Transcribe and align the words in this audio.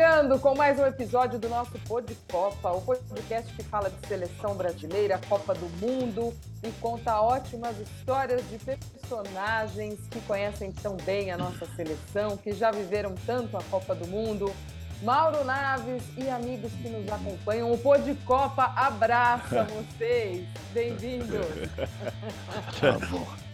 chegando 0.00 0.38
com 0.38 0.54
mais 0.54 0.78
um 0.78 0.86
episódio 0.86 1.38
do 1.38 1.46
nosso 1.46 1.78
Pod 1.80 2.16
Copa, 2.32 2.72
o 2.72 2.80
podcast 2.80 3.52
que 3.52 3.62
fala 3.62 3.90
de 3.90 4.08
seleção 4.08 4.54
brasileira, 4.54 5.20
Copa 5.28 5.52
do 5.52 5.68
Mundo 5.78 6.32
e 6.62 6.70
conta 6.80 7.20
ótimas 7.20 7.78
histórias 7.78 8.40
de 8.48 8.56
personagens 8.56 10.00
que 10.10 10.18
conhecem 10.22 10.72
tão 10.72 10.96
bem 10.96 11.30
a 11.30 11.36
nossa 11.36 11.66
seleção, 11.76 12.38
que 12.38 12.52
já 12.52 12.70
viveram 12.70 13.14
tanto 13.26 13.58
a 13.58 13.62
Copa 13.64 13.94
do 13.94 14.06
Mundo. 14.06 14.50
Mauro 15.02 15.42
Naves 15.44 16.02
e 16.18 16.28
amigos 16.28 16.70
que 16.72 16.88
nos 16.90 17.10
acompanham, 17.10 17.72
o 17.72 17.78
Pod 17.78 18.14
Copa 18.26 18.64
abraça 18.76 19.64
vocês. 19.96 20.46
Bem-vindos. 20.74 21.46
Tá 22.78 22.98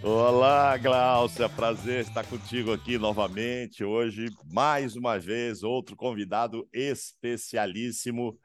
Olá, 0.03 0.77
Glaucia, 0.77 1.49
prazer 1.49 2.01
estar 2.01 2.25
contigo 2.27 2.73
aqui 2.73 2.99
novamente. 2.99 3.85
Hoje, 3.85 4.27
mais 4.53 4.97
uma 4.97 5.21
vez, 5.21 5.63
outro 5.63 5.95
convidado 5.95 6.69
especialíssimo. 6.73 8.37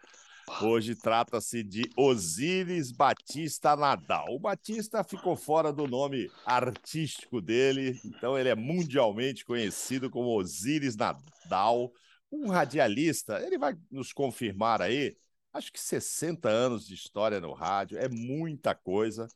Hoje 0.61 0.93
trata-se 0.93 1.63
de 1.63 1.89
Osíris 1.97 2.91
Batista 2.91 3.75
Nadal. 3.75 4.27
O 4.29 4.39
Batista 4.39 5.03
ficou 5.03 5.35
fora 5.35 5.73
do 5.73 5.87
nome 5.87 6.29
artístico 6.45 7.41
dele, 7.41 7.99
então 8.05 8.37
ele 8.37 8.49
é 8.49 8.55
mundialmente 8.55 9.43
conhecido 9.43 10.07
como 10.07 10.37
Osíris 10.37 10.95
Nadal, 10.95 11.91
um 12.31 12.49
radialista. 12.49 13.41
Ele 13.45 13.57
vai 13.57 13.75
nos 13.89 14.13
confirmar 14.13 14.81
aí. 14.81 15.15
Acho 15.53 15.71
que 15.71 15.79
60 15.79 16.47
anos 16.47 16.87
de 16.87 16.93
história 16.93 17.41
no 17.41 17.53
rádio 17.53 17.97
é 17.97 18.07
muita 18.07 18.73
coisa. 18.73 19.27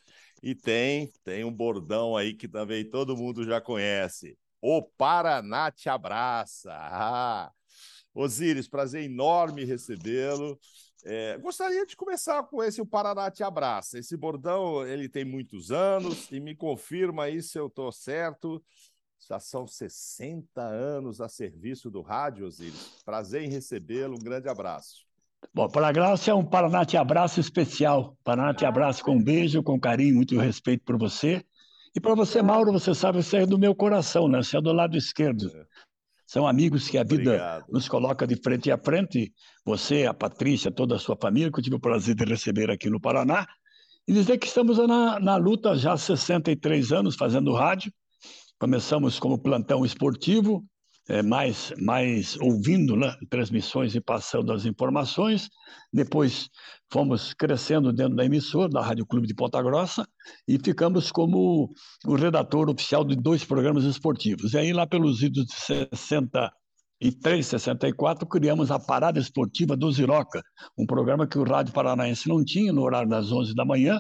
E 0.41 0.55
tem, 0.55 1.11
tem 1.23 1.43
um 1.43 1.51
bordão 1.51 2.15
aí 2.15 2.33
que 2.33 2.47
também 2.47 2.89
todo 2.89 3.17
mundo 3.17 3.43
já 3.43 3.59
conhece. 3.59 4.37
O 4.61 4.81
Paraná 4.81 5.71
te 5.71 5.89
abraça. 5.89 6.71
Ah. 6.73 7.51
Osíris, 8.13 8.67
prazer 8.67 9.03
enorme 9.03 9.65
recebê-lo. 9.65 10.57
É, 11.03 11.37
gostaria 11.37 11.85
de 11.85 11.95
começar 11.95 12.41
com 12.43 12.63
esse 12.63 12.81
O 12.81 12.85
Paraná 12.85 13.29
te 13.29 13.43
abraça. 13.43 13.99
Esse 13.99 14.17
bordão 14.17 14.87
ele 14.87 15.07
tem 15.07 15.23
muitos 15.23 15.71
anos 15.71 16.31
e 16.31 16.39
me 16.39 16.55
confirma 16.55 17.25
aí 17.25 17.43
se 17.43 17.59
eu 17.59 17.67
estou 17.67 17.91
certo. 17.91 18.63
Já 19.27 19.39
são 19.39 19.65
60 19.65 20.61
anos 20.61 21.19
a 21.19 21.27
serviço 21.27 21.89
do 21.89 22.01
rádio, 22.01 22.45
Osíris. 22.45 23.01
Prazer 23.03 23.41
em 23.41 23.49
recebê-lo. 23.49 24.15
Um 24.15 24.23
grande 24.23 24.47
abraço. 24.47 25.03
Bom, 25.51 25.67
para 25.67 25.87
a 25.87 25.91
Glaucia 25.91 26.31
é 26.31 26.35
um 26.35 26.45
Paraná 26.45 26.85
Te 26.85 26.95
Abraço 26.95 27.39
especial. 27.39 28.15
Paraná 28.23 28.53
Te 28.53 28.65
Abraço 28.65 29.03
com 29.03 29.15
um 29.15 29.23
beijo, 29.23 29.63
com 29.63 29.79
carinho, 29.79 30.15
muito 30.15 30.37
respeito 30.37 30.83
por 30.85 30.97
você. 30.97 31.43
E 31.95 31.99
para 31.99 32.13
você, 32.13 32.41
Mauro, 32.41 32.71
você 32.71 32.93
sabe, 32.93 33.23
você 33.23 33.37
é 33.37 33.45
do 33.47 33.57
meu 33.57 33.73
coração, 33.73 34.27
né? 34.27 34.43
Você 34.43 34.57
é 34.57 34.61
do 34.61 34.71
lado 34.71 34.95
esquerdo. 34.95 35.47
É. 35.47 35.65
São 36.27 36.45
amigos 36.45 36.87
que 36.87 36.97
a 36.97 37.03
vida 37.03 37.31
Obrigado. 37.31 37.65
nos 37.69 37.87
coloca 37.87 38.27
de 38.27 38.35
frente 38.35 38.69
a 38.69 38.77
frente. 38.77 39.33
Você, 39.65 40.05
a 40.05 40.13
Patrícia, 40.13 40.69
toda 40.69 40.95
a 40.95 40.99
sua 40.99 41.17
família, 41.19 41.51
que 41.51 41.59
eu 41.59 41.63
tive 41.63 41.77
o 41.77 41.79
prazer 41.79 42.13
de 42.13 42.25
receber 42.25 42.69
aqui 42.69 42.91
no 42.91 43.01
Paraná. 43.01 43.47
E 44.07 44.13
dizer 44.13 44.37
que 44.37 44.45
estamos 44.45 44.77
na, 44.77 45.19
na 45.19 45.35
luta 45.35 45.75
já 45.75 45.93
há 45.93 45.97
63 45.97 46.91
anos 46.91 47.15
fazendo 47.15 47.53
rádio. 47.53 47.91
Começamos 48.59 49.19
como 49.19 49.37
plantão 49.37 49.85
esportivo, 49.85 50.63
é, 51.07 51.21
mais, 51.21 51.73
mais 51.79 52.37
ouvindo 52.39 52.95
né, 52.95 53.13
transmissões 53.29 53.95
e 53.95 54.01
passando 54.01 54.51
as 54.51 54.65
informações. 54.65 55.49
Depois 55.91 56.49
fomos 56.91 57.33
crescendo 57.33 57.91
dentro 57.91 58.15
da 58.15 58.25
emissora, 58.25 58.69
da 58.69 58.81
Rádio 58.81 59.05
Clube 59.05 59.27
de 59.27 59.35
Ponta 59.35 59.61
Grossa, 59.61 60.07
e 60.47 60.57
ficamos 60.57 61.11
como 61.11 61.71
o 62.05 62.15
redator 62.15 62.69
oficial 62.69 63.03
de 63.03 63.15
dois 63.15 63.43
programas 63.43 63.83
esportivos. 63.83 64.53
E 64.53 64.57
aí, 64.57 64.73
lá 64.73 64.87
pelos 64.87 65.21
idos 65.21 65.45
de 65.45 65.55
63, 65.55 67.45
64, 67.45 68.25
criamos 68.27 68.71
a 68.71 68.79
Parada 68.79 69.19
Esportiva 69.19 69.75
do 69.75 69.91
Ziroca, 69.91 70.41
um 70.77 70.85
programa 70.85 71.27
que 71.27 71.37
o 71.37 71.43
Rádio 71.43 71.73
Paranaense 71.73 72.27
não 72.27 72.43
tinha 72.43 72.71
no 72.71 72.81
horário 72.81 73.09
das 73.09 73.31
11 73.31 73.53
da 73.53 73.65
manhã, 73.65 73.99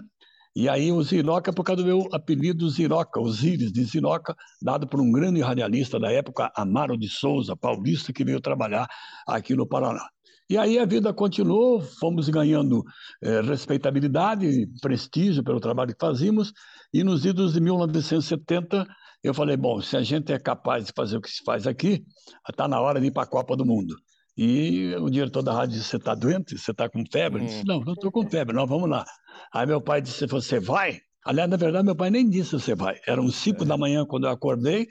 e 0.55 0.69
aí 0.69 0.89
o 0.91 1.03
Ziroca, 1.03 1.51
por 1.51 1.63
causa 1.63 1.83
do 1.83 1.85
meu 1.85 2.07
apelido 2.13 2.69
Ziroca, 2.69 3.19
Osíris 3.19 3.73
de 3.73 3.83
Ziroca, 3.83 4.33
dado 4.61 4.87
por 4.87 5.01
um 5.01 5.11
grande 5.11 5.41
radialista 5.41 5.99
da 5.99 6.09
época, 6.09 6.49
Amaro 6.55 6.97
de 6.97 7.09
Souza, 7.09 7.57
paulista, 7.57 8.13
que 8.13 8.23
veio 8.23 8.39
trabalhar 8.39 8.87
aqui 9.27 9.53
no 9.53 9.67
Paraná. 9.67 10.07
E 10.49 10.57
aí 10.57 10.79
a 10.79 10.85
vida 10.85 11.11
continuou, 11.11 11.81
fomos 11.81 12.29
ganhando 12.29 12.83
é, 13.21 13.41
respeitabilidade, 13.41 14.67
prestígio 14.79 15.43
pelo 15.43 15.59
trabalho 15.59 15.93
que 15.93 16.05
fazíamos, 16.05 16.53
e 16.93 17.03
nos 17.03 17.25
idos 17.25 17.53
de 17.53 17.59
1970 17.59 18.87
eu 19.23 19.33
falei, 19.33 19.57
bom, 19.57 19.81
se 19.81 19.97
a 19.97 20.03
gente 20.03 20.31
é 20.31 20.37
capaz 20.37 20.85
de 20.85 20.93
fazer 20.95 21.17
o 21.17 21.21
que 21.21 21.29
se 21.29 21.43
faz 21.43 21.65
aqui, 21.65 22.05
está 22.47 22.67
na 22.67 22.79
hora 22.79 23.01
de 23.01 23.07
ir 23.07 23.11
para 23.11 23.23
a 23.23 23.27
Copa 23.27 23.57
do 23.57 23.65
Mundo. 23.65 23.95
E 24.37 24.93
o 24.95 25.09
diretor 25.09 25.41
da 25.41 25.53
rádio 25.53 25.77
disse: 25.77 25.89
Você 25.89 25.97
está 25.97 26.13
doente? 26.13 26.57
Você 26.57 26.71
está 26.71 26.89
com 26.89 27.03
febre? 27.09 27.43
Eu 27.43 27.47
disse: 27.47 27.65
Não, 27.65 27.79
não 27.79 27.93
estou 27.93 28.11
com 28.11 28.29
febre, 28.29 28.55
não, 28.55 28.67
vamos 28.67 28.89
lá. 28.89 29.05
Aí 29.53 29.65
meu 29.65 29.81
pai 29.81 30.01
disse: 30.01 30.25
Você 30.27 30.59
vai? 30.59 30.99
Aliás, 31.25 31.49
na 31.49 31.57
verdade, 31.57 31.85
meu 31.85 31.95
pai 31.95 32.09
nem 32.09 32.29
disse: 32.29 32.51
Você 32.51 32.75
vai. 32.75 32.99
Eram 33.07 33.29
cinco 33.29 33.63
é. 33.63 33.65
da 33.65 33.77
manhã 33.77 34.05
quando 34.05 34.25
eu 34.25 34.31
acordei, 34.31 34.87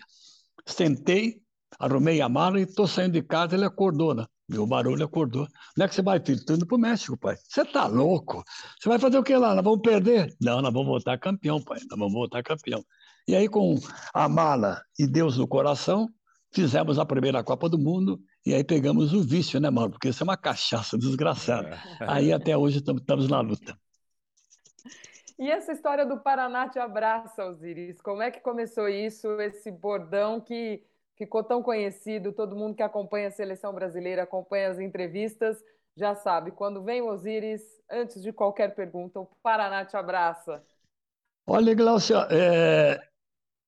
sentei, 0.67 1.43
arrumei 1.79 2.21
a 2.23 2.29
mala 2.29 2.59
e 2.59 2.63
estou 2.63 2.87
saindo 2.87 3.13
de 3.13 3.23
casa. 3.23 3.55
Ele 3.55 3.67
acordou, 3.67 4.15
né? 4.15 4.25
Meu 4.49 4.67
barulho 4.67 5.05
acordou. 5.05 5.43
Onde 5.43 5.85
é 5.85 5.89
que 5.89 5.95
você 5.95 6.03
vai, 6.03 6.21
filho? 6.21 6.39
Estou 6.39 6.57
indo 6.57 6.67
para 6.67 6.77
o 6.77 6.81
México, 6.81 7.17
pai. 7.17 7.37
Você 7.49 7.63
está 7.63 7.87
louco? 7.87 8.43
Você 8.79 8.89
vai 8.89 8.99
fazer 8.99 9.19
o 9.19 9.23
que 9.23 9.37
lá? 9.37 9.55
Nós 9.55 9.65
vamos 9.65 9.81
perder? 9.81 10.35
Não, 10.41 10.61
nós 10.61 10.73
vamos 10.73 10.89
voltar 10.89 11.19
campeão, 11.19 11.63
pai. 11.63 11.79
Nós 11.89 11.99
vamos 11.99 12.13
voltar 12.13 12.43
campeão. 12.43 12.85
E 13.27 13.35
aí, 13.35 13.49
com 13.49 13.75
a 14.13 14.29
mala 14.29 14.83
e 14.99 15.07
Deus 15.07 15.39
no 15.39 15.49
coração, 15.49 16.09
fizemos 16.53 16.99
a 16.99 17.07
primeira 17.07 17.43
Copa 17.43 17.71
do 17.71 17.79
Mundo 17.79 18.21
e 18.47 18.55
aí 18.55 18.63
pegamos 18.63 19.13
o 19.13 19.23
vício, 19.23 19.59
né, 19.59 19.71
Mauro? 19.71 19.93
Porque 19.93 20.09
isso 20.09 20.23
é 20.23 20.25
uma 20.25 20.37
cachaça 20.37 20.99
desgraçada. 20.99 21.79
É. 22.01 22.07
Aí 22.07 22.33
até 22.33 22.57
hoje 22.57 22.79
estamos 22.79 23.29
na 23.29 23.41
luta. 23.41 23.79
E 25.39 25.51
essa 25.51 25.73
história 25.73 26.07
do 26.07 26.19
Paraná 26.19 26.69
te 26.69 26.79
abraça, 26.79 27.45
Osiris? 27.47 28.01
Como 28.01 28.23
é 28.23 28.31
que 28.31 28.41
começou 28.41 28.89
isso, 28.89 29.41
esse 29.41 29.71
bordão 29.71 30.41
que 30.41 30.83
ficou 31.17 31.43
tão 31.43 31.63
conhecido? 31.63 32.33
Todo 32.33 32.55
mundo 32.55 32.77
que 32.77 32.83
acompanha 32.83 33.29
a 33.29 33.33
seleção 33.33 33.73
brasileira, 33.73 34.23
acompanha 34.23 34.71
as 34.71 34.79
entrevistas, 34.79 35.57
já 35.97 36.15
sabe. 36.15 36.53
Quando 36.53 36.83
vem 36.83 37.03
o 37.03 37.09
Osiris, 37.09 37.63
antes 37.91 38.23
de 38.23 38.33
qualquer 38.33 38.75
pergunta, 38.75 39.21
o 39.21 39.27
Paraná 39.43 39.85
te 39.85 39.97
abraça. 39.97 40.63
Olha, 41.47 41.75
Glaucia, 41.75 42.29
é... 42.31 43.01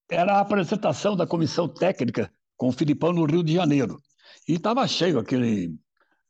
era 0.08 0.34
a 0.34 0.40
apresentação 0.40 1.16
da 1.16 1.26
comissão 1.26 1.68
técnica 1.68 2.30
com 2.56 2.68
o 2.68 2.72
Filipão 2.72 3.12
no 3.12 3.24
Rio 3.24 3.42
de 3.42 3.54
Janeiro. 3.54 3.98
E 4.48 4.54
estava 4.54 4.86
cheio 4.86 5.18
aquele, 5.18 5.74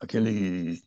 aquele, 0.00 0.80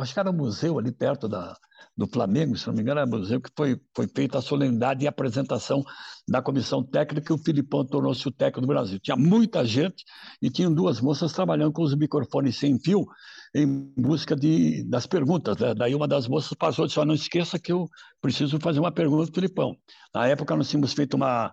acho 0.00 0.14
que 0.14 0.20
era 0.20 0.30
um 0.30 0.36
museu 0.36 0.78
ali 0.78 0.92
perto 0.92 1.28
da, 1.28 1.56
do 1.96 2.06
Flamengo, 2.06 2.56
se 2.56 2.66
não 2.66 2.74
me 2.74 2.82
engano, 2.82 3.00
era 3.00 3.08
um 3.08 3.18
museu 3.18 3.40
que 3.40 3.50
foi, 3.56 3.80
foi 3.94 4.08
feita 4.08 4.38
a 4.38 4.42
solenidade 4.42 5.04
e 5.04 5.08
apresentação 5.08 5.82
da 6.26 6.42
comissão 6.42 6.82
técnica 6.82 7.32
e 7.32 7.36
o 7.36 7.38
Filipão 7.38 7.84
tornou-se 7.84 8.26
o 8.26 8.32
técnico 8.32 8.62
do 8.62 8.66
Brasil. 8.66 8.98
Tinha 8.98 9.16
muita 9.16 9.64
gente 9.64 10.04
e 10.40 10.50
tinham 10.50 10.72
duas 10.72 11.00
moças 11.00 11.32
trabalhando 11.32 11.72
com 11.72 11.82
os 11.82 11.94
microfones 11.94 12.56
sem 12.56 12.78
fio 12.78 13.06
em 13.54 13.92
busca 13.96 14.34
de, 14.34 14.82
das 14.84 15.06
perguntas. 15.06 15.56
Né? 15.58 15.74
Daí 15.74 15.94
uma 15.94 16.08
das 16.08 16.26
moças 16.26 16.52
passou 16.58 16.84
e 16.84 16.88
disse, 16.88 17.04
não 17.04 17.14
esqueça 17.14 17.58
que 17.58 17.72
eu 17.72 17.88
preciso 18.20 18.58
fazer 18.58 18.80
uma 18.80 18.92
pergunta 18.92 19.24
para 19.24 19.32
o 19.32 19.34
Filipão. 19.34 19.76
Na 20.12 20.26
época 20.26 20.56
nós 20.56 20.68
tínhamos 20.68 20.92
feito 20.92 21.14
uma 21.14 21.52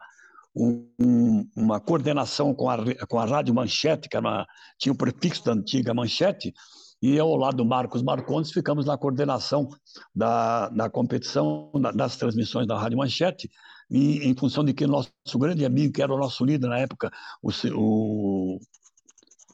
um, 0.56 1.48
uma 1.56 1.80
coordenação 1.80 2.54
com 2.54 2.70
a, 2.70 2.78
com 3.08 3.20
a 3.20 3.26
Rádio 3.26 3.54
Manchete, 3.54 4.10
que 4.10 4.18
era, 4.18 4.46
tinha 4.78 4.94
o 4.94 4.98
prefixo 4.98 5.46
da 5.46 5.54
antiga 5.54 5.94
Manchete, 5.94 6.54
e 7.02 7.16
eu, 7.16 7.26
ao 7.26 7.38
lado 7.38 7.58
do 7.58 7.66
Marcos 7.66 8.04
Marcondes, 8.04 8.52
ficamos 8.52 8.86
na 8.86 8.98
coordenação 8.98 9.68
da, 10.14 10.70
da 10.70 10.90
competição, 10.90 11.72
das 11.96 12.16
transmissões 12.16 12.68
da 12.68 12.78
Rádio 12.78 12.98
Manchete, 12.98 13.50
e, 13.90 14.20
em 14.28 14.36
função 14.36 14.64
de 14.64 14.74
que 14.74 14.86
nosso 14.86 15.12
grande 15.38 15.66
amigo, 15.66 15.94
que 15.94 16.02
era 16.02 16.14
o 16.14 16.18
nosso 16.18 16.46
líder 16.46 16.68
na 16.68 16.78
época, 16.78 17.12
o, 17.42 17.50
o, 17.74 18.60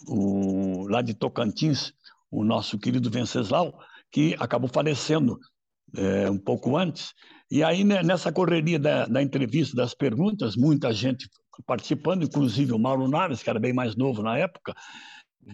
o 0.07 0.88
lá 0.89 1.01
de 1.01 1.13
Tocantins, 1.13 1.94
o 2.30 2.44
nosso 2.44 2.77
querido 2.77 3.10
Venceslau, 3.10 3.80
que 4.12 4.36
acabou 4.39 4.69
falecendo 4.69 5.39
é, 5.95 6.30
um 6.30 6.38
pouco 6.38 6.75
antes, 6.75 7.13
e 7.50 7.64
aí, 7.64 7.84
né, 7.84 8.04
nessa 8.04 8.32
correria 8.32 8.78
da, 8.78 9.06
da, 9.06 9.22
entrevista, 9.22 9.76
das 9.76 9.94
perguntas, 9.94 10.56
muita 10.56 10.92
gente 10.92 11.30
participando, 11.66 12.24
inclusive 12.24 12.74
o 12.74 12.80
Mauro 12.80 13.08
Naves, 13.08 13.42
que 13.42 13.50
era 13.50 13.60
bem 13.60 13.74
mais 13.74 13.96
novo 13.96 14.22
na 14.22 14.38
época. 14.38 14.76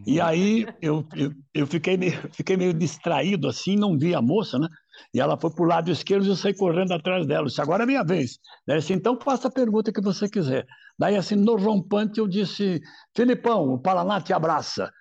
E 0.08 0.20
uhum. 0.20 0.26
aí 0.26 0.68
eu, 0.82 1.06
eu, 1.16 1.32
eu 1.54 1.68
fiquei, 1.68 1.96
meio, 1.96 2.14
fiquei 2.34 2.58
meio 2.58 2.74
distraído 2.74 3.48
assim, 3.48 3.76
não 3.76 3.98
vi 3.98 4.16
a 4.16 4.22
moça, 4.22 4.58
né? 4.58 4.68
E 5.14 5.20
ela 5.20 5.40
foi 5.40 5.52
para 5.52 5.64
o 5.64 5.68
lado 5.68 5.92
esquerdo 5.92 6.26
e 6.26 6.30
eu 6.30 6.36
saí 6.36 6.56
correndo 6.56 6.94
atrás 6.94 7.28
dela. 7.28 7.44
Eu 7.44 7.48
disse, 7.48 7.62
agora 7.62 7.84
é 7.84 7.86
minha 7.86 8.04
vez. 8.04 8.40
Daí 8.66 8.80
disse, 8.80 8.94
então 8.94 9.20
faça 9.20 9.48
a 9.48 9.52
pergunta 9.52 9.92
que 9.92 10.02
você 10.02 10.28
quiser. 10.28 10.66
Daí, 10.98 11.16
assim, 11.16 11.36
no 11.36 11.56
rompante, 11.56 12.20
eu 12.20 12.28
disse, 12.28 12.82
Filipão, 13.16 13.74
o 13.74 13.80
Paraná 13.80 14.20
te 14.20 14.34
abraça. 14.34 14.92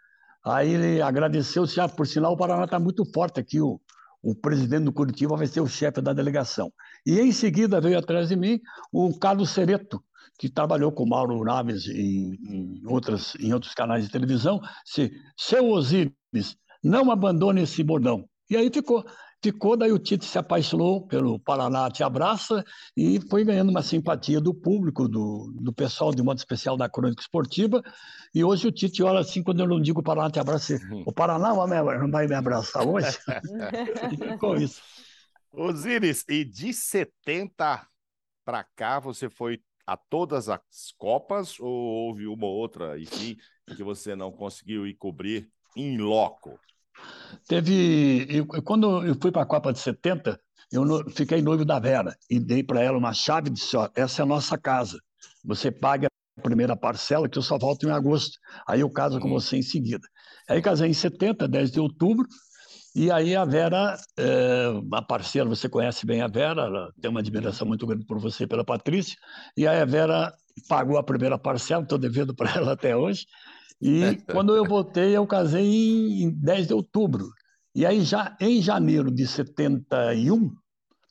Aí 0.44 0.74
ele 0.74 1.00
agradeceu, 1.00 1.64
disse, 1.64 1.80
ah, 1.80 1.88
por 1.88 2.06
sinal, 2.06 2.32
o 2.32 2.36
Paraná 2.36 2.64
está 2.64 2.78
muito 2.78 3.04
forte 3.12 3.40
aqui, 3.40 3.60
o, 3.60 3.80
o 4.22 4.34
presidente 4.34 4.84
do 4.84 4.92
Curitiba 4.92 5.36
vai 5.36 5.46
ser 5.46 5.60
o 5.60 5.66
chefe 5.66 6.00
da 6.00 6.12
delegação. 6.12 6.72
E 7.04 7.18
em 7.18 7.32
seguida 7.32 7.80
veio 7.80 7.98
atrás 7.98 8.28
de 8.28 8.36
mim 8.36 8.60
o 8.92 9.18
Carlos 9.18 9.50
Cereto, 9.50 10.02
que 10.38 10.48
trabalhou 10.48 10.92
com 10.92 11.04
Mauro 11.04 11.42
Naves 11.44 11.88
em, 11.88 12.34
em, 12.48 12.82
outras, 12.86 13.34
em 13.40 13.52
outros 13.52 13.74
canais 13.74 14.04
de 14.04 14.10
televisão. 14.10 14.60
Se, 14.84 15.12
seu 15.36 15.68
Osíris, 15.68 16.14
não 16.82 17.10
abandone 17.10 17.62
esse 17.62 17.82
bordão. 17.82 18.28
E 18.48 18.56
aí 18.56 18.70
ficou. 18.70 19.04
Ficou, 19.42 19.76
daí 19.76 19.90
o 19.90 19.98
Tite 19.98 20.24
se 20.24 20.38
apaixonou 20.38 21.04
pelo 21.04 21.36
Paraná 21.36 21.90
Te 21.90 22.04
Abraça 22.04 22.64
e 22.96 23.20
foi 23.28 23.44
ganhando 23.44 23.70
uma 23.70 23.82
simpatia 23.82 24.40
do 24.40 24.54
público, 24.54 25.08
do, 25.08 25.52
do 25.56 25.72
pessoal, 25.72 26.14
de 26.14 26.22
modo 26.22 26.38
especial 26.38 26.76
da 26.76 26.88
crônica 26.88 27.20
esportiva. 27.20 27.82
E 28.32 28.44
hoje 28.44 28.68
o 28.68 28.72
Tite 28.72 29.02
olha 29.02 29.18
assim, 29.18 29.42
quando 29.42 29.58
eu 29.58 29.66
não 29.66 29.80
digo 29.80 30.00
Paraná 30.00 30.30
Te 30.30 30.38
Abraça, 30.38 30.74
uhum. 30.74 31.02
o 31.04 31.12
Paraná 31.12 31.48
não 31.48 32.10
vai 32.10 32.28
me 32.28 32.34
abraçar 32.36 32.86
hoje? 32.86 33.18
e 34.12 34.16
ficou 34.16 34.54
isso. 34.54 34.80
Osíris, 35.50 36.24
e 36.28 36.44
de 36.44 36.72
70 36.72 37.84
para 38.44 38.64
cá 38.76 39.00
você 39.00 39.28
foi 39.28 39.60
a 39.84 39.96
todas 39.96 40.48
as 40.48 40.60
Copas 40.96 41.58
ou 41.58 41.68
houve 41.68 42.28
uma 42.28 42.46
ou 42.46 42.54
outra, 42.54 42.96
enfim, 42.98 43.36
que 43.76 43.82
você 43.82 44.14
não 44.14 44.30
conseguiu 44.30 44.86
ir 44.86 44.94
cobrir 44.94 45.50
em 45.76 45.98
loco? 45.98 46.60
Teve. 47.48 48.26
Eu, 48.30 48.46
quando 48.62 49.04
eu 49.04 49.16
fui 49.20 49.30
para 49.30 49.42
a 49.42 49.46
Copa 49.46 49.72
de 49.72 49.78
70, 49.78 50.38
eu 50.70 50.84
no, 50.84 51.10
fiquei 51.10 51.42
noivo 51.42 51.64
da 51.64 51.78
Vera 51.78 52.16
e 52.30 52.40
dei 52.40 52.62
para 52.62 52.80
ela 52.80 52.98
uma 52.98 53.12
chave 53.12 53.50
de 53.50 53.56
disse: 53.56 53.76
ó, 53.76 53.88
essa 53.94 54.22
é 54.22 54.24
a 54.24 54.26
nossa 54.26 54.56
casa. 54.56 54.98
Você 55.44 55.70
paga 55.70 56.08
a 56.38 56.42
primeira 56.42 56.76
parcela, 56.76 57.28
que 57.28 57.38
eu 57.38 57.42
só 57.42 57.58
volto 57.58 57.86
em 57.86 57.90
agosto. 57.90 58.38
Aí 58.66 58.80
eu 58.80 58.90
caso 58.90 59.20
com 59.20 59.28
uhum. 59.28 59.34
você 59.34 59.56
em 59.56 59.62
seguida. 59.62 60.06
Aí 60.48 60.62
casei 60.62 60.88
em 60.88 60.94
70, 60.94 61.46
10 61.46 61.70
de 61.72 61.80
outubro, 61.80 62.26
e 62.94 63.10
aí 63.10 63.34
a 63.34 63.44
Vera, 63.44 63.96
é, 64.18 64.66
a 64.92 65.02
parceira, 65.02 65.48
você 65.48 65.68
conhece 65.68 66.04
bem 66.06 66.22
a 66.22 66.28
Vera, 66.28 66.62
ela 66.62 66.92
tem 67.00 67.10
uma 67.10 67.20
admiração 67.20 67.66
muito 67.66 67.86
grande 67.86 68.04
por 68.04 68.18
você 68.18 68.44
e 68.44 68.46
pela 68.46 68.64
Patrícia, 68.64 69.16
e 69.56 69.66
aí 69.66 69.80
a 69.80 69.84
Vera 69.84 70.32
pagou 70.68 70.98
a 70.98 71.02
primeira 71.02 71.38
parcela, 71.38 71.82
estou 71.82 71.98
devendo 71.98 72.34
para 72.34 72.50
ela 72.56 72.72
até 72.72 72.96
hoje, 72.96 73.26
e 73.82 74.16
quando 74.30 74.54
eu 74.54 74.64
voltei, 74.64 75.16
eu 75.16 75.26
casei 75.26 76.22
em 76.22 76.30
10 76.30 76.68
de 76.68 76.74
outubro. 76.74 77.32
E 77.74 77.84
aí, 77.84 78.02
já 78.02 78.36
em 78.40 78.62
janeiro 78.62 79.10
de 79.10 79.26
71, 79.26 80.54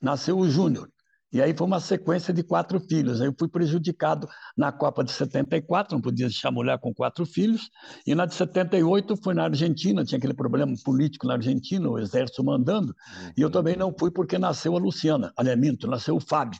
nasceu 0.01 0.37
o 0.37 0.49
Júnior. 0.49 0.89
E 1.31 1.41
aí 1.41 1.55
foi 1.55 1.65
uma 1.65 1.79
sequência 1.79 2.33
de 2.33 2.43
quatro 2.43 2.79
filhos. 2.79 3.21
Aí 3.21 3.27
eu 3.27 3.35
fui 3.37 3.47
prejudicado 3.47 4.27
na 4.57 4.71
Copa 4.71 5.03
de 5.03 5.11
74, 5.11 5.95
não 5.95 6.01
podia 6.01 6.27
deixar 6.27 6.51
mulher 6.51 6.77
com 6.79 6.93
quatro 6.93 7.25
filhos. 7.25 7.69
E 8.05 8.13
na 8.13 8.25
de 8.25 8.33
78 8.35 9.15
foi 9.23 9.33
na 9.33 9.45
Argentina, 9.45 10.03
tinha 10.03 10.17
aquele 10.17 10.33
problema 10.33 10.73
político 10.83 11.25
na 11.27 11.35
Argentina, 11.35 11.89
o 11.89 11.97
exército 11.97 12.43
mandando. 12.43 12.87
Uhum. 12.89 13.31
E 13.37 13.41
eu 13.41 13.49
também 13.49 13.77
não 13.77 13.95
fui 13.97 14.11
porque 14.11 14.37
nasceu 14.37 14.75
a 14.75 14.79
Luciana, 14.79 15.31
aliás, 15.37 15.57
minto, 15.57 15.87
nasceu 15.87 16.17
o 16.17 16.19
Fábio, 16.19 16.59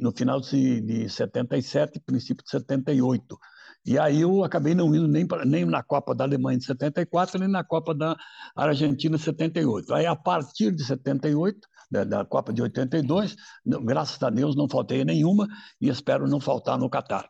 no 0.00 0.12
final 0.12 0.40
de, 0.40 0.80
de 0.80 1.08
77, 1.08 2.00
princípio 2.00 2.42
de 2.42 2.50
78. 2.50 3.38
E 3.84 3.98
aí 3.98 4.20
eu 4.20 4.44
acabei 4.44 4.74
não 4.74 4.94
indo 4.94 5.08
nem, 5.08 5.26
pra, 5.26 5.44
nem 5.44 5.64
na 5.64 5.82
Copa 5.82 6.14
da 6.14 6.24
Alemanha 6.24 6.58
de 6.58 6.64
74, 6.64 7.38
nem 7.38 7.48
na 7.48 7.64
Copa 7.64 7.94
da 7.94 8.16
Argentina 8.54 9.16
de 9.16 9.22
78. 9.22 9.94
Aí, 9.94 10.06
a 10.06 10.14
partir 10.14 10.70
de 10.70 10.84
78, 10.84 11.58
da, 11.90 12.04
da 12.04 12.24
Copa 12.24 12.52
de 12.52 12.62
82, 12.62 13.36
graças 13.64 14.22
a 14.22 14.30
Deus 14.30 14.54
não 14.54 14.68
faltei 14.68 15.04
nenhuma 15.04 15.48
e 15.80 15.88
espero 15.88 16.28
não 16.28 16.40
faltar 16.40 16.78
no 16.78 16.88
Catar. 16.88 17.28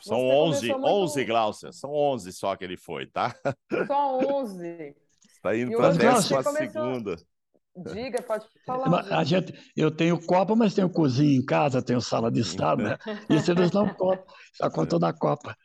São 0.00 0.18
11, 0.18 0.68
muito... 0.72 0.86
11, 0.86 1.24
Glaucia, 1.24 1.72
são 1.72 1.90
11 1.92 2.32
só 2.32 2.56
que 2.56 2.64
ele 2.64 2.76
foi, 2.76 3.06
tá? 3.06 3.34
Só 3.86 4.18
11. 4.18 4.96
Está 5.36 5.54
indo 5.56 5.76
para 5.76 5.88
a 5.88 5.92
décima 5.92 6.42
segunda. 6.42 7.16
Diga, 7.92 8.20
pode 8.22 8.44
falar. 8.66 9.04
A 9.16 9.22
gente, 9.22 9.54
eu 9.76 9.90
tenho 9.90 10.20
Copa, 10.26 10.56
mas 10.56 10.74
tenho 10.74 10.90
cozinha 10.90 11.38
em 11.38 11.44
casa, 11.44 11.80
tenho 11.80 12.00
sala 12.00 12.28
de 12.30 12.40
estar, 12.40 12.76
né? 12.76 12.98
Isso 13.30 13.52
eles 13.52 13.70
não 13.70 13.88
contam, 13.94 14.24
só 14.52 14.68
contam 14.68 14.98
da 14.98 15.12
Copa. 15.12 15.56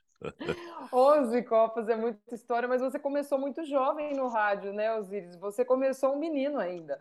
11 0.93 1.43
Copas 1.43 1.89
é 1.89 1.95
muita 1.95 2.19
história, 2.33 2.67
mas 2.67 2.81
você 2.81 2.99
começou 2.99 3.39
muito 3.39 3.63
jovem 3.65 4.13
no 4.15 4.27
rádio, 4.27 4.73
né, 4.73 4.93
Osiris? 4.95 5.37
Você 5.39 5.65
começou 5.65 6.13
um 6.13 6.19
menino 6.19 6.59
ainda. 6.59 6.97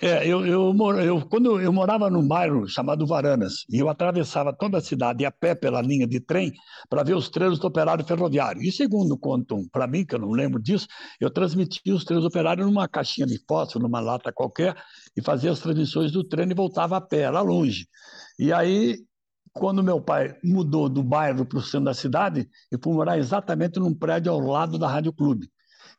É, 0.00 0.26
eu, 0.26 0.46
eu, 0.46 0.74
eu, 1.00 1.28
quando 1.28 1.60
eu 1.60 1.72
morava 1.72 2.08
num 2.08 2.26
bairro 2.26 2.66
chamado 2.68 3.06
Varanas, 3.06 3.64
e 3.68 3.78
eu 3.78 3.88
atravessava 3.88 4.52
toda 4.52 4.78
a 4.78 4.80
cidade 4.80 5.24
a 5.24 5.30
pé 5.30 5.54
pela 5.54 5.82
linha 5.82 6.06
de 6.06 6.20
trem 6.20 6.52
para 6.88 7.02
ver 7.02 7.14
os 7.14 7.28
treinos 7.28 7.58
do 7.58 7.66
operário 7.66 8.04
ferroviário. 8.04 8.62
E 8.62 8.72
segundo 8.72 9.18
contam 9.18 9.66
para 9.70 9.86
mim, 9.86 10.04
que 10.04 10.14
eu 10.14 10.20
não 10.20 10.30
lembro 10.30 10.62
disso, 10.62 10.86
eu 11.20 11.30
transmitia 11.30 11.94
os 11.94 12.04
treinos 12.04 12.24
do 12.24 12.28
operário 12.28 12.64
numa 12.64 12.88
caixinha 12.88 13.26
de 13.26 13.38
fósforo, 13.46 13.84
numa 13.84 14.00
lata 14.00 14.32
qualquer, 14.32 14.76
e 15.16 15.22
fazia 15.22 15.50
as 15.50 15.60
transmissões 15.60 16.12
do 16.12 16.24
treino 16.24 16.52
e 16.52 16.56
voltava 16.56 16.96
a 16.96 17.00
pé, 17.00 17.20
era 17.22 17.40
longe. 17.40 17.86
E 18.38 18.52
aí 18.52 18.98
quando 19.54 19.84
meu 19.84 20.00
pai 20.00 20.36
mudou 20.42 20.88
do 20.88 21.02
bairro 21.02 21.46
para 21.46 21.58
o 21.58 21.62
centro 21.62 21.86
da 21.86 21.94
cidade, 21.94 22.48
eu 22.70 22.78
fui 22.82 22.92
morar 22.92 23.16
exatamente 23.16 23.78
num 23.78 23.94
prédio 23.94 24.32
ao 24.32 24.40
lado 24.40 24.78
da 24.78 24.88
Rádio 24.88 25.12
Clube. 25.12 25.48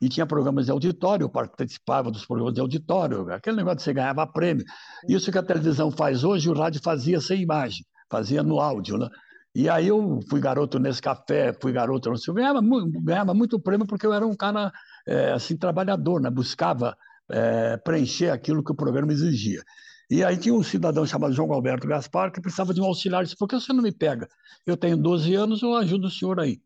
E 0.00 0.10
tinha 0.10 0.26
programas 0.26 0.66
de 0.66 0.70
auditório, 0.70 1.24
eu 1.24 1.30
participava 1.30 2.10
dos 2.10 2.26
programas 2.26 2.52
de 2.52 2.60
auditório, 2.60 3.32
aquele 3.32 3.56
negócio 3.56 3.78
de 3.78 3.84
você 3.84 3.94
ganhava 3.94 4.26
prêmio. 4.26 4.62
Isso 5.08 5.32
que 5.32 5.38
a 5.38 5.42
televisão 5.42 5.90
faz 5.90 6.22
hoje, 6.22 6.50
o 6.50 6.52
rádio 6.52 6.82
fazia 6.84 7.18
sem 7.18 7.40
imagem, 7.40 7.82
fazia 8.10 8.42
no 8.42 8.60
áudio, 8.60 8.98
né? 8.98 9.08
E 9.54 9.70
aí 9.70 9.88
eu 9.88 10.20
fui 10.28 10.38
garoto 10.38 10.78
nesse 10.78 11.00
café, 11.00 11.50
fui 11.58 11.72
garoto, 11.72 12.10
eu 12.10 12.34
ganhava, 12.34 12.60
ganhava 13.02 13.32
muito 13.32 13.58
prêmio 13.58 13.86
porque 13.86 14.06
eu 14.06 14.12
era 14.12 14.26
um 14.26 14.36
cara 14.36 14.70
é, 15.08 15.32
assim 15.32 15.56
trabalhador, 15.56 16.20
né? 16.20 16.28
buscava 16.28 16.94
é, 17.30 17.78
preencher 17.78 18.28
aquilo 18.28 18.62
que 18.62 18.72
o 18.72 18.76
programa 18.76 19.12
exigia. 19.12 19.62
E 20.08 20.22
aí 20.22 20.36
tinha 20.36 20.54
um 20.54 20.62
cidadão 20.62 21.04
chamado 21.04 21.34
João 21.34 21.52
Alberto 21.52 21.86
Gaspar 21.86 22.30
que 22.30 22.40
precisava 22.40 22.72
de 22.72 22.80
um 22.80 22.84
auxiliar. 22.84 23.24
Disse, 23.24 23.36
por 23.36 23.48
que 23.48 23.58
você 23.58 23.72
não 23.72 23.82
me 23.82 23.92
pega? 23.92 24.28
Eu 24.64 24.76
tenho 24.76 24.96
12 24.96 25.34
anos, 25.34 25.62
eu 25.62 25.74
ajudo 25.74 26.06
o 26.06 26.10
senhor 26.10 26.38
aí. 26.38 26.60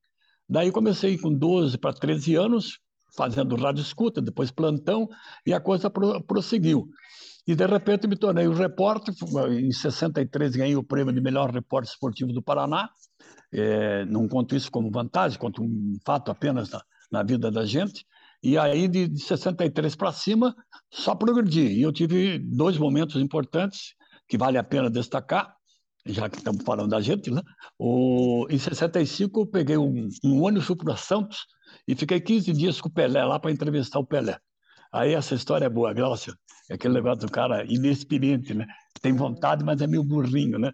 Daí 0.48 0.70
comecei 0.70 1.16
com 1.16 1.32
12 1.32 1.78
para 1.78 1.92
13 1.92 2.34
anos, 2.34 2.78
fazendo 3.16 3.56
rádio 3.56 3.81
escuta, 3.82 4.20
depois 4.20 4.50
plantão, 4.50 5.08
e 5.46 5.54
a 5.54 5.60
coisa 5.60 5.88
pro, 5.88 6.22
prosseguiu. 6.25 6.88
E 7.46 7.54
de 7.54 7.66
repente 7.66 8.06
me 8.06 8.16
tornei 8.16 8.46
o 8.46 8.52
repórter, 8.52 9.14
em 9.50 9.72
63 9.72 10.56
ganhei 10.56 10.76
o 10.76 10.82
prêmio 10.82 11.12
de 11.12 11.20
melhor 11.20 11.50
repórter 11.50 11.90
esportivo 11.90 12.32
do 12.32 12.43
Paraná. 12.43 12.90
É, 13.52 14.04
não 14.04 14.28
conto 14.28 14.54
isso 14.54 14.70
como 14.70 14.90
vantagem, 14.90 15.38
conto 15.38 15.62
um 15.62 15.96
fato 16.04 16.31
apenas 16.31 16.70
na, 16.70 16.82
na 17.10 17.22
vida 17.22 17.50
da 17.50 17.64
gente. 17.64 18.04
E 18.42 18.56
aí, 18.56 18.88
de, 18.88 19.06
de 19.06 19.20
63 19.20 19.94
para 19.94 20.12
cima, 20.12 20.54
só 20.90 21.14
progredi. 21.14 21.66
E 21.66 21.82
eu 21.82 21.92
tive 21.92 22.38
dois 22.38 22.78
momentos 22.78 23.20
importantes 23.20 23.94
que 24.26 24.38
vale 24.38 24.56
a 24.56 24.64
pena 24.64 24.88
destacar, 24.88 25.54
já 26.06 26.29
que 26.29 26.38
estamos 26.38 26.65
falando 26.65 26.91
da 26.91 27.00
gente, 27.00 27.31
né? 27.31 27.43
O, 27.79 28.46
em 28.48 28.58
65, 28.58 29.41
eu 29.41 29.46
peguei 29.46 29.76
um, 29.76 30.08
um 30.24 30.43
ônibus 30.43 30.69
para 30.76 30.96
Santos 30.96 31.46
e 31.86 31.94
fiquei 31.94 32.20
15 32.20 32.53
dias 32.53 32.81
com 32.81 32.88
o 32.88 32.93
Pelé 32.93 33.24
lá 33.24 33.38
para 33.38 33.50
entrevistar 33.50 33.98
o 33.98 34.06
Pelé. 34.06 34.38
Aí 34.93 35.15
essa 35.15 35.34
história 35.34 35.67
é 35.67 35.69
boa, 35.69 35.93
Glaucia. 35.93 36.34
É 36.70 36.74
aquele 36.74 36.94
negócio 36.94 37.26
do 37.26 37.31
cara 37.31 37.65
inexperiente, 37.65 38.55
né? 38.55 38.67
Tem 39.03 39.12
vontade, 39.12 39.65
mas 39.65 39.81
é 39.82 39.86
meio 39.86 40.03
burrinho, 40.03 40.58
né? 40.58 40.72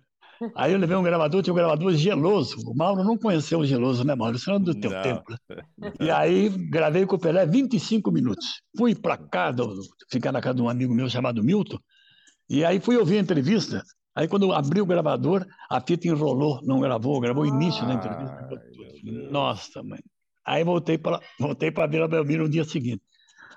Aí 0.55 0.73
eu 0.73 0.78
levei 0.78 0.97
um 0.97 1.02
gravador, 1.02 1.43
tinha 1.43 1.52
um 1.52 1.57
gravador 1.57 1.93
geloso. 1.95 2.57
O 2.66 2.75
Mauro 2.75 3.02
não 3.05 3.16
conheceu 3.16 3.61
o 3.61 3.66
geloso, 3.66 4.05
né, 4.05 4.14
Mauro? 4.14 4.37
Isso 4.37 4.50
não 4.50 4.57
é 4.57 4.61
do 4.61 4.75
teu 4.75 4.90
não. 4.90 5.02
tempo. 5.02 5.25
Né? 5.49 5.93
E 6.00 6.11
aí 6.11 6.49
gravei 6.49 7.07
com 7.07 7.16
o 7.16 7.19
Pelé 7.19 7.47
25 7.47 8.11
minutos. 8.11 8.61
Fui 8.76 8.95
para 8.95 9.16
casa, 9.16 9.62
ficar 10.11 10.33
na 10.33 10.40
casa 10.40 10.57
de 10.57 10.62
um 10.62 10.69
amigo 10.69 10.95
meu 10.95 11.09
chamado 11.09 11.43
Milton, 11.43 11.78
e 12.49 12.64
aí 12.64 12.81
fui 12.81 12.97
ouvir 12.97 13.19
a 13.19 13.21
entrevista. 13.21 13.83
Aí 14.14 14.28
quando 14.28 14.52
abri 14.52 14.81
o 14.81 14.87
gravador, 14.87 15.47
a 15.69 15.81
fita 15.81 16.09
enrolou, 16.09 16.61
não 16.62 16.81
gravou, 16.81 17.21
gravou 17.21 17.45
o 17.45 17.47
início 17.47 17.83
Ai, 17.85 17.88
da 17.88 17.95
entrevista. 17.95 18.49
Nossa, 19.31 19.83
mãe. 19.83 20.00
Aí 20.45 20.64
voltei 20.64 20.97
para 20.97 21.21
voltei 21.38 21.71
para 21.71 21.87
Vila 21.87 22.09
Belmiro 22.09 22.45
no 22.45 22.49
dia 22.49 22.64
seguinte. 22.64 23.02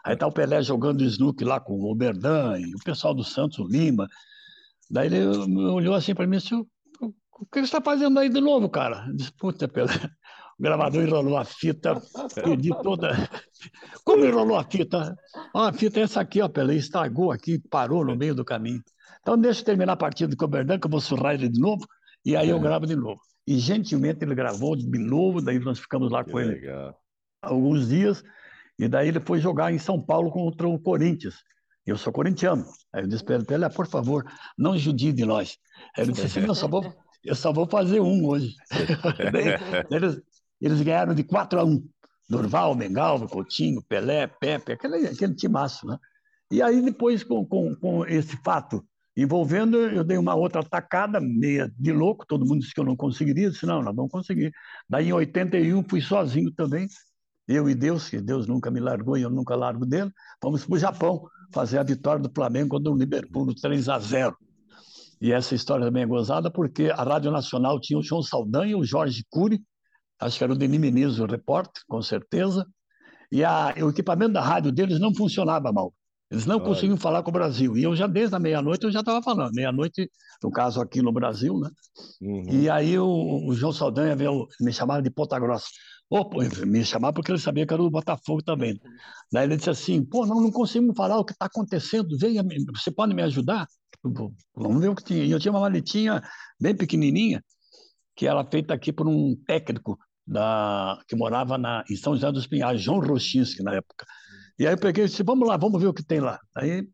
Aí 0.03 0.15
tá 0.15 0.25
o 0.25 0.31
Pelé 0.31 0.61
jogando 0.61 1.03
snook 1.03 1.43
lá 1.43 1.59
com 1.59 1.73
o 1.73 1.95
Berdan, 1.95 2.57
e 2.59 2.73
o 2.73 2.79
pessoal 2.83 3.13
do 3.13 3.23
Santos, 3.23 3.59
o 3.59 3.67
Lima, 3.67 4.07
Daí 4.89 5.07
ele 5.07 5.25
olhou 5.25 5.93
assim 5.93 6.15
para 6.15 6.25
mim 6.25 6.37
e 6.37 6.39
disse: 6.39 6.55
O 6.55 6.65
que 7.51 7.59
você 7.59 7.61
está 7.61 7.81
fazendo 7.81 8.17
aí 8.19 8.29
de 8.29 8.41
novo, 8.41 8.69
cara? 8.69 9.05
Eu 9.07 9.15
disse: 9.15 9.31
Puta, 9.33 9.67
pela... 9.67 9.89
o 10.59 10.63
gravador 10.63 11.03
enrolou 11.03 11.37
a 11.37 11.45
fita, 11.45 12.01
perdi 12.33 12.69
toda. 12.81 13.11
Como 14.03 14.25
enrolou 14.25 14.57
a 14.57 14.63
fita? 14.63 15.15
Oh, 15.53 15.59
a 15.59 15.73
fita 15.73 15.99
é 15.99 16.03
essa 16.03 16.21
aqui, 16.21 16.41
ó, 16.41 16.49
Pelé, 16.49 16.75
estragou 16.75 17.31
aqui, 17.31 17.59
parou 17.69 18.03
no 18.03 18.15
meio 18.15 18.33
do 18.33 18.43
caminho. 18.43 18.81
Então 19.21 19.37
deixa 19.37 19.61
eu 19.61 19.65
terminar 19.65 19.93
a 19.93 19.97
partida 19.97 20.35
com 20.35 20.45
o 20.45 20.47
Berdan, 20.47 20.79
que 20.79 20.87
eu 20.87 20.91
vou 20.91 21.01
surrar 21.01 21.35
ele 21.35 21.49
de 21.49 21.59
novo, 21.59 21.85
e 22.25 22.35
aí 22.35 22.49
eu 22.49 22.57
é. 22.57 22.61
gravo 22.61 22.85
de 22.87 22.95
novo. 22.95 23.21
E 23.45 23.57
gentilmente 23.57 24.23
ele 24.23 24.35
gravou 24.35 24.75
de 24.75 24.99
novo, 24.99 25.41
daí 25.41 25.59
nós 25.59 25.79
ficamos 25.79 26.11
lá 26.11 26.23
que 26.23 26.31
com 26.31 26.39
ele 26.39 26.61
alguns 27.41 27.87
dias, 27.89 28.23
e 28.77 28.87
daí 28.87 29.07
ele 29.07 29.19
foi 29.19 29.39
jogar 29.39 29.73
em 29.73 29.77
São 29.77 30.01
Paulo 30.01 30.31
contra 30.31 30.67
o 30.67 30.79
Corinthians. 30.79 31.35
Eu 31.89 31.97
sou 31.97 32.13
corintiano. 32.13 32.65
Aí 32.93 33.03
eu 33.03 33.07
disse 33.07 33.23
para 33.23 33.35
ele, 33.35 33.69
por 33.69 33.87
favor, 33.87 34.25
não 34.57 34.77
judie 34.77 35.11
de 35.11 35.25
nós. 35.25 35.57
Aí 35.97 36.03
ele 36.03 36.11
disse 36.11 36.25
assim, 36.27 36.47
eu 36.47 36.55
só 36.55 36.67
vou, 36.67 36.93
eu 37.23 37.35
só 37.35 37.51
vou 37.51 37.67
fazer 37.67 37.99
um 37.99 38.25
hoje. 38.25 38.55
eles, 39.89 40.21
eles 40.61 40.81
ganharam 40.81 41.13
de 41.13 41.23
4 41.23 41.59
a 41.59 41.63
1. 41.63 41.83
Durval, 42.29 42.75
Mengalvo, 42.75 43.27
Coutinho, 43.27 43.81
Pelé, 43.81 44.27
Pepe, 44.27 44.73
aquele, 44.73 45.07
aquele 45.07 45.33
timaço, 45.33 45.87
né? 45.87 45.97
E 46.51 46.61
aí 46.61 46.79
depois, 46.81 47.23
com, 47.23 47.43
com, 47.43 47.75
com 47.75 48.05
esse 48.05 48.37
fato 48.43 48.85
envolvendo, 49.17 49.77
eu 49.77 50.03
dei 50.03 50.17
uma 50.17 50.35
outra 50.35 50.61
atacada, 50.61 51.19
meia 51.19 51.71
de 51.77 51.91
louco, 51.91 52.25
todo 52.25 52.45
mundo 52.45 52.61
disse 52.61 52.73
que 52.73 52.79
eu 52.79 52.85
não 52.85 52.95
conseguiria, 52.95 53.47
eu 53.47 53.51
disse, 53.51 53.65
não, 53.65 53.81
nós 53.81 53.95
vamos 53.95 54.11
conseguir. 54.11 54.51
Daí 54.87 55.09
em 55.09 55.13
81 55.13 55.83
fui 55.89 56.01
sozinho 56.01 56.51
também, 56.51 56.87
eu 57.49 57.67
e 57.67 57.73
Deus, 57.73 58.07
que 58.07 58.21
Deus 58.21 58.45
nunca 58.45 58.69
me 58.69 58.79
largou 58.79 59.17
e 59.17 59.23
eu 59.23 59.29
nunca 59.29 59.55
largo 59.55 59.83
dele, 59.83 60.11
fomos 60.39 60.63
para 60.63 60.75
o 60.75 60.77
Japão 60.77 61.27
fazer 61.51 61.79
a 61.79 61.83
vitória 61.83 62.21
do 62.21 62.31
Flamengo 62.31 62.69
contra 62.69 62.91
o 62.91 62.95
Liverpool 62.95 63.43
no 63.43 63.55
3 63.55 63.89
a 63.89 63.97
0 63.97 64.37
E 65.19 65.31
essa 65.31 65.55
história 65.55 65.83
também 65.83 66.03
é 66.03 66.05
gozada 66.05 66.51
porque 66.51 66.91
a 66.91 67.03
Rádio 67.03 67.31
Nacional 67.31 67.79
tinha 67.81 67.97
o 67.97 68.03
João 68.03 68.21
Saldanha, 68.21 68.77
o 68.77 68.85
Jorge 68.85 69.25
Cury, 69.31 69.59
acho 70.19 70.37
que 70.37 70.43
era 70.43 70.53
o 70.53 70.55
Denis 70.55 70.79
Menezes, 70.79 71.17
o 71.17 71.25
repórter, 71.25 71.81
com 71.87 72.01
certeza, 72.03 72.63
e 73.31 73.43
a, 73.43 73.73
o 73.81 73.89
equipamento 73.89 74.33
da 74.33 74.41
rádio 74.41 74.71
deles 74.71 74.99
não 74.99 75.13
funcionava 75.13 75.71
mal. 75.71 75.91
Eles 76.31 76.45
não 76.45 76.57
Olha. 76.57 76.65
conseguiam 76.65 76.97
falar 76.97 77.23
com 77.23 77.31
o 77.31 77.33
Brasil. 77.33 77.75
E 77.75 77.83
eu 77.83 77.95
já, 77.95 78.05
desde 78.05 78.35
a 78.35 78.39
meia-noite, 78.39 78.83
eu 78.83 78.91
já 78.91 78.99
estava 78.99 79.21
falando. 79.21 79.51
Meia-noite, 79.53 80.11
no 80.43 80.51
caso 80.51 80.79
aqui 80.79 81.01
no 81.01 81.11
Brasil, 81.11 81.59
né? 81.59 81.69
Uhum. 82.21 82.43
E 82.47 82.69
aí 82.69 82.99
o, 82.99 83.47
o, 83.47 83.55
João 83.55 83.73
Saldanha 83.73 84.15
veio, 84.15 84.47
me 84.61 84.71
chamava 84.71 85.01
de 85.01 85.09
Ponta 85.09 85.39
Grossa. 85.39 85.65
Oh, 86.09 86.27
pô, 86.27 86.39
me 86.65 86.83
chamava 86.83 87.13
porque 87.13 87.31
ele 87.31 87.39
sabia 87.39 87.67
que 87.67 87.73
era 87.73 87.83
do 87.83 87.89
Botafogo 87.91 88.41
também. 88.41 88.79
Daí 89.31 89.45
ele 89.45 89.57
disse 89.57 89.69
assim, 89.69 90.03
pô, 90.03 90.25
não, 90.25 90.41
não 90.41 90.51
conseguimos 90.51 90.95
falar 90.97 91.19
o 91.19 91.25
que 91.25 91.33
está 91.33 91.45
acontecendo, 91.45 92.17
venha, 92.17 92.43
você 92.75 92.91
pode 92.91 93.13
me 93.13 93.21
ajudar? 93.21 93.67
Vamos 94.55 94.81
ver 94.81 94.89
o 94.89 94.95
que 94.95 95.03
tinha. 95.03 95.23
E 95.23 95.31
eu 95.31 95.39
tinha 95.39 95.51
uma 95.51 95.59
maletinha 95.59 96.21
bem 96.59 96.75
pequenininha, 96.75 97.43
que 98.15 98.27
era 98.27 98.43
feita 98.49 98.73
aqui 98.73 98.91
por 98.91 99.07
um 99.07 99.35
técnico 99.45 99.99
da, 100.25 100.99
que 101.07 101.15
morava 101.15 101.57
na, 101.57 101.83
em 101.89 101.95
São 101.95 102.15
José 102.15 102.31
dos 102.31 102.47
Pinhais, 102.47 102.81
João 102.81 102.99
Rochinski, 102.99 103.61
na 103.63 103.75
época. 103.75 104.05
E 104.57 104.65
aí 104.65 104.73
eu 104.73 104.79
peguei 104.79 105.05
e 105.05 105.07
disse, 105.07 105.23
vamos 105.23 105.47
lá, 105.47 105.57
vamos 105.57 105.81
ver 105.81 105.87
o 105.87 105.93
que 105.93 106.03
tem 106.03 106.19
lá. 106.19 106.39
Aí 106.55 106.87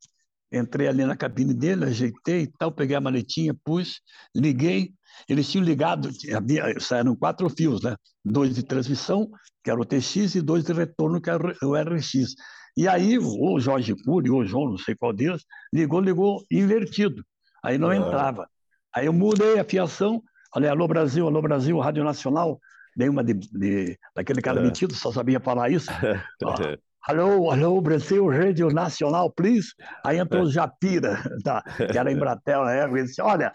entrei 0.52 0.88
ali 0.88 1.06
na 1.06 1.16
cabine 1.16 1.54
dele, 1.54 1.86
ajeitei 1.86 2.44
e 2.44 2.48
tal, 2.48 2.72
peguei 2.72 2.96
a 2.96 3.02
maletinha, 3.02 3.56
pus, 3.64 4.02
liguei. 4.36 4.94
Eles 5.28 5.50
tinham 5.50 5.66
ligado, 5.66 6.10
havia, 6.36 6.80
saíram 6.80 7.16
quatro 7.16 7.50
fios, 7.50 7.82
né? 7.82 7.96
Dois 8.24 8.54
de 8.56 8.64
transmissão, 8.64 9.30
que 9.64 9.72
era 9.72 9.80
o 9.80 9.86
TX, 9.86 10.36
e 10.36 10.42
dois 10.42 10.64
de 10.64 10.74
retorno, 10.74 11.22
que 11.22 11.30
era 11.30 11.56
o 11.64 11.76
RX. 11.76 12.36
E 12.78 12.88
aí 12.88 13.18
o 13.18 13.60
Jorge 13.60 13.96
Cury, 14.04 14.30
ou 14.30 14.42
o 14.42 14.46
João, 14.46 14.70
não 14.72 14.78
sei 14.78 14.96
qual 14.96 15.14
deles, 15.14 15.44
ligou, 15.74 16.02
ligou 16.02 16.44
invertido. 16.52 17.24
Aí 17.64 17.78
não 17.78 17.94
entrava. 17.94 18.48
Aí 18.94 19.06
eu 19.06 19.14
mudei 19.14 19.60
a 19.60 19.64
fiação, 19.64 20.22
falei, 20.54 20.70
alô 20.70 20.88
Brasil, 20.88 21.26
alô 21.26 21.42
Brasil, 21.42 21.80
Rádio 21.80 22.04
Nacional, 22.04 22.60
dei 22.96 23.10
uma 23.10 23.24
de, 23.24 23.34
de 23.34 23.98
daquele 24.16 24.42
cara 24.42 24.60
é. 24.60 24.64
metido, 24.64 24.94
só 24.94 25.12
sabia 25.12 25.40
falar 25.40 25.70
isso. 25.70 25.90
Alô, 27.08 27.52
alô, 27.52 27.80
Brasil, 27.82 28.28
Rede 28.28 28.64
Nacional, 28.64 29.30
please. 29.30 29.68
Aí 30.04 30.18
entrou 30.18 30.42
o 30.42 30.52
Japira, 30.52 31.22
tá, 31.46 31.62
que 31.62 31.96
era 31.96 32.12
Embratel 32.12 32.66
na 32.66 32.72
época, 32.72 32.98
ele 32.98 33.08
disse, 33.08 33.22
olha, 33.22 33.52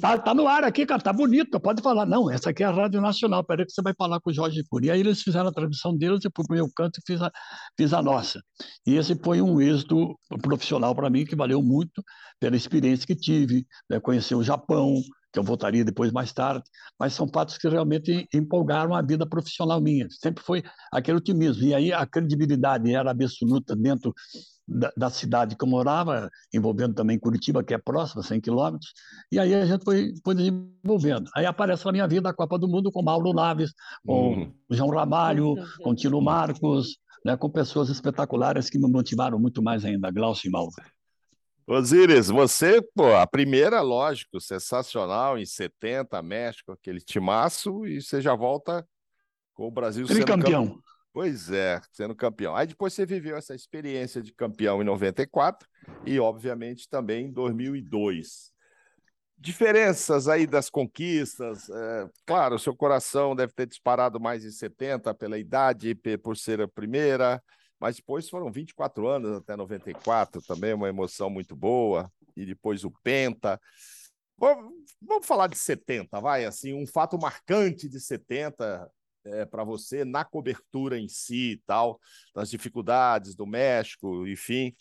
tá, 0.00 0.16
tá 0.16 0.32
no 0.32 0.46
ar 0.46 0.62
aqui, 0.62 0.86
cara, 0.86 1.02
tá 1.02 1.12
bonito, 1.12 1.58
pode 1.58 1.82
falar. 1.82 2.06
Não, 2.06 2.30
essa 2.30 2.50
aqui 2.50 2.62
é 2.62 2.66
a 2.66 2.70
Rádio 2.70 3.00
Nacional, 3.00 3.42
peraí 3.42 3.66
que 3.66 3.72
você 3.72 3.82
vai 3.82 3.92
falar 3.92 4.20
com 4.20 4.30
o 4.30 4.32
Jorge 4.32 4.62
Cury. 4.70 4.86
E 4.86 4.90
aí 4.92 5.00
eles 5.00 5.20
fizeram 5.20 5.48
a 5.48 5.52
transmissão 5.52 5.96
deles, 5.96 6.24
eu 6.24 6.30
fui 6.32 6.46
pro 6.46 6.54
meu 6.54 6.70
canto 6.76 7.00
e 7.00 7.02
fiz 7.04 7.20
a, 7.20 7.32
fiz 7.76 7.92
a 7.92 8.00
nossa. 8.00 8.40
E 8.86 8.94
esse 8.94 9.16
foi 9.16 9.42
um 9.42 9.60
êxito 9.60 10.16
profissional 10.40 10.94
para 10.94 11.10
mim, 11.10 11.24
que 11.24 11.34
valeu 11.34 11.60
muito 11.60 12.04
pela 12.38 12.54
experiência 12.54 13.04
que 13.04 13.16
tive, 13.16 13.66
né, 13.90 13.98
conhecer 13.98 14.36
o 14.36 14.44
Japão, 14.44 15.02
que 15.36 15.40
eu 15.40 15.44
voltaria 15.44 15.84
depois 15.84 16.10
mais 16.10 16.32
tarde, 16.32 16.64
mas 16.98 17.12
são 17.12 17.28
fatos 17.28 17.58
que 17.58 17.68
realmente 17.68 18.26
empolgaram 18.32 18.94
a 18.94 19.02
vida 19.02 19.26
profissional 19.26 19.78
minha. 19.82 20.06
Sempre 20.08 20.42
foi 20.42 20.62
aquele 20.90 21.18
otimismo. 21.18 21.62
E 21.62 21.74
aí 21.74 21.92
a 21.92 22.06
credibilidade 22.06 22.90
era 22.90 23.10
absoluta 23.10 23.76
dentro 23.76 24.14
da, 24.66 24.90
da 24.96 25.10
cidade 25.10 25.54
que 25.54 25.62
eu 25.62 25.68
morava, 25.68 26.30
envolvendo 26.54 26.94
também 26.94 27.18
Curitiba, 27.18 27.62
que 27.62 27.74
é 27.74 27.78
próxima, 27.78 28.22
100 28.22 28.40
quilômetros, 28.40 28.92
e 29.30 29.38
aí 29.38 29.54
a 29.54 29.66
gente 29.66 29.84
foi, 29.84 30.14
foi 30.24 30.34
desenvolvendo. 30.34 31.30
Aí 31.36 31.44
aparece 31.44 31.84
na 31.84 31.92
minha 31.92 32.08
vida 32.08 32.30
a 32.30 32.34
Copa 32.34 32.58
do 32.58 32.66
Mundo 32.66 32.90
com 32.90 33.02
Mauro 33.02 33.32
Naves, 33.32 33.72
com 34.04 34.30
uhum. 34.30 34.52
João 34.70 34.90
Ramalho, 34.90 35.54
com 35.82 35.94
Tino 35.94 36.20
Marcos, 36.20 36.96
né, 37.24 37.36
com 37.36 37.50
pessoas 37.50 37.90
espetaculares 37.90 38.70
que 38.70 38.78
me 38.78 38.90
motivaram 38.90 39.38
muito 39.38 39.62
mais 39.62 39.84
ainda, 39.84 40.10
Glaucio 40.10 40.48
e 40.48 40.50
Mauro. 40.50 40.72
Osíris, 41.66 42.28
você, 42.28 42.80
pô, 42.94 43.12
a 43.16 43.26
primeira, 43.26 43.80
lógico, 43.80 44.40
sensacional, 44.40 45.36
em 45.36 45.44
70, 45.44 46.22
México, 46.22 46.70
aquele 46.70 47.00
timaço, 47.00 47.84
e 47.84 48.00
você 48.00 48.20
já 48.20 48.36
volta 48.36 48.86
com 49.52 49.66
o 49.66 49.70
Brasil 49.70 50.06
sendo 50.06 50.24
campeão. 50.24 50.80
Pois 51.12 51.50
é, 51.50 51.80
sendo 51.92 52.14
campeão. 52.14 52.54
Aí 52.54 52.66
depois 52.66 52.92
você 52.92 53.04
viveu 53.04 53.36
essa 53.36 53.54
experiência 53.54 54.22
de 54.22 54.32
campeão 54.32 54.80
em 54.80 54.84
94 54.84 55.66
e, 56.04 56.20
obviamente, 56.20 56.88
também 56.88 57.26
em 57.26 57.32
2002. 57.32 58.52
Diferenças 59.38 60.28
aí 60.28 60.46
das 60.46 60.70
conquistas, 60.70 61.68
é, 61.68 62.08
claro, 62.24 62.54
o 62.54 62.58
seu 62.58 62.76
coração 62.76 63.34
deve 63.34 63.52
ter 63.52 63.66
disparado 63.66 64.20
mais 64.20 64.44
em 64.44 64.50
70 64.50 65.12
pela 65.14 65.38
idade, 65.38 65.98
por 66.22 66.36
ser 66.36 66.60
a 66.60 66.68
primeira, 66.68 67.42
mas 67.80 67.96
depois 67.96 68.28
foram 68.28 68.50
24 68.50 69.06
anos 69.06 69.36
até 69.36 69.56
94, 69.56 70.42
também 70.42 70.74
uma 70.74 70.88
emoção 70.88 71.28
muito 71.28 71.54
boa, 71.54 72.10
e 72.36 72.44
depois 72.44 72.84
o 72.84 72.90
Penta. 73.02 73.60
Vamos 74.38 75.26
falar 75.26 75.46
de 75.46 75.56
70, 75.56 76.20
vai, 76.20 76.44
assim, 76.44 76.74
um 76.74 76.86
fato 76.86 77.18
marcante 77.18 77.88
de 77.88 77.98
70 77.98 78.90
é, 79.24 79.44
para 79.44 79.64
você 79.64 80.04
na 80.04 80.24
cobertura 80.24 80.98
em 80.98 81.08
si 81.08 81.52
e 81.52 81.62
tal, 81.66 81.98
das 82.34 82.50
dificuldades 82.50 83.34
do 83.34 83.46
México, 83.46 84.26
enfim, 84.26 84.74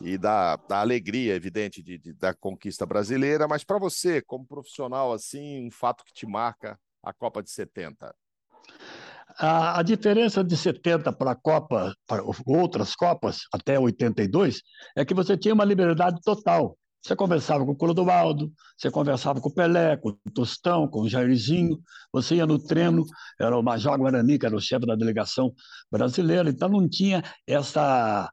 e 0.00 0.16
da, 0.16 0.56
da 0.56 0.80
alegria, 0.80 1.34
evidente, 1.34 1.82
de, 1.82 1.98
de 1.98 2.12
da 2.12 2.34
conquista 2.34 2.86
brasileira, 2.86 3.48
mas 3.48 3.64
para 3.64 3.78
você, 3.78 4.22
como 4.22 4.46
profissional, 4.46 5.12
assim, 5.12 5.66
um 5.66 5.70
fato 5.70 6.04
que 6.04 6.12
te 6.12 6.26
marca 6.26 6.78
a 7.02 7.12
Copa 7.12 7.42
de 7.42 7.50
70. 7.50 8.14
A, 9.38 9.78
a 9.78 9.82
diferença 9.82 10.42
de 10.42 10.56
70 10.56 11.12
para 11.12 11.30
a 11.30 11.36
Copa, 11.36 11.94
para 12.06 12.22
outras 12.44 12.94
Copas, 12.94 13.40
até 13.52 13.78
82, 13.78 14.62
é 14.96 15.04
que 15.04 15.14
você 15.14 15.36
tinha 15.36 15.54
uma 15.54 15.64
liberdade 15.64 16.20
total. 16.22 16.76
Você 17.00 17.14
conversava 17.14 17.64
com 17.64 17.70
o 17.72 17.76
Clodoaldo, 17.76 18.52
você 18.76 18.90
conversava 18.90 19.40
com 19.40 19.48
o 19.48 19.54
Pelé, 19.54 19.96
com 19.96 20.08
o 20.08 20.30
Tostão, 20.34 20.88
com 20.88 21.02
o 21.02 21.08
Jairzinho, 21.08 21.78
você 22.12 22.34
ia 22.34 22.46
no 22.46 22.58
treino, 22.58 23.04
era 23.40 23.56
o 23.56 23.62
Major 23.62 23.96
Guarani, 23.96 24.38
que 24.38 24.44
era 24.44 24.56
o 24.56 24.60
chefe 24.60 24.84
da 24.84 24.96
delegação 24.96 25.54
brasileira, 25.90 26.50
então 26.50 26.68
não 26.68 26.88
tinha 26.88 27.22
essa 27.46 28.28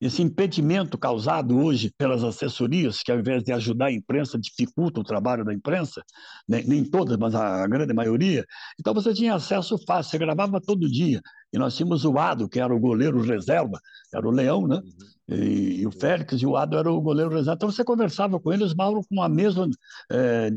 esse 0.00 0.22
impedimento 0.22 0.96
causado 0.96 1.58
hoje 1.58 1.92
pelas 1.98 2.24
assessorias, 2.24 3.02
que 3.02 3.12
ao 3.12 3.18
invés 3.18 3.44
de 3.44 3.52
ajudar 3.52 3.86
a 3.86 3.92
imprensa, 3.92 4.38
dificulta 4.38 5.00
o 5.00 5.04
trabalho 5.04 5.44
da 5.44 5.52
imprensa, 5.52 6.02
nem, 6.48 6.66
nem 6.66 6.84
todas, 6.84 7.18
mas 7.18 7.34
a 7.34 7.66
grande 7.66 7.92
maioria. 7.92 8.46
Então 8.78 8.94
você 8.94 9.12
tinha 9.12 9.34
acesso 9.34 9.76
fácil, 9.86 10.10
você 10.10 10.18
gravava 10.18 10.60
todo 10.60 10.90
dia. 10.90 11.20
E 11.52 11.58
nós 11.58 11.76
tínhamos 11.76 12.04
o 12.04 12.18
Ado, 12.18 12.48
que 12.48 12.58
era 12.60 12.74
o 12.74 12.80
goleiro 12.80 13.20
reserva, 13.20 13.78
era 14.14 14.26
o 14.26 14.30
Leão, 14.30 14.66
né? 14.66 14.80
E, 15.28 15.82
e 15.82 15.86
o 15.86 15.90
Félix 15.90 16.40
e 16.40 16.46
o 16.46 16.56
Ado 16.56 16.78
era 16.78 16.90
o 16.90 17.00
goleiro 17.00 17.30
reserva. 17.30 17.54
Então 17.56 17.70
você 17.70 17.84
conversava 17.84 18.40
com 18.40 18.52
eles, 18.52 18.74
Mauro, 18.74 19.02
com 19.06 19.22
a 19.22 19.28
mesma 19.28 19.68
é, 20.10 20.50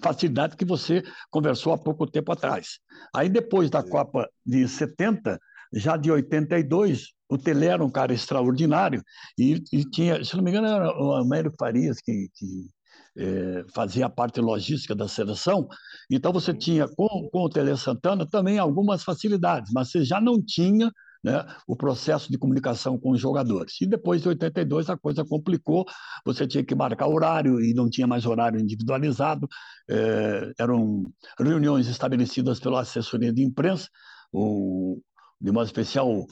facilidade 0.00 0.56
que 0.56 0.64
você 0.64 1.02
conversou 1.28 1.72
há 1.72 1.78
pouco 1.78 2.06
tempo 2.06 2.30
atrás. 2.30 2.78
Aí 3.12 3.28
depois 3.28 3.68
da 3.68 3.82
Copa 3.82 4.28
de 4.44 4.68
70, 4.68 5.40
já 5.72 5.96
de 5.96 6.10
82, 6.10 7.15
o 7.28 7.38
Tele 7.38 7.66
era 7.66 7.84
um 7.84 7.90
cara 7.90 8.12
extraordinário 8.12 9.02
e, 9.38 9.62
e, 9.72 9.84
tinha, 9.84 10.24
se 10.24 10.36
não 10.36 10.44
me 10.44 10.50
engano, 10.50 10.68
era 10.68 11.02
o 11.02 11.14
Américo 11.14 11.56
Farias 11.58 12.00
que, 12.00 12.28
que 12.34 12.70
é, 13.16 13.64
fazia 13.74 14.06
a 14.06 14.10
parte 14.10 14.40
logística 14.40 14.94
da 14.94 15.08
seleção. 15.08 15.68
Então 16.10 16.32
você 16.32 16.54
tinha 16.54 16.86
com, 16.88 17.28
com 17.30 17.40
o 17.40 17.48
Tele 17.48 17.76
Santana 17.76 18.26
também 18.26 18.58
algumas 18.58 19.02
facilidades, 19.02 19.72
mas 19.72 19.90
você 19.90 20.04
já 20.04 20.20
não 20.20 20.40
tinha 20.42 20.90
né, 21.24 21.44
o 21.66 21.74
processo 21.74 22.30
de 22.30 22.38
comunicação 22.38 22.98
com 22.98 23.10
os 23.10 23.20
jogadores. 23.20 23.80
E 23.80 23.86
depois 23.86 24.22
de 24.22 24.28
82 24.28 24.88
a 24.88 24.96
coisa 24.96 25.24
complicou, 25.24 25.84
você 26.24 26.46
tinha 26.46 26.62
que 26.62 26.74
marcar 26.74 27.08
horário 27.08 27.60
e 27.60 27.74
não 27.74 27.90
tinha 27.90 28.06
mais 28.06 28.24
horário 28.26 28.60
individualizado, 28.60 29.48
é, 29.90 30.52
eram 30.58 31.04
reuniões 31.38 31.88
estabelecidas 31.88 32.60
pela 32.60 32.82
assessoria 32.82 33.32
de 33.32 33.42
imprensa, 33.42 33.88
o, 34.32 35.00
de 35.40 35.50
modo 35.50 35.66
especial 35.66 36.24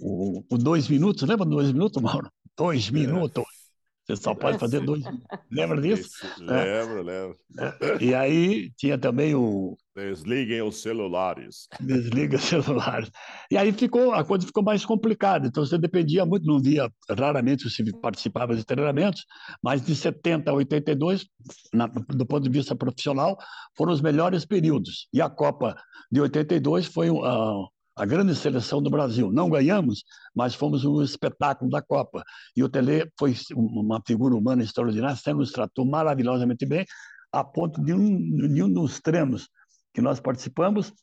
o, 0.00 0.44
o 0.50 0.58
dois 0.58 0.88
minutos, 0.88 1.28
lembra 1.28 1.44
dois 1.46 1.72
minutos, 1.72 2.02
Mauro? 2.02 2.30
Dois 2.56 2.88
é. 2.88 2.92
minutos. 2.92 3.44
Você 4.06 4.16
só 4.16 4.34
pode 4.34 4.58
fazer 4.58 4.80
dois. 4.80 5.04
Lembra 5.50 5.80
disso? 5.80 6.10
lembro, 6.38 6.98
é. 6.98 7.02
lembro. 7.02 7.36
É. 7.58 8.04
E 8.04 8.14
aí 8.14 8.70
tinha 8.76 8.98
também 8.98 9.34
o. 9.34 9.76
Desliguem 9.94 10.62
os 10.62 10.80
celulares. 10.80 11.68
Desliga 11.78 12.36
os 12.36 12.42
celulares. 12.42 13.10
E 13.50 13.56
aí 13.56 13.72
ficou, 13.72 14.12
a 14.12 14.24
coisa 14.24 14.46
ficou 14.46 14.62
mais 14.62 14.84
complicada. 14.84 15.46
Então 15.46 15.64
você 15.64 15.78
dependia 15.78 16.24
muito, 16.26 16.46
não 16.46 16.60
via 16.60 16.90
raramente 17.08 17.68
se 17.70 17.84
participava 18.00 18.56
de 18.56 18.64
treinamentos, 18.64 19.24
mas 19.62 19.84
de 19.84 19.94
70 19.94 20.50
a 20.50 20.54
82, 20.54 21.26
na, 21.72 21.86
do 21.86 22.26
ponto 22.26 22.42
de 22.42 22.50
vista 22.50 22.74
profissional, 22.74 23.36
foram 23.76 23.92
os 23.92 24.00
melhores 24.00 24.44
períodos. 24.44 25.08
E 25.12 25.20
a 25.20 25.28
Copa 25.28 25.76
de 26.10 26.20
82 26.20 26.86
foi 26.86 27.10
uh, 27.10 27.68
a 28.00 28.06
grande 28.06 28.34
seleção 28.34 28.82
do 28.82 28.88
Brasil. 28.88 29.30
Não 29.30 29.50
ganhamos, 29.50 30.04
mas 30.34 30.54
fomos 30.54 30.86
um 30.86 31.02
espetáculo 31.02 31.70
da 31.70 31.82
Copa. 31.82 32.24
E 32.56 32.64
o 32.64 32.68
Tele 32.68 33.10
foi 33.18 33.36
uma 33.54 34.00
figura 34.06 34.34
humana 34.34 34.62
extraordinária, 34.62 35.16
sempre 35.16 35.40
nos 35.40 35.52
tratou 35.52 35.84
maravilhosamente 35.84 36.64
bem, 36.64 36.86
a 37.30 37.44
ponto 37.44 37.84
de 37.84 37.92
um, 37.92 38.54
de 38.54 38.62
um 38.62 38.72
dos 38.72 39.00
treinos 39.00 39.50
que 39.92 40.00
nós 40.00 40.18
participamos, 40.18 40.94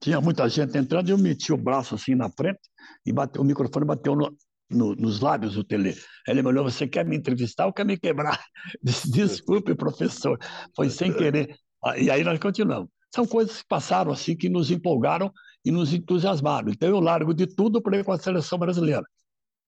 tinha 0.00 0.20
muita 0.20 0.48
gente 0.48 0.78
entrando, 0.78 1.08
e 1.08 1.10
eu 1.10 1.18
meti 1.18 1.52
o 1.52 1.56
braço 1.56 1.96
assim 1.96 2.14
na 2.14 2.30
frente 2.30 2.60
e 3.04 3.12
bateu, 3.12 3.42
o 3.42 3.44
microfone 3.44 3.84
bateu 3.84 4.14
no, 4.14 4.36
no, 4.70 4.94
nos 4.94 5.18
lábios 5.18 5.54
do 5.54 5.64
Tele. 5.64 5.96
Ele 6.28 6.42
me 6.42 6.48
olhou, 6.48 6.62
você 6.62 6.86
quer 6.86 7.04
me 7.04 7.16
entrevistar 7.16 7.66
ou 7.66 7.72
quer 7.72 7.84
me 7.84 7.98
quebrar? 7.98 8.40
Disse, 8.80 9.10
desculpe, 9.10 9.74
professor, 9.74 10.38
foi 10.76 10.90
sem 10.90 11.12
querer. 11.12 11.56
Ah, 11.84 11.98
e 11.98 12.08
aí 12.08 12.22
nós 12.22 12.38
continuamos. 12.38 12.88
São 13.12 13.26
coisas 13.26 13.62
que 13.62 13.68
passaram 13.68 14.12
assim, 14.12 14.36
que 14.36 14.48
nos 14.48 14.70
empolgaram 14.70 15.32
e 15.64 15.70
nos 15.70 15.92
entusiasmaram. 15.92 16.70
Então 16.70 16.88
eu 16.88 17.00
largo 17.00 17.32
de 17.32 17.46
tudo 17.46 17.80
para 17.80 17.96
ir 17.96 18.04
com 18.04 18.12
a 18.12 18.18
seleção 18.18 18.58
brasileira. 18.58 19.04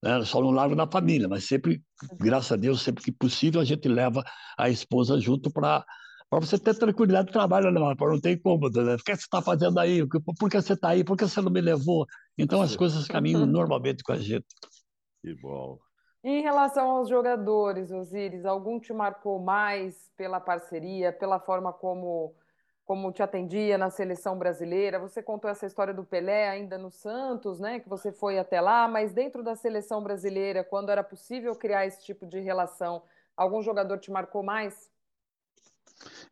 Né? 0.02 0.24
Só 0.24 0.40
não 0.40 0.50
largo 0.50 0.74
na 0.74 0.86
família, 0.86 1.28
mas 1.28 1.44
sempre, 1.44 1.82
graças 2.20 2.52
a 2.52 2.56
Deus, 2.56 2.82
sempre 2.82 3.02
que 3.02 3.12
possível, 3.12 3.60
a 3.60 3.64
gente 3.64 3.88
leva 3.88 4.22
a 4.58 4.68
esposa 4.68 5.18
junto 5.20 5.50
para 5.50 5.84
para 6.28 6.40
você 6.40 6.58
ter 6.58 6.74
tranquilidade 6.74 7.28
de 7.28 7.32
trabalho, 7.32 7.70
né, 7.70 7.94
para 7.94 8.08
não 8.08 8.20
ter 8.20 8.32
incômodo. 8.32 8.84
Né? 8.84 8.94
O 8.94 8.98
que 8.98 9.14
você 9.14 9.22
está 9.22 9.40
fazendo 9.40 9.78
aí? 9.78 10.04
Por 10.06 10.50
que 10.50 10.60
você 10.60 10.72
está 10.72 10.88
aí? 10.88 11.04
Por 11.04 11.16
que 11.16 11.24
você 11.24 11.40
não 11.40 11.52
me 11.52 11.60
levou? 11.60 12.04
Então 12.36 12.60
as 12.60 12.74
coisas 12.74 13.06
caminham 13.06 13.46
normalmente 13.46 14.02
com 14.02 14.12
a 14.12 14.18
gente. 14.18 14.44
Que 15.22 15.34
bom. 15.34 15.78
Em 16.24 16.42
relação 16.42 16.90
aos 16.90 17.08
jogadores, 17.08 17.92
Osíris, 17.92 18.44
algum 18.44 18.80
te 18.80 18.92
marcou 18.92 19.38
mais 19.38 20.10
pela 20.16 20.40
parceria, 20.40 21.12
pela 21.12 21.38
forma 21.38 21.72
como, 21.72 22.34
como 22.86 23.10
te 23.10 23.20
atendia 23.20 23.76
na 23.76 23.90
seleção 23.90 24.38
brasileira? 24.38 25.00
Você 25.00 25.20
contou 25.20 25.50
essa 25.50 25.66
história 25.66 25.92
do 25.92 26.04
Pelé 26.04 26.48
ainda 26.48 26.78
no 26.78 26.90
Santos, 26.90 27.58
né? 27.58 27.80
Que 27.80 27.88
você 27.88 28.12
foi 28.12 28.38
até 28.38 28.60
lá, 28.60 28.86
mas 28.86 29.12
dentro 29.12 29.42
da 29.42 29.56
seleção 29.56 30.00
brasileira, 30.02 30.62
quando 30.62 30.90
era 30.90 31.02
possível 31.02 31.54
criar 31.56 31.84
esse 31.84 32.04
tipo 32.04 32.24
de 32.24 32.38
relação, 32.38 33.02
algum 33.36 33.60
jogador 33.60 33.98
te 33.98 34.10
marcou 34.10 34.42
mais? 34.42 34.88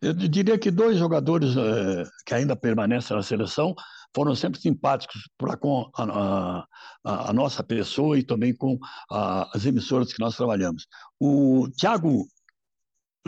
Eu 0.00 0.12
diria 0.12 0.56
que 0.56 0.70
dois 0.70 0.96
jogadores 0.96 1.56
é, 1.56 2.04
que 2.24 2.34
ainda 2.34 2.54
permanecem 2.54 3.16
na 3.16 3.22
seleção 3.22 3.74
foram 4.14 4.34
sempre 4.36 4.60
simpáticos 4.60 5.28
para 5.36 5.56
com 5.56 5.90
a, 5.96 6.66
a, 7.02 7.30
a, 7.30 7.32
nossa 7.32 7.64
pessoa 7.64 8.16
e 8.16 8.22
também 8.22 8.54
com 8.54 8.78
a, 9.10 9.50
as 9.56 9.66
emissoras 9.66 10.12
que 10.12 10.20
nós 10.20 10.36
trabalhamos. 10.36 10.86
O 11.18 11.68
Thiago 11.76 12.28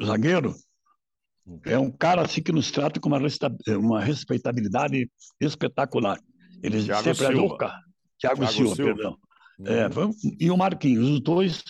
Zagueiro 0.04 0.54
é 1.64 1.78
um 1.78 1.90
cara 1.90 2.22
assim 2.22 2.42
que 2.42 2.52
nos 2.52 2.70
trata 2.70 2.98
com 2.98 3.08
uma, 3.08 3.20
uma 3.78 4.02
respeitabilidade 4.02 5.10
espetacular. 5.40 6.18
Ele 6.62 6.82
Thiago 6.82 7.02
sempre 7.02 7.24
é 7.24 7.28
Silva. 7.28 7.54
é. 7.54 7.58
Thiago, 8.18 8.36
Thiago 8.40 8.46
Silva, 8.52 8.74
Silva, 8.74 8.94
perdão. 8.94 9.18
Uhum. 9.58 9.66
É, 9.66 9.88
e 10.40 10.50
o 10.50 10.56
Marquinhos, 10.56 11.08
os 11.08 11.20
dois 11.20 11.62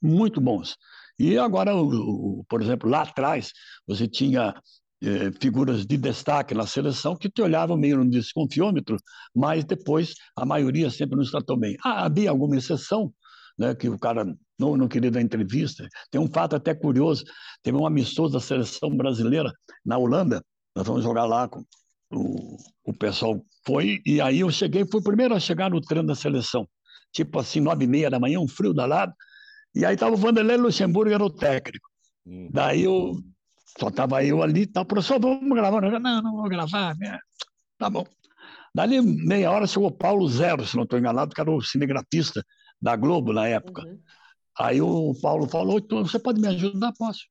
muito 0.00 0.40
bons. 0.40 0.76
E 1.18 1.38
agora, 1.38 1.74
o, 1.74 2.40
o, 2.40 2.44
por 2.48 2.62
exemplo, 2.62 2.88
lá 2.88 3.02
atrás, 3.02 3.52
você 3.86 4.08
tinha 4.08 4.54
eh, 5.02 5.30
figuras 5.40 5.84
de 5.84 5.96
destaque 5.96 6.54
na 6.54 6.66
seleção 6.66 7.14
que 7.14 7.28
te 7.28 7.42
olhavam 7.42 7.76
meio 7.76 7.98
no 7.98 8.08
desconfiômetro, 8.08 8.96
mas 9.34 9.64
depois 9.64 10.14
a 10.36 10.46
maioria 10.46 10.90
sempre 10.90 11.16
nos 11.16 11.30
tratou 11.30 11.56
bem. 11.56 11.76
Ah, 11.84 12.06
havia 12.06 12.30
alguma 12.30 12.56
exceção, 12.56 13.12
né, 13.58 13.74
que 13.74 13.88
o 13.88 13.98
cara 13.98 14.24
não, 14.58 14.76
não 14.76 14.88
queria 14.88 15.10
dar 15.10 15.20
entrevista. 15.20 15.88
Tem 16.10 16.20
um 16.20 16.28
fato 16.28 16.56
até 16.56 16.74
curioso: 16.74 17.24
teve 17.62 17.76
um 17.76 17.86
amistoso 17.86 18.32
da 18.32 18.40
seleção 18.40 18.90
brasileira 18.96 19.52
na 19.84 19.98
Holanda, 19.98 20.42
nós 20.74 20.86
vamos 20.86 21.02
jogar 21.02 21.24
lá 21.24 21.48
com 21.48 21.64
o, 22.12 22.56
o 22.84 22.92
pessoal 22.92 23.44
foi, 23.66 24.00
e 24.04 24.20
aí 24.20 24.40
eu 24.40 24.50
cheguei, 24.50 24.84
fui 24.84 25.00
o 25.00 25.04
primeiro 25.04 25.34
a 25.34 25.40
chegar 25.40 25.70
no 25.70 25.80
treino 25.80 26.06
da 26.06 26.14
seleção, 26.14 26.68
tipo 27.12 27.38
assim, 27.38 27.60
nove 27.60 27.84
e 27.84 27.88
meia 27.88 28.10
da 28.10 28.20
manhã, 28.20 28.38
um 28.40 28.48
frio 28.48 28.74
danado, 28.74 29.12
e 29.74 29.84
aí 29.84 29.94
estava 29.94 30.14
o 30.14 30.18
Vanderlei 30.18 30.56
Luxemburgo, 30.56 31.12
era 31.12 31.24
o 31.24 31.30
técnico. 31.30 31.88
Hum. 32.26 32.48
Daí 32.52 32.84
eu 32.84 33.16
só 33.78 33.88
estava 33.88 34.24
eu 34.24 34.42
ali, 34.42 34.66
tá, 34.66 34.84
professor, 34.84 35.18
vamos 35.20 35.56
gravar? 35.56 35.80
Não, 35.80 35.98
não, 35.98 36.22
não 36.22 36.36
vou 36.36 36.48
gravar. 36.48 36.96
Né? 36.96 37.18
Tá 37.78 37.90
bom. 37.90 38.04
Dali 38.74 39.00
meia 39.00 39.50
hora 39.50 39.66
chegou 39.66 39.90
Paulo 39.90 40.28
Zero, 40.28 40.66
se 40.66 40.76
não 40.76 40.84
estou 40.84 40.98
enganado, 40.98 41.34
que 41.34 41.40
era 41.40 41.50
o 41.50 41.60
cinegrafista 41.60 42.44
da 42.80 42.96
Globo 42.96 43.32
na 43.32 43.46
época. 43.46 43.82
Uhum. 43.82 43.98
Aí 44.58 44.80
o 44.80 45.14
Paulo 45.20 45.48
falou, 45.48 45.78
então, 45.78 46.04
você 46.06 46.18
pode 46.18 46.40
me 46.40 46.48
ajudar? 46.48 46.92
Posso. 46.98 47.22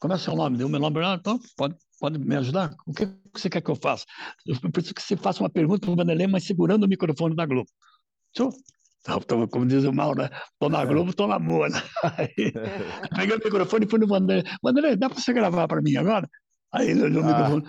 Como 0.00 0.14
é 0.14 0.18
seu 0.18 0.34
nome? 0.34 0.58
Deu 0.58 0.68
meu 0.68 0.80
nome, 0.80 0.98
então 1.14 1.38
pode, 1.56 1.76
pode 2.00 2.18
me 2.18 2.36
ajudar? 2.36 2.74
O 2.86 2.92
que 2.92 3.08
você 3.32 3.48
quer 3.48 3.60
que 3.60 3.70
eu 3.70 3.76
faça? 3.76 4.04
Eu 4.44 4.58
preciso 4.72 4.94
que 4.94 5.02
você 5.02 5.16
faça 5.16 5.42
uma 5.42 5.50
pergunta 5.50 5.80
para 5.86 5.92
o 5.92 5.96
Vanderlei, 5.96 6.26
mas 6.26 6.44
segurando 6.44 6.84
o 6.84 6.88
microfone 6.88 7.36
da 7.36 7.46
Globo. 7.46 7.68
Senhor, 8.36 8.52
Tô, 9.26 9.48
como 9.48 9.66
diz 9.66 9.84
o 9.84 9.92
mal, 9.92 10.14
né? 10.14 10.30
Tô 10.60 10.68
na 10.68 10.84
Globo, 10.84 11.12
tô 11.12 11.26
na 11.26 11.38
boa. 11.38 11.68
Né? 11.68 11.82
Aí, 12.18 12.52
peguei 13.16 13.36
o 13.36 13.44
microfone 13.44 13.84
e 13.84 13.88
fui 13.88 13.98
no 13.98 14.06
Vanderlei. 14.06 14.44
Vanderlei, 14.62 14.96
dá 14.96 15.08
para 15.08 15.20
você 15.20 15.32
gravar 15.32 15.66
para 15.66 15.82
mim 15.82 15.96
agora? 15.96 16.28
Aí 16.72 16.90
ele 16.90 17.02
olhou 17.02 17.22
o 17.22 17.26
microfone. 17.26 17.64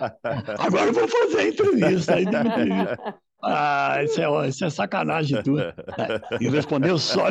Agora 0.58 0.86
eu 0.86 0.92
vou 0.92 1.08
fazer 1.08 1.38
a 1.38 1.48
entrevista. 1.48 2.14
Aí 2.14 2.24
entrevista. 2.24 2.98
Ah, 3.44 4.02
isso 4.02 4.20
é, 4.20 4.48
isso 4.48 4.64
é 4.64 4.70
sacanagem 4.70 5.42
tudo. 5.42 5.62
E 6.40 6.48
respondeu 6.48 6.98
só 6.98 7.28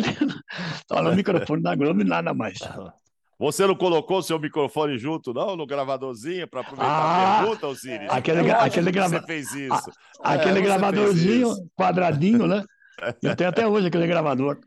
no 1.01 1.15
microfone 1.15 1.61
da 1.61 1.75
Globo 1.75 2.01
e 2.01 2.03
nada 2.03 2.33
mais. 2.33 2.59
Você 3.39 3.65
não 3.65 3.75
colocou 3.75 4.21
seu 4.21 4.39
microfone 4.39 4.97
junto, 4.97 5.33
não, 5.33 5.55
no 5.55 5.65
gravadorzinho, 5.65 6.47
para 6.47 6.61
aproveitar 6.61 6.89
ah, 6.89 7.39
a 7.39 7.41
pergunta, 7.41 7.67
Osiris? 7.67 8.09
Aquele, 8.09 8.51
aquele, 8.51 8.91
grava... 8.91 9.19
você 9.19 9.25
fez 9.25 9.53
isso. 9.53 9.91
A, 10.21 10.33
aquele 10.33 10.59
é, 10.59 10.61
gravadorzinho 10.61 11.53
quadradinho, 11.75 12.47
né? 12.47 12.63
Eu 13.21 13.35
tenho 13.35 13.49
até 13.49 13.67
hoje 13.67 13.87
aquele 13.87 14.07
gravador. 14.07 14.59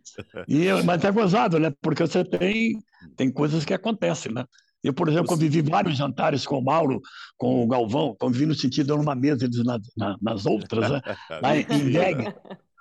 E, 0.49 0.71
mas 0.85 1.03
é 1.05 1.11
gozado, 1.11 1.59
né? 1.59 1.73
Porque 1.81 2.07
você 2.07 2.25
tem, 2.25 2.79
tem 3.17 3.31
coisas 3.31 3.65
que 3.65 3.73
acontecem, 3.73 4.33
né? 4.33 4.45
Eu, 4.83 4.93
por 4.93 5.09
exemplo, 5.09 5.27
convivi 5.27 5.63
vários 5.63 5.97
jantares 5.97 6.47
com 6.47 6.59
o 6.59 6.65
Mauro, 6.65 7.01
com 7.37 7.65
o 7.65 7.67
Galvão, 7.67 8.15
convivi 8.19 8.47
no 8.47 8.55
sentido 8.55 8.93
de 8.93 8.99
numa 8.99 9.15
mesa 9.15 9.45
eles 9.45 9.65
na, 9.65 9.79
na, 9.97 10.17
nas 10.21 10.47
outras, 10.47 10.91
né? 10.91 11.01
Lá 11.43 11.57
em 11.57 11.91
Vegas, 11.91 12.35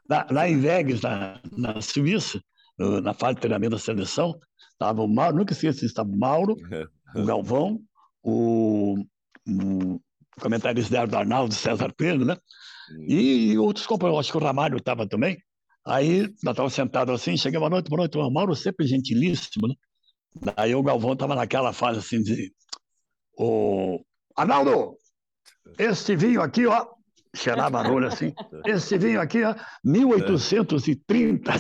lá, 0.09 0.27
lá 0.29 0.49
em 0.49 0.59
Vegas, 0.59 1.01
na, 1.01 1.39
na 1.57 1.81
Suíça, 1.81 2.39
na 2.77 3.13
fase 3.13 3.35
de 3.35 3.41
treinamento 3.41 3.71
da 3.71 3.79
seleção, 3.79 4.37
estava 4.71 5.01
o 5.01 5.07
Mauro, 5.07 5.37
nunca 5.37 5.53
esqueci, 5.53 5.85
estava 5.85 6.09
o 6.09 6.17
Mauro, 6.17 6.55
o 7.15 7.25
Galvão, 7.25 7.79
o, 8.21 8.95
o 9.47 9.99
comentarista 10.39 11.07
do 11.07 11.15
Arnaldo 11.15 11.53
César 11.53 11.93
Pedro, 11.95 12.25
né? 12.25 12.37
E, 13.07 13.57
outros 13.57 13.87
companheiros, 13.87 14.19
acho 14.19 14.31
que 14.31 14.37
o 14.37 14.41
Ramalho 14.41 14.77
estava 14.77 15.07
também. 15.07 15.37
Aí 15.85 16.21
nós 16.43 16.53
estávamos 16.53 16.73
sentados 16.73 17.15
assim, 17.15 17.37
cheguei 17.37 17.59
boa 17.59 17.69
noite, 17.69 17.89
boa 17.89 17.99
noite, 17.99 18.17
o 18.17 18.29
Mauro 18.29 18.55
sempre 18.55 18.87
gentilíssimo, 18.87 19.67
né? 19.67 19.75
Daí 20.35 20.75
o 20.75 20.83
Galvão 20.83 21.13
estava 21.13 21.35
naquela 21.35 21.71
fase 21.73 21.99
assim 21.99 22.21
de. 22.21 22.53
O 23.37 24.03
Arnaldo, 24.35 24.97
este 25.77 26.15
vinho 26.15 26.41
aqui, 26.41 26.65
ó, 26.65 26.87
cheirava 27.35 27.79
a 27.79 27.83
rolha 27.83 28.07
assim, 28.07 28.33
esse 28.65 28.97
vinho 28.97 29.19
aqui, 29.19 29.43
ó, 29.43 29.55
1830. 29.83 31.51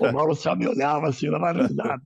O 0.00 0.12
Mauro 0.12 0.34
só 0.34 0.54
me 0.54 0.66
olhava 0.66 1.08
assim, 1.08 1.28
não 1.28 1.40
vai 1.40 1.54
nada. 1.54 2.02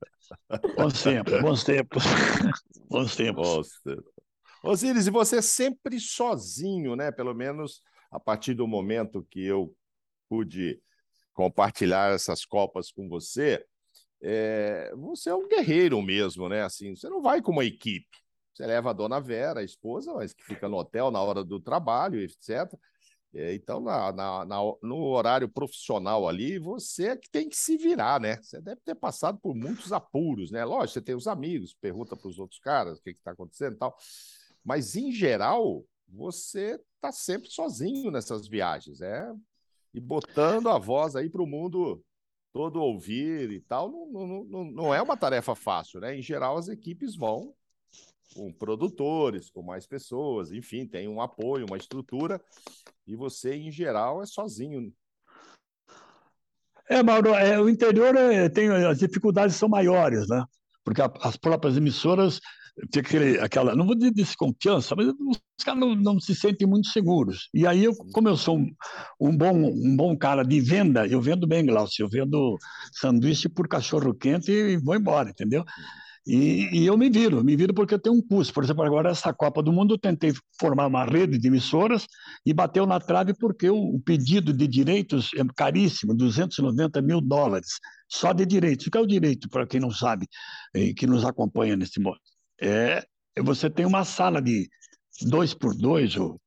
Bons 0.75 1.01
tempos, 1.01 1.41
bons 1.41 1.63
tempos. 1.63 2.03
Bons 2.89 3.15
tempos. 3.15 3.47
Bons 3.47 3.69
tempos. 3.83 4.19
Osíris, 4.63 5.07
e 5.07 5.11
você 5.11 5.41
sempre 5.41 5.99
sozinho, 5.99 6.95
né? 6.95 7.11
Pelo 7.11 7.33
menos 7.33 7.81
a 8.11 8.19
partir 8.19 8.53
do 8.53 8.67
momento 8.67 9.25
que 9.29 9.45
eu 9.45 9.73
pude 10.27 10.81
compartilhar 11.33 12.13
essas 12.13 12.43
copas 12.45 12.91
com 12.91 13.07
você, 13.07 13.63
é, 14.21 14.93
você 14.95 15.29
é 15.29 15.35
um 15.35 15.47
guerreiro 15.47 16.01
mesmo, 16.01 16.49
né? 16.49 16.63
Assim, 16.63 16.95
você 16.95 17.09
não 17.09 17.21
vai 17.21 17.41
com 17.41 17.51
uma 17.51 17.65
equipe. 17.65 18.17
Você 18.53 18.65
leva 18.65 18.89
a 18.89 18.93
dona 18.93 19.19
Vera, 19.19 19.61
a 19.61 19.63
esposa, 19.63 20.13
mas 20.13 20.33
que 20.33 20.43
fica 20.43 20.67
no 20.67 20.77
hotel 20.77 21.09
na 21.09 21.21
hora 21.21 21.43
do 21.43 21.59
trabalho, 21.59 22.19
etc. 22.19 22.73
É, 23.33 23.53
então, 23.53 23.79
na, 23.79 24.11
na, 24.11 24.45
na, 24.45 24.57
no 24.81 25.03
horário 25.05 25.47
profissional 25.47 26.27
ali, 26.27 26.57
você 26.57 27.09
é 27.09 27.17
que 27.17 27.29
tem 27.29 27.47
que 27.47 27.55
se 27.55 27.77
virar, 27.77 28.19
né? 28.19 28.41
Você 28.41 28.59
deve 28.59 28.81
ter 28.81 28.95
passado 28.95 29.39
por 29.39 29.55
muitos 29.55 29.93
apuros, 29.93 30.51
né? 30.51 30.65
Lógico, 30.65 30.93
você 30.93 31.01
tem 31.01 31.15
os 31.15 31.27
amigos, 31.27 31.75
pergunta 31.79 32.17
para 32.17 32.27
os 32.27 32.39
outros 32.39 32.59
caras 32.59 32.99
o 32.99 33.03
que 33.03 33.11
está 33.11 33.31
acontecendo 33.31 33.75
e 33.75 33.77
tal. 33.77 33.95
Mas, 34.63 34.95
em 34.95 35.11
geral, 35.11 35.85
você 36.07 36.79
está 36.95 37.11
sempre 37.11 37.49
sozinho 37.49 38.11
nessas 38.11 38.47
viagens, 38.47 38.99
é? 38.99 39.31
E 39.93 39.99
botando 39.99 40.67
a 40.67 40.77
voz 40.77 41.15
aí 41.15 41.29
para 41.29 41.41
o 41.41 41.47
mundo 41.47 42.03
todo 42.51 42.81
ouvir 42.81 43.51
e 43.51 43.61
tal, 43.61 43.89
não, 43.91 44.07
não, 44.07 44.43
não, 44.43 44.63
não 44.65 44.93
é 44.93 45.01
uma 45.01 45.17
tarefa 45.17 45.55
fácil, 45.55 45.99
né? 45.99 46.17
Em 46.17 46.21
geral, 46.21 46.57
as 46.57 46.67
equipes 46.67 47.15
vão 47.15 47.53
com 48.33 48.51
produtores, 48.53 49.49
com 49.49 49.61
mais 49.61 49.87
pessoas, 49.87 50.51
enfim, 50.51 50.85
tem 50.85 51.07
um 51.07 51.21
apoio, 51.21 51.65
uma 51.65 51.77
estrutura, 51.77 52.41
e 53.07 53.15
você, 53.15 53.55
em 53.55 53.71
geral, 53.71 54.21
é 54.21 54.25
sozinho. 54.25 54.93
É, 56.87 57.03
Mauro, 57.03 57.33
é, 57.33 57.59
o 57.59 57.69
interior 57.69 58.15
é, 58.15 58.49
tem 58.49 58.69
as 58.69 58.99
dificuldades 58.99 59.55
são 59.55 59.69
maiores, 59.69 60.27
né? 60.27 60.43
Porque 60.83 61.01
a, 61.01 61.11
as 61.21 61.37
próprias 61.37 61.77
emissoras 61.77 62.39
tinha 62.91 63.01
aquele, 63.01 63.39
aquela, 63.39 63.75
não 63.75 63.85
vou 63.85 63.95
dizer 63.95 64.11
desconfiança, 64.11 64.95
mas 64.95 65.07
os 65.07 65.63
caras 65.63 65.79
não, 65.79 65.95
não, 65.95 66.19
se 66.19 66.33
sentem 66.33 66.67
muito 66.67 66.87
seguros. 66.87 67.49
E 67.53 67.67
aí, 67.67 67.83
eu, 67.83 67.93
como 68.13 68.29
eu 68.29 68.37
sou 68.37 68.57
um, 68.57 68.71
um, 69.19 69.35
bom, 69.35 69.53
um 69.53 69.95
bom 69.95 70.17
cara 70.17 70.43
de 70.43 70.59
venda, 70.61 71.05
eu 71.07 71.21
vendo 71.21 71.47
bem, 71.47 71.65
Glaucio, 71.65 72.05
eu 72.05 72.09
vendo 72.09 72.57
sanduíche 72.93 73.49
por 73.49 73.67
cachorro 73.67 74.13
quente 74.13 74.51
e 74.51 74.77
vou 74.77 74.95
embora, 74.95 75.29
entendeu? 75.29 75.63
E, 76.25 76.69
e, 76.79 76.85
eu 76.85 76.97
me 76.97 77.09
viro, 77.09 77.43
me 77.43 77.55
viro 77.55 77.73
porque 77.73 77.93
eu 77.93 77.99
tenho 77.99 78.15
um 78.15 78.21
custo. 78.21 78.53
Por 78.53 78.63
exemplo, 78.63 78.83
agora 78.83 79.09
essa 79.09 79.33
Copa 79.33 79.63
do 79.63 79.71
Mundo 79.71 79.93
eu 79.93 79.97
tentei 79.97 80.33
formar 80.59 80.87
uma 80.87 81.05
rede 81.05 81.37
de 81.37 81.47
emissoras 81.47 82.05
e 82.45 82.53
bateu 82.53 82.85
na 82.85 82.99
trave 82.99 83.33
porque 83.33 83.69
o, 83.69 83.95
o 83.95 83.99
pedido 83.99 84.53
de 84.53 84.67
direitos 84.67 85.31
é 85.35 85.43
caríssimo, 85.55 86.13
290 86.13 87.01
mil 87.01 87.21
dólares, 87.21 87.79
só 88.07 88.33
de 88.33 88.45
direitos. 88.45 88.87
O 88.87 88.91
que 88.91 88.97
é 88.97 89.01
o 89.01 89.07
direito, 89.07 89.49
para 89.49 89.65
quem 89.65 89.79
não 89.79 89.91
sabe, 89.91 90.27
e 90.73 90.93
que 90.93 91.07
nos 91.07 91.25
acompanha 91.25 91.75
nesse 91.75 91.99
modo? 91.99 92.19
É, 92.61 93.03
você 93.41 93.69
tem 93.69 93.85
uma 93.85 94.03
sala 94.03 94.41
de 94.41 94.69
dois 95.21 95.53
por 95.53 95.75
dois 95.75 96.15
ou 96.15 96.39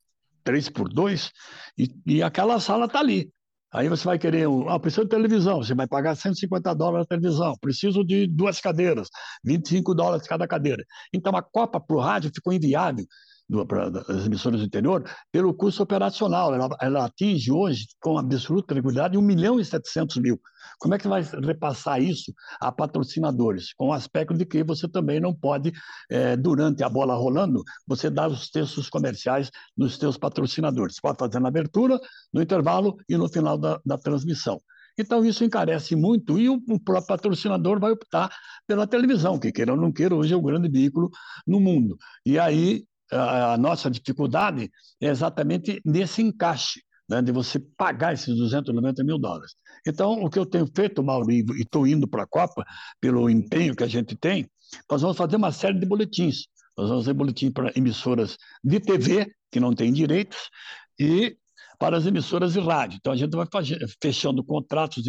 três 0.45 0.69
por 0.69 0.89
dois 0.89 1.31
e, 1.79 1.89
e 2.07 2.23
aquela 2.23 2.61
sala 2.61 2.87
está 2.87 3.01
ali. 3.01 3.31
Aí 3.73 3.89
você 3.89 4.05
vai 4.05 4.19
querer, 4.19 4.47
ah, 4.69 4.79
preciso 4.79 5.05
de 5.05 5.09
televisão, 5.11 5.63
você 5.63 5.75
vai 5.75 5.87
pagar 5.87 6.15
150 6.15 6.75
dólares 6.75 7.07
a 7.07 7.09
televisão, 7.09 7.57
preciso 7.59 8.05
de 8.05 8.27
duas 8.27 8.61
cadeiras, 8.61 9.09
25 9.43 9.95
dólares 9.95 10.27
cada 10.27 10.47
cadeira. 10.47 10.85
Então 11.13 11.35
a 11.35 11.43
Copa 11.43 11.81
para 11.81 11.97
o 11.97 12.01
rádio 12.01 12.31
ficou 12.35 12.53
inviável 12.53 13.07
para 13.67 13.87
as 14.09 14.27
emissoras 14.27 14.61
do 14.61 14.67
interior 14.67 15.05
pelo 15.31 15.55
custo 15.55 15.83
operacional. 15.83 16.55
Ela, 16.55 16.69
ela, 16.81 17.05
atinge 17.05 17.51
hoje, 17.51 17.87
com 18.01 18.19
absoluta 18.19 18.75
tranquilidade, 18.75 19.19
1 19.19 19.23
milhão 19.23 19.61
e 19.61 19.65
700 19.65 20.17
mil. 20.17 20.41
Como 20.79 20.95
é 20.95 20.99
que 20.99 21.09
vai 21.09 21.23
repassar 21.23 22.01
isso 22.03 22.33
a 22.61 22.73
patrocinadores? 22.73 23.73
Com 23.75 23.89
o 23.89 23.93
aspecto 23.93 24.35
de 24.35 24.45
que 24.45 24.63
você 24.65 24.89
também 24.89 25.21
não 25.21 25.35
pode, 25.35 25.73
é, 26.11 26.37
durante 26.37 26.83
a 26.83 26.89
bola 26.89 27.15
rolando, 27.15 27.63
você 27.87 28.09
dar 28.09 28.29
os 28.29 28.51
textos 28.51 28.89
comerciais 28.89 29.51
nos 29.77 29.97
seus 29.97 30.17
patrocinadores. 30.17 31.01
Pode 31.01 31.19
fazer 31.19 31.41
na 31.41 31.49
abertura, 31.49 31.99
no 32.33 32.43
intervalo 32.43 32.97
e 33.09 33.17
no 33.17 33.29
final 33.29 33.59
da, 33.59 33.81
da 33.85 33.99
transmissão. 33.99 34.61
Então, 34.99 35.25
isso 35.25 35.43
encarece 35.43 35.97
muito 35.97 36.39
e 36.39 36.49
o, 36.49 36.55
o 36.69 36.79
próprio 36.79 37.07
patrocinador 37.07 37.81
vai 37.81 37.93
optar 37.93 38.31
pela 38.67 38.87
televisão, 38.87 39.39
que 39.39 39.51
queira 39.51 39.73
ou 39.73 39.81
não 39.81 39.91
queira, 39.91 40.15
hoje 40.15 40.35
é 40.35 40.37
o 40.37 40.43
grande 40.43 40.69
veículo 40.69 41.11
no 41.47 41.61
mundo. 41.61 41.97
E 42.27 42.39
aí 42.39 42.85
a, 43.13 43.57
nossa 43.57 43.91
dificuldade 43.91 44.71
é 45.01 45.09
exatamente 45.09 45.81
nesse 45.85 46.23
encaixe, 46.23 46.83
né, 47.09 47.21
de 47.21 47.31
você 47.33 47.59
pagar 47.59 48.15
esses 48.15 48.35
290 48.37 49.05
mil 49.05 49.19
dólares. 49.19 49.55
Então, 49.87 50.23
o 50.23 50.31
que 50.31 50.39
eu 50.39 50.47
tenho 50.47 50.67
feito, 50.75 51.03
Mauro, 51.03 51.31
e 51.31 51.45
estou 51.59 51.87
indo 51.87 52.09
para 52.09 52.23
a 52.23 52.27
Copa, 52.27 52.65
pelo 53.01 53.29
empenho 53.29 53.77
que 53.77 53.85
a 53.85 53.89
gente 53.89 54.17
tem, 54.17 54.49
nós 54.91 55.03
vamos 55.03 55.17
fazer 55.17 55.37
uma 55.37 55.53
série 55.53 55.79
de 55.79 55.87
boletins. 55.87 56.47
Nós 56.77 56.89
vamos 56.89 57.05
fazer 57.05 57.15
boletim 57.15 57.51
para 57.51 57.73
emissoras 57.77 58.39
de 58.65 58.81
TV, 58.81 59.31
que 59.51 59.61
não 59.61 59.75
têm 59.75 59.93
direitos, 59.93 60.49
e 60.99 61.37
para 61.79 61.97
as 61.97 62.07
emissoras 62.07 62.55
de 62.55 62.61
rádio. 62.61 62.97
Então, 62.99 63.13
a 63.13 63.17
gente 63.17 63.37
vai 63.37 63.47
fechando 64.01 64.43
contratos 64.45 65.05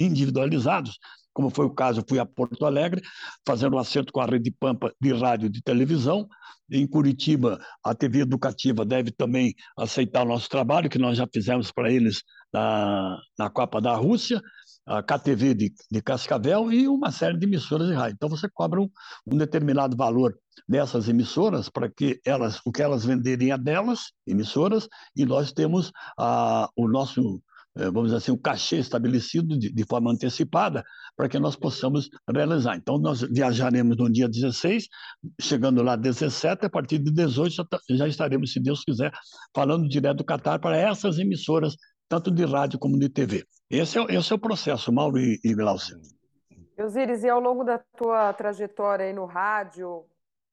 individualizados 0.00 0.98
como 1.34 1.50
foi 1.50 1.66
o 1.66 1.70
caso, 1.70 2.00
eu 2.00 2.04
fui 2.08 2.18
a 2.18 2.24
Porto 2.24 2.64
Alegre, 2.64 3.02
fazendo 3.46 3.76
um 3.76 3.78
acerto 3.78 4.12
com 4.12 4.20
a 4.20 4.26
Rede 4.26 4.52
Pampa 4.52 4.94
de 5.00 5.12
rádio 5.12 5.46
e 5.46 5.50
de 5.50 5.60
televisão. 5.60 6.26
Em 6.70 6.86
Curitiba, 6.86 7.60
a 7.84 7.94
TV 7.94 8.20
Educativa 8.20 8.84
deve 8.84 9.10
também 9.10 9.54
aceitar 9.76 10.22
o 10.22 10.28
nosso 10.28 10.48
trabalho, 10.48 10.88
que 10.88 10.98
nós 10.98 11.18
já 11.18 11.26
fizemos 11.30 11.70
para 11.70 11.90
eles 11.90 12.22
na, 12.52 13.18
na 13.38 13.50
Copa 13.50 13.80
da 13.80 13.94
Rússia, 13.94 14.40
a 14.86 15.02
KTV 15.02 15.54
de, 15.54 15.74
de 15.90 16.02
Cascavel 16.02 16.72
e 16.72 16.86
uma 16.86 17.10
série 17.10 17.36
de 17.36 17.46
emissoras 17.46 17.88
de 17.88 17.94
rádio. 17.94 18.14
Então, 18.14 18.28
você 18.28 18.48
cobra 18.48 18.80
um, 18.80 18.88
um 19.26 19.36
determinado 19.36 19.96
valor 19.96 20.38
dessas 20.68 21.08
emissoras 21.08 21.68
para 21.68 21.90
que 21.90 22.20
elas, 22.24 22.60
o 22.64 22.72
que 22.72 22.82
elas 22.82 23.04
venderem 23.04 23.50
a 23.50 23.56
delas, 23.56 24.12
emissoras, 24.26 24.88
e 25.16 25.26
nós 25.26 25.52
temos 25.52 25.90
a, 26.18 26.68
o 26.76 26.86
nosso 26.88 27.42
vamos 27.76 28.04
dizer 28.04 28.16
assim, 28.16 28.32
o 28.32 28.38
cachê 28.38 28.76
estabelecido 28.76 29.58
de, 29.58 29.72
de, 29.72 29.84
forma 29.84 30.12
antecipada 30.12 30.84
para 31.16 31.28
que 31.28 31.38
nós 31.38 31.56
possamos 31.56 32.08
realizar. 32.32 32.76
Então, 32.76 32.98
nós 32.98 33.22
viajaremos 33.22 33.96
no 33.96 34.10
dia 34.10 34.28
16, 34.28 34.88
chegando 35.40 35.82
lá 35.82 35.96
17, 35.96 36.66
a 36.66 36.70
partir 36.70 36.98
de 36.98 37.10
18 37.10 37.52
já, 37.52 37.64
tá, 37.64 37.78
já 37.90 38.06
estaremos, 38.06 38.52
se 38.52 38.60
Deus 38.60 38.84
quiser, 38.84 39.12
falando 39.54 39.88
direto 39.88 40.18
do 40.18 40.24
Catar 40.24 40.60
para 40.60 40.76
essas 40.76 41.18
emissoras, 41.18 41.76
tanto 42.08 42.30
de 42.30 42.44
rádio 42.44 42.78
como 42.78 42.98
de 42.98 43.08
TV. 43.08 43.44
Esse 43.68 43.98
é, 43.98 44.04
esse 44.14 44.32
é 44.32 44.36
o 44.36 44.38
processo, 44.38 44.92
Mauro 44.92 45.18
e, 45.18 45.40
e 45.42 45.54
Glaucia. 45.54 45.96
Osíris, 46.78 47.22
e 47.24 47.28
ao 47.28 47.40
longo 47.40 47.64
da 47.64 47.78
tua 47.78 48.32
trajetória 48.32 49.06
aí 49.06 49.12
no 49.12 49.26
rádio, 49.26 50.04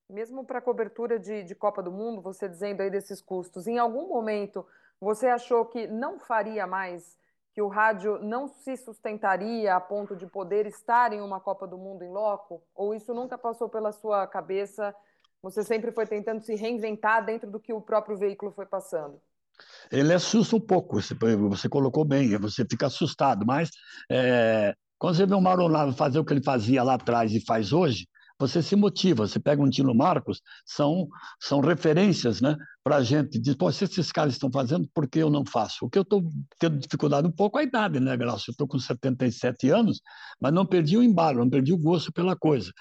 mesmo 0.08 0.44
para 0.44 0.60
cobertura 0.60 1.18
de, 1.18 1.44
de 1.44 1.54
Copa 1.54 1.82
do 1.82 1.90
Mundo, 1.90 2.20
você 2.20 2.48
dizendo 2.48 2.80
aí 2.80 2.90
desses 2.90 3.20
custos, 3.20 3.66
em 3.66 3.78
algum 3.78 4.08
momento 4.08 4.64
você 5.02 5.26
achou 5.26 5.64
que 5.64 5.88
não 5.88 6.16
faria 6.20 6.64
mais, 6.64 7.16
que 7.52 7.60
o 7.60 7.66
rádio 7.66 8.20
não 8.22 8.46
se 8.46 8.76
sustentaria 8.76 9.74
a 9.74 9.80
ponto 9.80 10.14
de 10.14 10.28
poder 10.28 10.64
estar 10.64 11.12
em 11.12 11.20
uma 11.20 11.40
Copa 11.40 11.66
do 11.66 11.76
Mundo 11.76 12.04
em 12.04 12.08
loco? 12.08 12.62
Ou 12.72 12.94
isso 12.94 13.12
nunca 13.12 13.36
passou 13.36 13.68
pela 13.68 13.90
sua 13.90 14.28
cabeça? 14.28 14.94
Você 15.42 15.64
sempre 15.64 15.90
foi 15.90 16.06
tentando 16.06 16.40
se 16.40 16.54
reinventar 16.54 17.26
dentro 17.26 17.50
do 17.50 17.58
que 17.58 17.72
o 17.72 17.80
próprio 17.80 18.16
veículo 18.16 18.52
foi 18.52 18.64
passando? 18.64 19.20
Ele 19.90 20.14
assusta 20.14 20.54
um 20.54 20.60
pouco, 20.60 21.00
você, 21.00 21.68
colocou 21.68 22.04
bem, 22.04 22.38
você 22.38 22.64
fica 22.64 22.86
assustado, 22.86 23.44
mas 23.44 23.70
é, 24.08 24.72
quando 24.98 25.16
você 25.16 25.26
vê 25.26 25.34
o 25.34 25.40
Mauro 25.40 25.92
fazer 25.94 26.20
o 26.20 26.24
que 26.24 26.32
ele 26.32 26.44
fazia 26.44 26.80
lá 26.84 26.94
atrás 26.94 27.32
e 27.32 27.44
faz 27.44 27.72
hoje, 27.72 28.06
você 28.42 28.62
se 28.62 28.74
motiva. 28.74 29.26
Você 29.26 29.38
pega 29.38 29.62
um 29.62 29.70
Tino 29.70 29.94
Marcos, 29.94 30.40
são, 30.66 31.08
são 31.40 31.60
referências 31.60 32.40
né, 32.40 32.56
para 32.82 32.96
a 32.96 33.02
gente. 33.02 33.38
Diz, 33.38 33.54
pô, 33.54 33.70
se 33.70 33.84
esses 33.84 34.10
caras 34.10 34.34
estão 34.34 34.50
fazendo, 34.50 34.88
por 34.92 35.08
que 35.08 35.20
eu 35.20 35.30
não 35.30 35.44
faço? 35.44 35.84
O 35.84 35.90
que 35.90 35.98
eu 35.98 36.02
estou 36.02 36.28
tendo 36.58 36.78
dificuldade 36.78 37.26
um 37.26 37.32
pouco 37.32 37.58
é 37.58 37.62
a 37.62 37.64
idade, 37.64 38.00
né, 38.00 38.16
Graça? 38.16 38.44
Eu 38.48 38.52
estou 38.52 38.66
com 38.66 38.78
77 38.78 39.70
anos, 39.70 40.00
mas 40.40 40.52
não 40.52 40.66
perdi 40.66 40.96
o 40.96 41.02
embalo, 41.02 41.38
não 41.38 41.50
perdi 41.50 41.72
o 41.72 41.78
gosto 41.78 42.12
pela 42.12 42.36
coisa. 42.36 42.72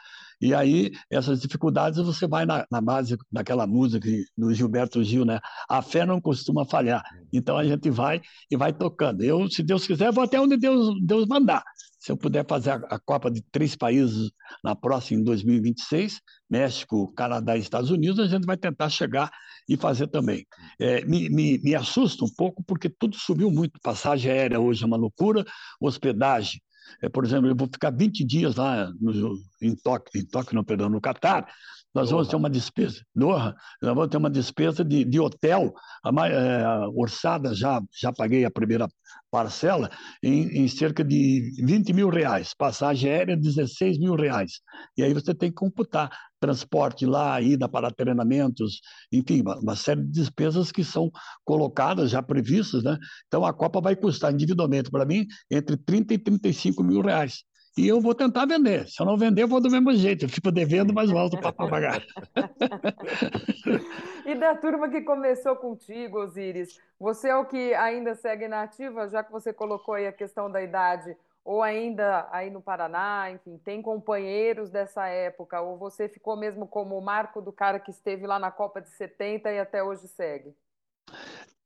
E 0.41 0.55
aí, 0.55 0.91
essas 1.07 1.39
dificuldades, 1.39 1.99
você 1.99 2.27
vai 2.27 2.47
na, 2.47 2.65
na 2.71 2.81
base 2.81 3.15
daquela 3.31 3.67
música 3.67 4.09
do 4.35 4.51
Gilberto 4.51 5.03
Gil, 5.03 5.23
né? 5.23 5.39
A 5.69 5.83
fé 5.83 6.03
não 6.03 6.19
costuma 6.19 6.65
falhar. 6.65 7.03
Então, 7.31 7.55
a 7.57 7.63
gente 7.63 7.91
vai 7.91 8.19
e 8.49 8.57
vai 8.57 8.73
tocando. 8.73 9.21
Eu, 9.21 9.47
se 9.47 9.61
Deus 9.61 9.85
quiser, 9.85 10.11
vou 10.11 10.23
até 10.23 10.41
onde 10.41 10.57
Deus, 10.57 10.95
Deus 11.05 11.27
mandar. 11.27 11.63
Se 12.01 12.11
eu 12.11 12.17
puder 12.17 12.43
fazer 12.47 12.71
a, 12.71 12.97
Copa 12.97 13.29
de 13.29 13.43
três 13.51 13.75
países 13.75 14.31
na 14.63 14.75
próxima, 14.75 15.21
em 15.21 15.23
2026, 15.23 16.19
México, 16.49 17.13
Canadá 17.13 17.55
e 17.55 17.59
Estados 17.59 17.91
Unidos, 17.91 18.19
a 18.19 18.25
gente 18.27 18.43
vai 18.43 18.57
tentar 18.57 18.89
chegar 18.89 19.31
e 19.69 19.77
fazer 19.77 20.07
também. 20.07 20.43
É, 20.79 21.05
me, 21.05 21.29
me, 21.29 21.59
me 21.59 21.75
assusta 21.75 22.25
um 22.25 22.33
pouco, 22.35 22.63
porque 22.63 22.89
tudo 22.89 23.15
subiu 23.15 23.51
muito. 23.51 23.79
Passagem 23.83 24.31
aérea 24.31 24.59
hoje 24.59 24.83
é 24.83 24.87
uma 24.87 24.97
loucura, 24.97 25.45
hospedagem, 25.79 26.59
é, 27.01 27.09
por 27.09 27.23
exemplo, 27.23 27.47
eu 27.47 27.55
vou 27.55 27.67
ficar 27.71 27.91
20 27.91 28.25
dias 28.25 28.55
lá 28.55 28.91
no, 28.99 29.37
em 29.61 29.75
Tóquio, 29.75 30.19
em 30.19 30.25
Tóquio, 30.25 30.55
não, 30.55 30.63
perdão, 30.63 30.89
no 30.89 30.99
Catar, 30.99 31.47
nós 31.93 32.09
vamos 32.09 32.27
ter 32.27 32.35
uma 32.35 32.49
despesa, 32.49 33.01
Doha, 33.13 33.55
nós 33.81 33.95
vamos 33.95 34.09
ter 34.09 34.17
uma 34.17 34.29
despesa 34.29 34.83
de, 34.83 35.03
de 35.03 35.19
hotel, 35.19 35.73
a, 36.03 36.27
é, 36.27 36.87
orçada, 36.95 37.53
já, 37.53 37.81
já 37.99 38.13
paguei 38.13 38.45
a 38.45 38.51
primeira 38.51 38.87
parcela, 39.29 39.89
em, 40.23 40.63
em, 40.63 40.67
cerca 40.67 41.03
de 41.03 41.51
20 41.63 41.93
mil 41.93 42.09
reais, 42.09 42.53
passagem 42.53 43.11
aérea 43.11 43.35
16 43.35 43.99
mil 43.99 44.15
reais, 44.15 44.61
e 44.97 45.03
aí 45.03 45.13
você 45.13 45.33
tem 45.33 45.49
que 45.49 45.55
computar 45.55 46.09
transporte 46.39 47.05
lá, 47.05 47.39
ida 47.39 47.69
para 47.69 47.91
treinamentos, 47.91 48.81
enfim, 49.11 49.41
uma, 49.41 49.59
uma, 49.59 49.75
série 49.75 50.01
de 50.01 50.11
despesas 50.11 50.71
que 50.71 50.83
são 50.83 51.11
colocadas, 51.45 52.09
já 52.09 52.21
previstas, 52.21 52.83
né? 52.83 52.97
Então 53.27 53.45
a 53.45 53.53
Copa 53.53 53.79
vai 53.79 53.95
custar 53.95 54.33
individualmente 54.33 54.89
para 54.89 55.05
mim 55.05 55.27
entre 55.51 55.77
30 55.77 56.15
e 56.15 56.17
35 56.17 56.83
mil 56.83 57.01
reais 57.01 57.43
e 57.77 57.87
eu 57.87 58.01
vou 58.01 58.13
tentar 58.13 58.45
vender. 58.45 58.87
Se 58.87 59.01
eu 59.01 59.05
não 59.05 59.17
vender, 59.17 59.43
eu 59.43 59.47
vou 59.47 59.61
do 59.61 59.69
mesmo 59.69 59.93
jeito. 59.93 60.25
Eu 60.25 60.29
fico 60.29 60.51
devendo, 60.51 60.93
mas 60.93 61.09
volto 61.09 61.39
para 61.39 61.53
pagar. 61.53 62.01
e 64.25 64.35
da 64.35 64.55
turma 64.55 64.89
que 64.89 65.01
começou 65.01 65.55
contigo, 65.55 66.19
Osiris, 66.19 66.77
você 66.99 67.29
é 67.29 67.35
o 67.35 67.45
que 67.45 67.73
ainda 67.73 68.13
segue 68.15 68.47
na 68.47 68.63
ativa, 68.63 69.07
já 69.07 69.23
que 69.23 69.31
você 69.31 69.53
colocou 69.53 69.93
aí 69.93 70.05
a 70.05 70.11
questão 70.11 70.51
da 70.51 70.61
idade, 70.61 71.15
ou 71.45 71.63
ainda 71.63 72.27
aí 72.31 72.49
no 72.49 72.61
Paraná, 72.61 73.31
enfim, 73.31 73.57
tem 73.57 73.81
companheiros 73.81 74.69
dessa 74.69 75.07
época, 75.07 75.61
ou 75.61 75.77
você 75.77 76.09
ficou 76.09 76.35
mesmo 76.35 76.67
como 76.67 76.97
o 76.97 77.01
marco 77.01 77.41
do 77.41 77.51
cara 77.51 77.79
que 77.79 77.89
esteve 77.89 78.27
lá 78.27 78.37
na 78.37 78.51
Copa 78.51 78.81
de 78.81 78.89
70 78.89 79.51
e 79.51 79.59
até 79.59 79.81
hoje 79.81 80.07
segue? 80.09 80.53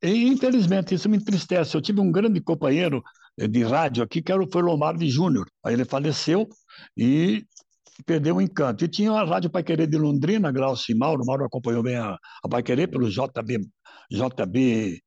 E, 0.06 0.28
infelizmente, 0.28 0.94
isso 0.94 1.10
me 1.10 1.18
entristece. 1.18 1.76
Eu 1.76 1.82
tive 1.82 2.00
um 2.00 2.12
grande 2.12 2.40
companheiro 2.40 3.04
eh, 3.38 3.48
de 3.48 3.64
rádio 3.64 4.04
aqui, 4.04 4.22
que 4.22 4.32
era 4.32 4.42
o 4.42 4.60
Lombardi 4.60 5.10
Júnior. 5.10 5.48
Aí 5.64 5.74
ele 5.74 5.84
faleceu 5.86 6.48
e 6.96 7.44
perdeu 8.06 8.36
o 8.36 8.42
encanto. 8.42 8.86
E 8.86 8.88
tinha 8.88 9.12
a 9.12 9.24
Rádio 9.26 9.50
Paiquerê 9.50 9.88
de 9.88 9.98
Londrina, 9.98 10.52
Glaucio 10.52 10.94
e 10.94 10.98
Mauro. 10.98 11.26
Mauro 11.26 11.46
acompanhou 11.46 11.82
bem 11.82 11.96
a, 11.96 12.18
a 12.44 12.50
Paiquerê 12.50 12.86
pelo 12.88 13.10
JB, 13.10 13.68
JB 14.12 15.02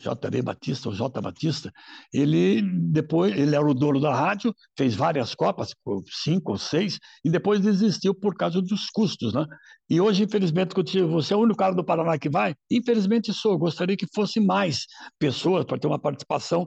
JB 0.00 0.42
Batista, 0.42 0.88
o 0.88 0.94
J 0.94 1.20
Batista, 1.20 1.72
ele 2.12 2.62
depois 2.62 3.36
ele 3.36 3.54
era 3.54 3.66
o 3.66 3.74
dono 3.74 4.00
da 4.00 4.14
rádio, 4.14 4.54
fez 4.76 4.94
várias 4.94 5.34
copas, 5.34 5.74
cinco 6.22 6.52
ou 6.52 6.58
seis, 6.58 6.98
e 7.24 7.30
depois 7.30 7.60
desistiu 7.60 8.14
por 8.14 8.34
causa 8.36 8.62
dos 8.62 8.88
custos, 8.90 9.34
né? 9.34 9.44
E 9.90 10.00
hoje, 10.00 10.22
infelizmente, 10.22 10.74
você 11.06 11.34
é 11.34 11.36
o 11.36 11.40
único 11.40 11.58
cara 11.58 11.74
do 11.74 11.84
Paraná 11.84 12.18
que 12.18 12.28
vai, 12.28 12.54
infelizmente 12.70 13.32
sou. 13.32 13.58
Gostaria 13.58 13.96
que 13.96 14.06
fosse 14.14 14.38
mais 14.38 14.86
pessoas 15.18 15.64
para 15.64 15.78
ter 15.78 15.86
uma 15.86 15.98
participação 15.98 16.66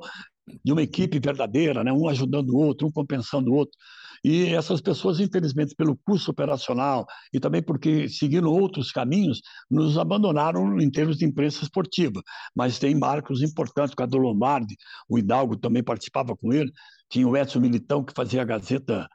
de 0.63 0.71
uma 0.71 0.81
equipe 0.81 1.19
verdadeira, 1.19 1.83
né? 1.83 1.93
um 1.93 2.07
ajudando 2.07 2.49
o 2.49 2.57
outro, 2.57 2.87
um 2.87 2.91
compensando 2.91 3.51
o 3.51 3.55
outro. 3.55 3.77
E 4.23 4.53
essas 4.53 4.81
pessoas, 4.81 5.19
infelizmente, 5.19 5.75
pelo 5.75 5.97
custo 6.05 6.31
operacional 6.31 7.05
e 7.33 7.39
também 7.39 7.61
porque 7.61 8.07
seguiram 8.07 8.49
outros 8.51 8.91
caminhos, 8.91 9.41
nos 9.69 9.97
abandonaram 9.97 10.79
em 10.79 10.89
termos 10.91 11.17
de 11.17 11.25
imprensa 11.25 11.63
esportiva. 11.63 12.21
Mas 12.55 12.77
tem 12.77 12.93
marcos 12.93 13.41
importantes, 13.41 13.93
o 13.93 13.95
Cadu 13.95 14.17
Lombardi, 14.17 14.75
o 15.09 15.17
Hidalgo 15.17 15.57
também 15.57 15.83
participava 15.83 16.35
com 16.35 16.53
ele, 16.53 16.71
tinha 17.09 17.27
o 17.27 17.35
Edson 17.35 17.59
Militão, 17.59 18.03
que 18.03 18.13
fazia 18.15 18.41
a 18.41 18.45
Gazeta 18.45 19.07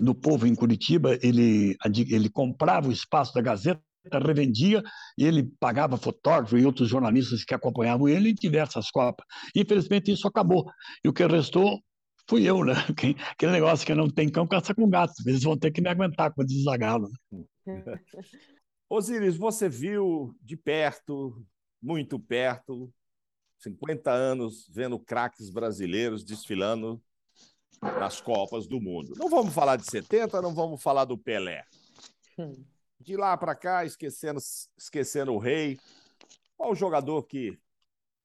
do 0.00 0.14
Povo 0.14 0.46
em 0.46 0.54
Curitiba, 0.54 1.18
ele, 1.22 1.76
ele 2.10 2.28
comprava 2.28 2.88
o 2.88 2.92
espaço 2.92 3.32
da 3.34 3.40
Gazeta, 3.40 3.80
revendia 4.12 4.82
ele 5.16 5.50
pagava 5.58 5.96
fotógrafo 5.96 6.58
e 6.58 6.66
outros 6.66 6.88
jornalistas 6.88 7.44
que 7.44 7.54
acompanhavam 7.54 8.08
ele 8.08 8.30
em 8.30 8.34
diversas 8.34 8.90
Copas. 8.90 9.24
Infelizmente, 9.56 10.12
isso 10.12 10.28
acabou. 10.28 10.66
E 11.02 11.08
o 11.08 11.12
que 11.12 11.26
restou 11.26 11.80
fui 12.28 12.48
eu, 12.48 12.64
né? 12.64 12.74
Aquele 13.32 13.52
negócio 13.52 13.86
que 13.86 13.94
não 13.94 14.08
tem 14.08 14.28
cão, 14.28 14.46
caça 14.46 14.74
com 14.74 14.88
gato. 14.88 15.14
Eles 15.26 15.42
vão 15.42 15.56
ter 15.56 15.70
que 15.70 15.80
me 15.80 15.88
aguentar 15.88 16.32
com 16.32 16.42
o 16.42 16.62
Zagallo. 16.64 17.10
Né? 17.30 17.44
Osíris, 18.88 19.36
você 19.36 19.68
viu 19.68 20.36
de 20.42 20.56
perto, 20.56 21.44
muito 21.82 22.18
perto, 22.18 22.92
50 23.58 24.10
anos 24.10 24.68
vendo 24.70 24.98
craques 24.98 25.50
brasileiros 25.50 26.24
desfilando 26.24 27.02
nas 27.80 28.20
Copas 28.20 28.66
do 28.66 28.80
Mundo. 28.80 29.14
Não 29.16 29.28
vamos 29.28 29.54
falar 29.54 29.76
de 29.76 29.84
70, 29.84 30.40
não 30.40 30.54
vamos 30.54 30.82
falar 30.82 31.04
do 31.04 31.18
Pelé. 31.18 31.64
De 33.00 33.16
lá 33.16 33.36
para 33.36 33.54
cá, 33.54 33.84
esquecendo, 33.84 34.40
esquecendo 34.76 35.32
o 35.32 35.38
rei, 35.38 35.78
qual 36.56 36.72
o 36.72 36.74
jogador 36.74 37.22
que 37.24 37.58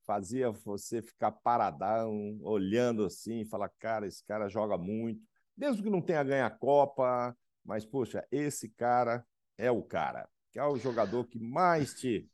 fazia 0.09 0.49
você 0.49 1.03
ficar 1.03 1.31
paradão, 1.31 2.39
olhando 2.41 3.05
assim, 3.05 3.45
falar, 3.45 3.69
cara, 3.77 4.07
esse 4.07 4.25
cara 4.25 4.49
joga 4.49 4.75
muito, 4.75 5.21
mesmo 5.55 5.83
que 5.83 5.89
não 5.91 6.01
tenha 6.01 6.23
ganho 6.23 6.47
a 6.47 6.49
Copa, 6.49 7.37
mas, 7.63 7.85
poxa, 7.85 8.25
esse 8.31 8.69
cara 8.69 9.23
é 9.55 9.69
o 9.69 9.83
cara, 9.83 10.27
que 10.51 10.57
é 10.57 10.65
o 10.65 10.77
jogador 10.77 11.25
que 11.25 11.37
mais 11.37 11.93
te 11.93 12.27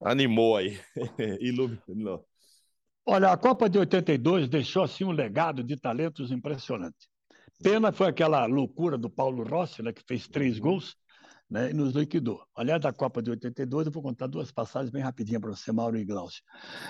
animou 0.00 0.56
aí, 0.56 0.76
iluminou. 1.40 2.26
Olha, 3.06 3.30
a 3.30 3.36
Copa 3.36 3.70
de 3.70 3.78
82 3.78 4.48
deixou 4.48 4.82
assim 4.82 5.04
um 5.04 5.12
legado 5.12 5.62
de 5.62 5.76
talentos 5.76 6.32
impressionante. 6.32 7.08
Pena 7.62 7.92
foi 7.92 8.08
aquela 8.08 8.44
loucura 8.46 8.98
do 8.98 9.08
Paulo 9.08 9.44
Rossi, 9.44 9.84
né, 9.84 9.92
que 9.92 10.02
fez 10.02 10.26
três 10.26 10.58
gols, 10.58 10.96
né, 11.50 11.70
e 11.70 11.74
nos 11.74 11.94
liquidou. 11.94 12.42
Aliás, 12.54 12.80
da 12.80 12.92
Copa 12.92 13.20
de 13.20 13.30
82, 13.30 13.86
eu 13.86 13.92
vou 13.92 14.02
contar 14.02 14.28
duas 14.28 14.52
passagens 14.52 14.90
bem 14.90 15.02
rapidinho 15.02 15.40
para 15.40 15.50
você, 15.50 15.72
Mauro 15.72 15.98
e 15.98 16.04
Glaucio. 16.04 16.42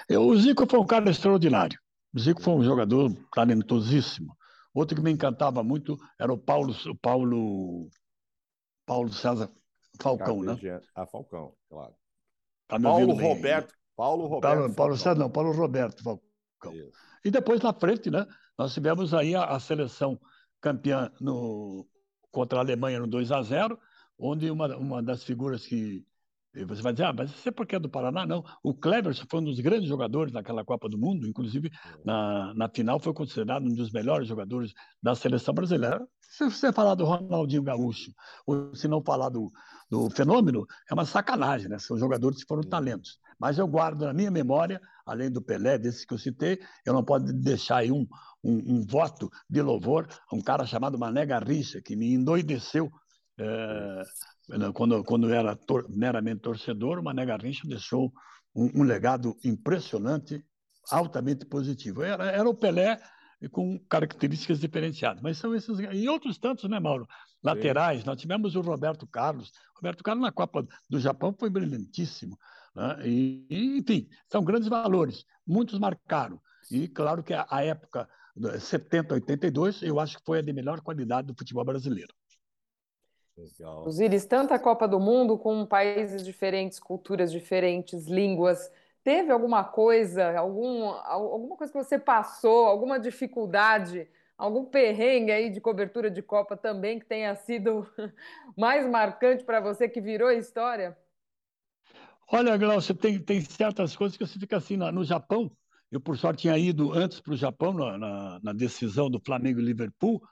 Eu, 0.09 0.27
o 0.27 0.37
Zico 0.37 0.67
foi 0.69 0.79
um 0.79 0.87
cara 0.87 1.11
extraordinário. 1.11 1.79
O 2.13 2.19
Zico 2.19 2.43
foi 2.43 2.55
um 2.55 2.63
jogador 2.63 3.11
talentosíssimo. 3.33 4.37
Outro 4.75 4.97
que 4.97 5.03
me 5.03 5.11
encantava 5.11 5.63
muito 5.63 5.97
era 6.19 6.33
o 6.33 6.39
Paulo, 6.39 6.75
o 6.87 6.97
Paulo, 6.97 7.89
Paulo 8.85 9.13
César 9.13 9.51
Falcão, 10.01 10.43
né? 10.43 10.57
A 10.95 11.07
Falcão, 11.07 11.55
claro. 11.69 11.95
Tá 12.69 12.79
Paulo 12.79 13.15
Roberto, 13.15 13.75
Paulo 13.97 14.27
Roberto. 14.27 14.57
Paulo, 14.57 14.75
Paulo 14.75 14.97
César, 14.97 15.15
não, 15.17 15.31
Paulo 15.31 15.53
Roberto 15.53 16.03
Falcão. 16.03 16.73
Isso. 16.73 16.93
E 17.25 17.31
depois 17.31 17.61
na 17.61 17.73
frente, 17.73 18.11
né? 18.11 18.27
Nós 18.57 18.75
tivemos 18.75 19.15
aí 19.15 19.35
a, 19.35 19.45
a 19.45 19.59
seleção 19.59 20.21
campeã 20.61 21.11
no, 21.21 21.87
contra 22.31 22.59
a 22.59 22.63
Alemanha 22.63 23.01
no 23.01 23.07
2 23.07 23.33
a 23.33 23.43
0 23.43 23.79
onde 24.21 24.51
uma, 24.51 24.77
uma 24.77 25.03
das 25.03 25.25
figuras 25.25 25.67
que 25.67 26.05
você 26.53 26.83
vai 26.83 26.93
dizer, 26.93 27.05
ah, 27.05 27.13
mas 27.13 27.31
você 27.31 27.53
porque 27.53 27.77
é 27.77 27.79
do 27.79 27.89
Paraná? 27.89 28.27
Não. 28.27 28.45
O 28.63 28.75
Cleverson 28.75 29.25
foi 29.31 29.41
um 29.41 29.45
dos 29.45 29.61
grandes 29.61 29.89
jogadores 29.89 30.33
naquela 30.33 30.65
Copa 30.65 30.89
do 30.89 30.99
Mundo, 30.99 31.29
inclusive 31.29 31.69
é. 31.69 31.99
na, 32.05 32.53
na 32.55 32.69
final 32.69 32.99
foi 32.99 33.15
considerado 33.15 33.65
um 33.65 33.75
dos 33.75 33.93
melhores 33.93 34.27
jogadores 34.27 34.73
da 35.01 35.15
seleção 35.15 35.55
brasileira. 35.55 36.05
Se 36.21 36.45
você 36.45 36.73
falar 36.73 36.97
do 36.97 37.05
Ronaldinho 37.05 37.63
Gaúcho, 37.63 38.13
ou 38.45 38.75
se 38.75 38.89
não 38.89 39.01
falar 39.03 39.29
do, 39.29 39.51
do 39.89 40.11
fenômeno, 40.11 40.67
é 40.91 40.95
uma 40.95 41.05
sacanagem, 41.05 41.69
né? 41.69 41.79
São 41.79 41.97
jogadores 41.97 42.39
que 42.39 42.49
foram 42.49 42.63
talentos. 42.63 43.19
Mas 43.39 43.57
eu 43.57 43.67
guardo 43.67 44.05
na 44.05 44.13
minha 44.13 44.31
memória, 44.31 44.81
além 45.07 45.31
do 45.31 45.41
Pelé, 45.41 45.79
desses 45.79 46.05
que 46.05 46.13
eu 46.13 46.19
citei, 46.19 46.59
eu 46.85 46.93
não 46.93 47.05
posso 47.05 47.27
deixar 47.27 47.79
aí 47.79 47.93
um, 47.93 48.07
um, 48.43 48.77
um 48.77 48.87
voto 48.87 49.31
de 49.49 49.63
louvor 49.63 50.09
a 50.31 50.37
um 50.37 50.41
cara 50.41 50.67
chamado 50.67 50.99
Mané 50.99 51.25
Garrincha, 51.25 51.81
que 51.81 51.95
me 51.95 52.13
endoideceu 52.13 52.91
é, 53.41 54.73
quando, 54.75 55.03
quando 55.05 55.33
era 55.33 55.57
tor 55.57 55.87
meramente 55.89 56.41
torcedor, 56.41 56.99
o 56.99 57.03
Mané 57.03 57.25
Garrincha 57.25 57.67
deixou 57.67 58.13
um, 58.55 58.81
um, 58.81 58.83
legado 58.83 59.37
impressionante, 59.43 60.45
altamente 60.91 61.47
positivo. 61.47 62.03
Era, 62.03 62.31
era 62.31 62.49
o 62.49 62.55
Pelé 62.55 63.01
com 63.51 63.79
características 63.89 64.61
diferenciadas. 64.61 65.23
Mas 65.23 65.39
são 65.39 65.55
esses. 65.55 65.79
E 65.79 66.09
outros 66.09 66.37
tantos, 66.37 66.69
né, 66.69 66.79
Mauro? 66.79 67.09
Laterais, 67.43 68.01
Sim. 68.01 68.07
nós 68.07 68.21
tivemos 68.21 68.55
o 68.55 68.61
Roberto 68.61 69.07
Carlos. 69.07 69.51
Roberto 69.75 70.05
Carlos 70.05 70.23
na 70.23 70.33
Copa 70.33 70.67
do 70.89 71.01
Japão 71.01 71.35
foi 71.39 71.49
brilhantíssimo. 71.49 72.39
Né? 72.75 73.09
E, 73.09 73.79
enfim, 73.79 74.09
são 74.29 74.45
grandes 74.45 74.69
valores. 74.69 75.25
Muitos 75.47 75.79
marcaram. 75.79 76.39
E 76.71 76.87
claro 76.87 77.23
que 77.23 77.33
a, 77.33 77.47
a 77.49 77.65
época 77.65 78.07
70, 78.59 79.15
82, 79.15 79.83
eu 79.83 79.99
acho 79.99 80.19
que 80.19 80.25
foi 80.25 80.41
a 80.41 80.43
de 80.43 80.53
melhor 80.53 80.81
qualidade 80.83 81.29
do 81.29 81.35
futebol 81.35 81.65
brasileiro. 81.65 82.13
Legal. 83.41 83.87
Osiris, 83.87 84.27
tanta 84.27 84.59
Copa 84.59 84.87
do 84.87 85.01
Mundo 85.01 85.39
com 85.39 85.65
países 85.65 86.25
diferentes, 86.25 86.79
culturas 86.79 87.33
diferentes, 87.33 88.07
línguas. 88.07 88.71
Teve 89.03 89.33
alguma 89.33 89.65
coisa, 89.65 90.39
algum, 90.39 90.85
alguma 90.85 91.57
coisa 91.57 91.73
que 91.73 91.79
você 91.79 91.99
passou, 91.99 92.67
alguma 92.67 93.01
dificuldade, 93.01 94.07
algum 94.37 94.65
perrengue 94.65 95.33
aí 95.33 95.51
de 95.51 95.61
cobertura 95.61 96.11
de 96.11 96.21
Copa 96.21 96.57
também 96.57 96.99
que 96.99 97.07
tenha 97.07 97.35
sido 97.35 97.89
mais 98.57 98.87
marcante 98.87 99.45
para 99.45 99.61
você, 99.61 99.89
que 99.89 100.01
virou 100.01 100.31
história? 100.31 100.97
Olha, 102.33 102.57
Glaucio, 102.57 102.95
tem, 102.95 103.19
tem 103.19 103.41
certas 103.41 103.97
coisas 103.97 104.17
que 104.17 104.25
você 104.25 104.39
fica 104.39 104.57
assim, 104.57 104.77
no 104.77 105.03
Japão, 105.03 105.51
eu 105.91 106.01
por 106.01 106.17
sorte 106.17 106.43
tinha 106.43 106.57
ido 106.57 106.93
antes 106.93 107.21
para 107.21 107.33
o 107.33 107.37
Japão, 107.37 107.73
na, 107.73 107.99
na, 107.99 108.41
na, 108.41 108.53
decisão 108.53 109.11
do 109.11 109.19
Flamengo 109.19 109.59
e 109.59 109.65
Liverpool, 109.65 110.23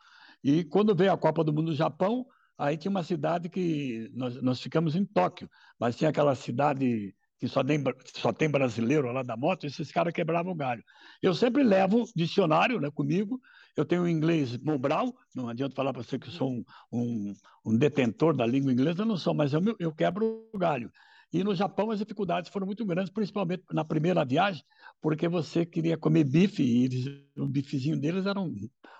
e 0.44 0.62
quando 0.62 0.94
veio 0.94 1.12
a 1.12 1.18
Copa 1.18 1.42
do 1.42 1.52
Mundo 1.52 1.70
no 1.70 1.74
Japão, 1.74 2.24
Aí 2.58 2.76
tinha 2.76 2.90
uma 2.90 3.04
cidade 3.04 3.48
que 3.48 4.10
nós, 4.12 4.42
nós 4.42 4.60
ficamos 4.60 4.96
em 4.96 5.04
Tóquio, 5.04 5.48
mas 5.78 5.96
tinha 5.96 6.10
aquela 6.10 6.34
cidade 6.34 7.14
que 7.38 7.46
só 7.46 7.62
tem, 7.62 7.82
só 8.16 8.32
tem 8.32 8.50
brasileiro 8.50 9.12
lá 9.12 9.22
da 9.22 9.36
moto, 9.36 9.64
esses 9.64 9.92
caras 9.92 10.12
quebravam 10.12 10.52
o 10.52 10.56
galho. 10.56 10.82
Eu 11.22 11.32
sempre 11.34 11.62
levo 11.62 12.04
dicionário 12.16 12.80
né, 12.80 12.90
comigo, 12.90 13.40
eu 13.76 13.84
tenho 13.84 14.08
inglês 14.08 14.58
Mobral, 14.58 15.14
não 15.32 15.48
adianta 15.48 15.76
falar 15.76 15.92
para 15.92 16.02
você 16.02 16.18
que 16.18 16.30
sou 16.30 16.50
um, 16.50 16.64
um, 16.92 17.34
um, 17.64 17.78
detentor 17.78 18.36
da 18.36 18.44
língua 18.44 18.72
inglesa, 18.72 19.02
eu 19.02 19.06
não 19.06 19.16
sou, 19.16 19.32
mas 19.32 19.52
eu, 19.52 19.62
eu 19.78 19.92
quebro 19.92 20.48
o 20.52 20.58
galho. 20.58 20.90
E 21.32 21.44
no 21.44 21.54
Japão 21.54 21.92
as 21.92 22.00
dificuldades 22.00 22.50
foram 22.50 22.66
muito 22.66 22.84
grandes, 22.84 23.12
principalmente 23.12 23.62
na 23.70 23.84
primeira 23.84 24.24
viagem, 24.24 24.64
porque 25.00 25.28
você 25.28 25.64
queria 25.64 25.96
comer 25.96 26.24
bife 26.24 26.62
e 26.62 26.84
eles, 26.84 27.06
o 27.36 27.46
bifezinho 27.46 28.00
deles 28.00 28.26
era 28.26 28.40
um, 28.40 28.52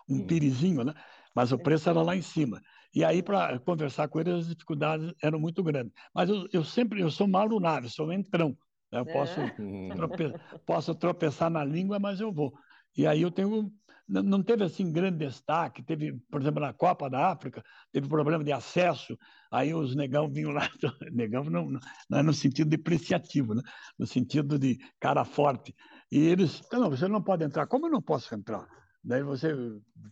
um 0.09 0.25
pirizinho, 0.25 0.85
né? 0.85 0.95
mas 1.35 1.53
o 1.53 1.59
preço 1.59 1.89
era 1.89 2.03
lá 2.03 2.15
em 2.15 2.23
cima. 2.23 2.61
E 2.95 3.05
aí, 3.05 3.23
para 3.23 3.59
conversar 3.61 4.09
com 4.09 4.21
eles, 4.21 4.35
as 4.35 4.49
dificuldades 4.49 5.13
eram 5.23 5.39
muito 5.39 5.63
grandes. 5.63 5.93
Mas 6.15 6.29
eu, 6.29 6.49
eu 6.53 6.65
sempre, 6.65 7.01
eu 7.01 7.11
sou 7.11 7.27
Naves, 7.27 7.95
sou 7.95 8.13
entrão. 8.13 8.57
Né? 8.93 9.01
Eu 9.01 9.07
posso, 9.07 9.41
é. 9.41 9.95
trope, 9.95 10.35
posso 10.67 10.95
tropeçar 10.95 11.51
na 11.51 11.65
língua, 11.65 11.99
mas 11.99 12.21
eu 12.21 12.33
vou. 12.33 12.53
E 12.97 13.07
aí 13.07 13.23
eu 13.23 13.31
tenho. 13.31 13.73
Não 14.09 14.43
teve 14.43 14.65
assim 14.65 14.91
grande 14.91 15.19
destaque. 15.19 15.83
Teve, 15.83 16.15
por 16.31 16.41
exemplo, 16.41 16.63
na 16.63 16.73
Copa 16.73 17.11
da 17.11 17.31
África, 17.31 17.63
teve 17.93 18.09
problema 18.09 18.43
de 18.43 18.51
acesso. 18.51 19.19
Aí 19.53 19.75
os 19.75 19.95
negão 19.95 20.31
vinham 20.31 20.51
lá. 20.51 20.63
Negão 21.13 21.45
não, 21.45 21.71
não 22.09 22.19
é 22.19 22.23
no 22.23 22.33
sentido 22.33 22.71
depreciativo, 22.71 23.55
né? 23.55 23.63
no 23.99 24.07
sentido 24.07 24.59
de 24.59 24.79
cara 24.99 25.27
forte. 25.27 25.75
E 26.11 26.19
eles. 26.19 26.63
Não, 26.73 26.89
você 26.89 27.07
não 27.07 27.23
pode 27.23 27.45
entrar. 27.45 27.67
Como 27.67 27.87
eu 27.87 27.91
não 27.91 28.01
posso 28.01 28.35
entrar? 28.35 28.67
Daí 29.03 29.23
você, 29.23 29.55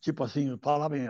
tipo 0.00 0.22
assim, 0.22 0.56
falava 0.62 0.96
em 0.96 1.08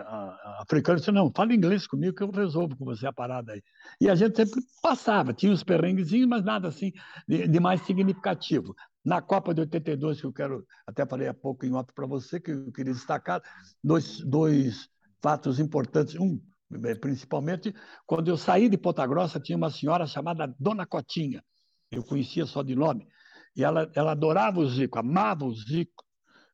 africano, 0.59 0.99
disse, 0.99 1.11
não, 1.11 1.31
fala 1.33 1.53
inglês 1.53 1.85
comigo 1.85 2.15
que 2.15 2.23
eu 2.23 2.31
resolvo 2.31 2.75
com 2.75 2.85
você 2.85 3.05
a 3.07 3.13
parada 3.13 3.53
aí. 3.53 3.63
E 4.01 4.09
a 4.09 4.15
gente 4.15 4.35
sempre 4.35 4.61
passava, 4.81 5.33
tinha 5.33 5.51
uns 5.51 5.63
perrenguezinhos, 5.63 6.27
mas 6.27 6.43
nada 6.43 6.67
assim 6.67 6.91
de, 7.27 7.47
de 7.47 7.59
mais 7.59 7.81
significativo. 7.83 8.75
Na 9.05 9.21
Copa 9.21 9.53
de 9.53 9.61
82, 9.61 10.19
que 10.19 10.27
eu 10.27 10.33
quero, 10.33 10.65
até 10.85 11.05
falei 11.05 11.27
há 11.27 11.33
pouco 11.33 11.65
em 11.65 11.73
off 11.73 11.93
para 11.93 12.05
você, 12.05 12.39
que 12.39 12.51
eu 12.51 12.71
queria 12.71 12.93
destacar, 12.93 13.41
dois, 13.83 14.19
dois 14.21 14.89
fatos 15.21 15.59
importantes. 15.59 16.15
Um, 16.15 16.41
eh, 16.83 16.95
principalmente, 16.95 17.73
quando 18.05 18.27
eu 18.27 18.37
saí 18.37 18.67
de 18.67 18.77
Ponta 18.77 19.05
Grossa, 19.05 19.39
tinha 19.39 19.57
uma 19.57 19.69
senhora 19.69 20.05
chamada 20.05 20.53
Dona 20.59 20.85
Cotinha, 20.85 21.43
eu 21.91 22.03
conhecia 22.03 22.45
só 22.45 22.61
de 22.63 22.75
nome, 22.75 23.07
e 23.55 23.63
ela, 23.63 23.89
ela 23.95 24.11
adorava 24.11 24.59
o 24.59 24.69
Zico, 24.69 24.99
amava 24.99 25.45
o 25.45 25.55
Zico, 25.55 26.03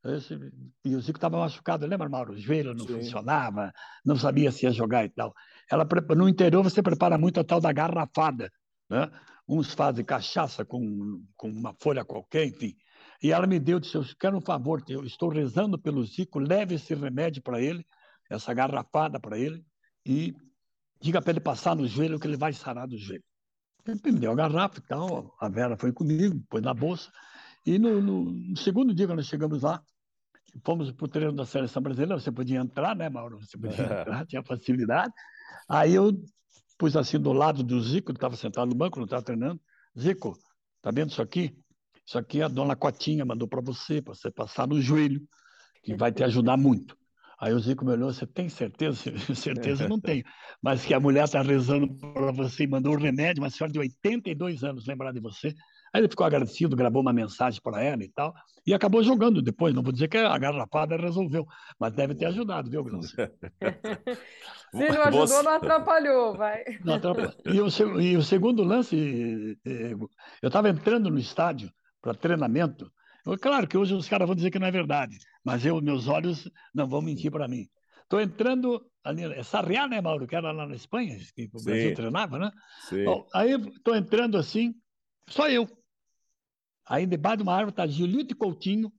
esse, 0.04 0.38
e 0.84 0.94
o 0.94 1.00
Zico 1.00 1.16
estava 1.16 1.38
machucado, 1.38 1.86
lembra, 1.86 2.08
Mauro? 2.08 2.34
O 2.34 2.38
joelho 2.38 2.74
não 2.74 2.86
Sim. 2.86 2.94
funcionava, 2.94 3.72
não 4.04 4.16
sabia 4.16 4.52
se 4.52 4.66
ia 4.66 4.72
jogar 4.72 5.04
e 5.04 5.08
tal. 5.08 5.34
Ela, 5.70 5.86
no 6.14 6.28
interior 6.28 6.62
você 6.62 6.82
prepara 6.82 7.16
muito 7.16 7.40
a 7.40 7.44
tal 7.44 7.60
da 7.60 7.72
garrafada. 7.72 8.50
Né? 8.88 9.10
Uns 9.48 9.72
fazem 9.72 10.04
cachaça 10.04 10.64
com, 10.64 11.24
com 11.36 11.48
uma 11.48 11.74
folha 11.80 12.04
qualquer, 12.04 12.46
enfim. 12.46 12.76
E 13.22 13.32
ela 13.32 13.46
me 13.46 13.58
deu, 13.58 13.80
disse, 13.80 13.96
eu 13.96 14.04
quero 14.18 14.36
um 14.36 14.40
favor, 14.40 14.82
eu 14.88 15.04
estou 15.04 15.30
rezando 15.30 15.78
pelo 15.78 16.04
Zico, 16.04 16.38
leve 16.38 16.74
esse 16.74 16.94
remédio 16.94 17.42
para 17.42 17.60
ele, 17.60 17.86
essa 18.28 18.52
garrafada 18.52 19.18
para 19.18 19.38
ele 19.38 19.64
e 20.04 20.34
diga 21.00 21.22
para 21.22 21.30
ele 21.30 21.40
passar 21.40 21.74
no 21.74 21.86
joelho 21.86 22.18
que 22.18 22.26
ele 22.26 22.36
vai 22.36 22.52
sarar 22.52 22.86
do 22.86 22.98
joelho. 22.98 23.24
Ele 23.86 24.12
me 24.12 24.20
deu 24.20 24.32
a 24.32 24.34
garrafa 24.34 24.78
e 24.78 24.82
tal, 24.82 25.34
a 25.40 25.48
Vera 25.48 25.76
foi 25.76 25.92
comigo, 25.92 26.42
pôs 26.48 26.62
na 26.62 26.72
bolsa. 26.72 27.10
E 27.66 27.78
no, 27.78 28.00
no, 28.00 28.24
no 28.24 28.56
segundo 28.56 28.94
dia, 28.94 29.06
quando 29.06 29.18
nós 29.18 29.26
chegamos 29.26 29.62
lá, 29.62 29.82
fomos 30.62 30.92
para 30.92 31.04
o 31.04 31.08
treino 31.08 31.32
da 31.32 31.44
seleção 31.44 31.82
brasileira, 31.82 32.18
você 32.18 32.30
podia 32.30 32.58
entrar, 32.58 32.94
né, 32.94 33.08
Mauro? 33.08 33.38
Você 33.40 33.58
podia 33.58 33.76
entrar, 34.00 34.26
tinha 34.26 34.42
facilidade. 34.42 35.12
Aí 35.68 35.94
eu 35.94 36.12
pus 36.78 36.96
assim 36.96 37.18
do 37.18 37.32
lado 37.32 37.62
do 37.62 37.80
Zico, 37.80 38.10
ele 38.10 38.16
estava 38.16 38.36
sentado 38.36 38.68
no 38.68 38.74
banco, 38.74 38.98
não 38.98 39.04
estava 39.04 39.22
treinando. 39.22 39.60
Zico, 39.98 40.36
tá 40.82 40.90
vendo 40.90 41.10
isso 41.10 41.22
aqui? 41.22 41.56
Isso 42.06 42.18
aqui 42.18 42.42
a 42.42 42.48
dona 42.48 42.76
Cotinha 42.76 43.24
mandou 43.24 43.48
para 43.48 43.60
você, 43.60 44.02
para 44.02 44.14
você 44.14 44.30
passar 44.30 44.66
no 44.66 44.80
joelho, 44.80 45.22
que 45.82 45.96
vai 45.96 46.12
te 46.12 46.22
ajudar 46.22 46.56
muito. 46.56 46.96
Aí 47.40 47.52
o 47.52 47.58
Zico 47.58 47.84
me 47.84 47.92
olhou, 47.92 48.12
você 48.12 48.26
tem 48.26 48.48
certeza? 48.48 49.02
certeza 49.34 49.88
não 49.88 50.00
tenho. 50.00 50.24
Mas 50.62 50.84
que 50.84 50.94
a 50.94 51.00
mulher 51.00 51.24
está 51.24 51.42
rezando 51.42 51.94
para 51.94 52.32
você 52.32 52.64
e 52.64 52.66
mandou 52.66 52.94
um 52.94 52.98
remédio, 52.98 53.42
uma 53.42 53.50
senhora 53.50 53.72
de 53.72 53.78
82 53.78 54.64
anos 54.64 54.86
lembrar 54.86 55.12
de 55.12 55.20
você. 55.20 55.54
Aí 55.94 56.00
ele 56.00 56.08
ficou 56.08 56.26
agradecido, 56.26 56.74
gravou 56.74 57.00
uma 57.00 57.12
mensagem 57.12 57.60
para 57.62 57.80
ela 57.80 58.02
e 58.02 58.08
tal, 58.08 58.34
e 58.66 58.74
acabou 58.74 59.00
jogando 59.00 59.40
depois. 59.40 59.72
Não 59.72 59.80
vou 59.80 59.92
dizer 59.92 60.08
que 60.08 60.18
a 60.18 60.36
garrafada 60.36 60.96
resolveu, 60.96 61.46
mas 61.78 61.92
deve 61.92 62.16
ter 62.16 62.26
ajudado, 62.26 62.68
viu, 62.68 62.82
Glaucio? 62.82 63.14
Se 64.74 64.88
não 64.88 65.02
ajudou, 65.02 65.26
Você... 65.28 65.42
não 65.42 65.52
atrapalhou, 65.52 66.36
vai. 66.36 66.64
Não 66.84 66.94
atrapalhou. 66.94 67.32
E, 67.46 67.60
o, 67.60 68.00
e 68.00 68.16
o 68.16 68.22
segundo 68.24 68.64
lance, 68.64 69.56
eh, 69.64 69.92
eu 70.42 70.48
estava 70.48 70.68
entrando 70.68 71.08
no 71.10 71.18
estádio 71.18 71.70
para 72.02 72.12
treinamento. 72.12 72.90
Eu, 73.24 73.38
claro 73.38 73.68
que 73.68 73.78
hoje 73.78 73.94
os 73.94 74.08
caras 74.08 74.26
vão 74.26 74.34
dizer 74.34 74.50
que 74.50 74.58
não 74.58 74.66
é 74.66 74.72
verdade, 74.72 75.16
mas 75.44 75.64
eu, 75.64 75.80
meus 75.80 76.08
olhos 76.08 76.50
não 76.74 76.88
vão 76.88 77.00
mentir 77.02 77.30
para 77.30 77.46
mim. 77.46 77.68
Estou 78.02 78.20
entrando 78.20 78.84
ali, 79.04 79.22
é 79.22 79.44
Sarriá, 79.44 79.86
né, 79.86 80.00
Mauro, 80.00 80.26
que 80.26 80.34
era 80.34 80.50
lá 80.50 80.66
na 80.66 80.74
Espanha, 80.74 81.16
que 81.36 81.48
o 81.52 81.62
Brasil 81.62 81.94
treinava, 81.94 82.36
né? 82.36 82.50
Sim. 82.88 83.04
Bom, 83.04 83.28
aí 83.32 83.52
estou 83.52 83.94
entrando 83.94 84.36
assim, 84.36 84.74
só 85.28 85.48
eu. 85.48 85.68
Aí 86.86 87.06
debaixo 87.06 87.38
de 87.38 87.42
uma 87.42 87.54
árvore 87.54 87.70
está 87.70 87.86
Gilito 87.86 88.36
Coutinho 88.36 88.92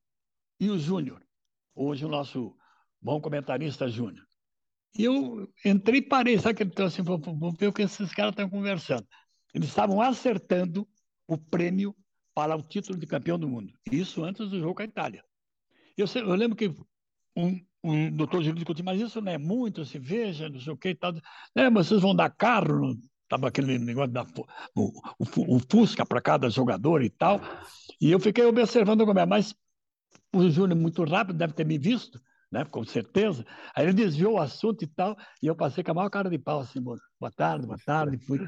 e 0.60 0.70
o 0.70 0.78
Júnior. 0.78 1.24
Hoje 1.76 2.06
o 2.06 2.10
nosso 2.10 2.56
bom 3.02 3.22
comentarista 3.22 3.88
Júnior. 3.88 4.26
E 4.98 5.04
eu 5.04 5.52
entrei 5.64 6.00
e 6.00 6.02
parei, 6.02 6.40
sabe 6.40 6.56
que 6.56 6.64
ele 6.64 6.72
então 6.72 6.86
assim, 6.86 7.04
ver 7.60 7.68
o 7.68 7.74
que 7.74 7.82
esses 7.82 8.14
caras 8.14 8.32
estão 8.32 8.50
conversando. 8.50 9.06
Eles 9.54 9.68
estavam 9.68 10.02
acertando 10.02 10.88
o 11.28 11.38
prêmio 11.38 11.96
para 12.34 12.56
o 12.56 12.62
título 12.62 12.98
de 12.98 13.06
campeão 13.06 13.38
do 13.38 13.48
mundo. 13.48 13.74
Isso 13.92 14.24
antes 14.24 14.50
do 14.50 14.60
jogo 14.60 14.76
com 14.76 14.82
a 14.82 14.86
Itália. 14.86 15.24
Eu, 15.98 16.06
eu 16.16 16.36
lembro 16.36 16.56
que 16.56 16.74
um, 17.36 17.60
um 17.84 18.12
doutor 18.12 18.42
Coutinho, 18.66 18.86
mas 18.86 19.02
isso 19.02 19.22
não 19.22 19.32
é 19.32 19.38
muito, 19.38 19.86
se 19.86 20.00
veja, 20.00 20.50
não 20.50 20.60
sei 20.60 20.74
o 20.74 20.78
que 20.78 20.90
e 20.90 20.96
tal. 20.96 21.14
É, 21.56 21.70
vocês 21.70 22.02
vão 22.02 22.16
dar 22.16 22.30
carro, 22.30 22.98
Estava 23.26 23.48
aquele 23.48 23.80
negócio 23.80 24.12
da 24.12 24.24
o, 24.76 24.92
o, 25.20 25.56
o 25.56 25.60
Fusca 25.60 26.06
para 26.06 26.22
cada 26.22 26.48
jogador 26.50 27.04
e 27.04 27.10
tal. 27.10 27.42
E 28.00 28.12
eu 28.12 28.20
fiquei 28.20 28.46
observando 28.46 29.04
como 29.04 29.20
é, 29.20 29.26
mas 29.26 29.56
o 30.32 30.48
Júnior, 30.50 30.80
muito 30.80 31.04
rápido, 31.04 31.38
deve 31.38 31.54
ter 31.54 31.66
me 31.66 31.78
visto, 31.78 32.22
né? 32.52 32.64
com 32.66 32.84
certeza. 32.84 33.44
Aí 33.76 33.86
ele 33.86 33.94
desviou 33.94 34.34
o 34.34 34.40
assunto 34.40 34.84
e 34.84 34.88
tal, 34.88 35.18
e 35.42 35.48
eu 35.48 35.56
passei 35.56 35.84
com 35.84 35.92
a 35.92 35.94
maior 35.96 36.10
cara 36.10 36.30
de 36.30 36.38
pau, 36.38 36.60
assim, 36.60 36.80
boa 36.82 37.00
tarde, 37.36 37.66
boa 37.66 37.80
tarde, 37.84 38.18
fui. 38.20 38.40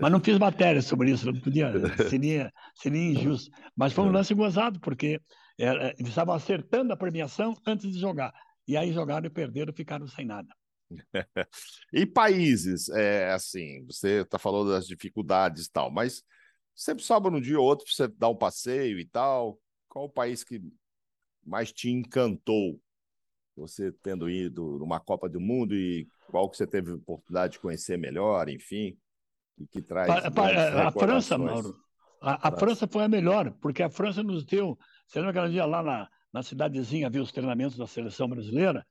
Mas 0.00 0.12
não 0.12 0.20
fiz 0.20 0.38
matéria 0.38 0.82
sobre 0.82 1.12
isso, 1.12 1.30
não 1.30 1.40
podia, 1.40 1.72
seria, 2.08 2.52
seria 2.74 3.12
injusto. 3.12 3.50
Mas 3.76 3.92
foi 3.92 4.04
um 4.04 4.10
lance 4.10 4.34
gozado, 4.34 4.80
porque 4.80 5.20
era, 5.58 5.94
eles 5.98 6.08
estavam 6.08 6.34
acertando 6.34 6.92
a 6.92 6.96
premiação 6.96 7.54
antes 7.66 7.92
de 7.92 7.98
jogar. 7.98 8.32
E 8.66 8.76
aí 8.76 8.92
jogaram 8.92 9.26
e 9.26 9.30
perderam, 9.30 9.72
ficaram 9.72 10.06
sem 10.08 10.24
nada. 10.24 10.48
e 11.92 12.06
países, 12.06 12.88
é, 12.90 13.30
assim, 13.32 13.84
você 13.86 14.22
está 14.22 14.38
falando 14.38 14.70
das 14.70 14.86
dificuldades 14.86 15.66
e 15.66 15.72
tal, 15.72 15.90
mas 15.90 16.22
sempre 16.74 17.04
sobra 17.04 17.32
um 17.32 17.40
dia 17.40 17.58
ou 17.58 17.66
outro 17.66 17.84
para 17.84 17.94
você 17.94 18.08
dar 18.16 18.28
um 18.28 18.36
passeio 18.36 18.98
e 18.98 19.04
tal. 19.04 19.58
Qual 19.88 20.06
o 20.06 20.10
país 20.10 20.42
que 20.42 20.60
mais 21.44 21.72
te 21.72 21.90
encantou? 21.90 22.80
Você 23.56 23.92
tendo 24.02 24.28
ido 24.28 24.78
numa 24.78 24.98
Copa 24.98 25.28
do 25.28 25.40
Mundo 25.40 25.74
e 25.74 26.08
qual 26.28 26.50
que 26.50 26.56
você 26.56 26.66
teve 26.66 26.92
oportunidade 26.92 27.54
de 27.54 27.60
conhecer 27.60 27.96
melhor, 27.96 28.48
enfim, 28.48 28.98
e 29.58 29.66
que 29.66 29.80
traz. 29.80 30.08
Pa, 30.08 30.30
pa, 30.30 30.88
a 30.88 30.90
França, 30.90 31.38
Mauro. 31.38 31.76
A, 32.20 32.34
a 32.34 32.38
França. 32.38 32.58
França 32.58 32.86
foi 32.88 33.04
a 33.04 33.08
melhor, 33.08 33.52
porque 33.60 33.82
a 33.82 33.90
França 33.90 34.22
nos 34.22 34.44
deu. 34.44 34.76
Você 35.06 35.20
lembra 35.20 35.30
aquele 35.30 35.52
dia 35.52 35.64
lá 35.64 35.82
na, 35.82 36.08
na 36.32 36.42
cidadezinha, 36.42 37.10
ver 37.10 37.20
os 37.20 37.30
treinamentos 37.30 37.76
da 37.76 37.86
seleção 37.86 38.28
brasileira? 38.28 38.84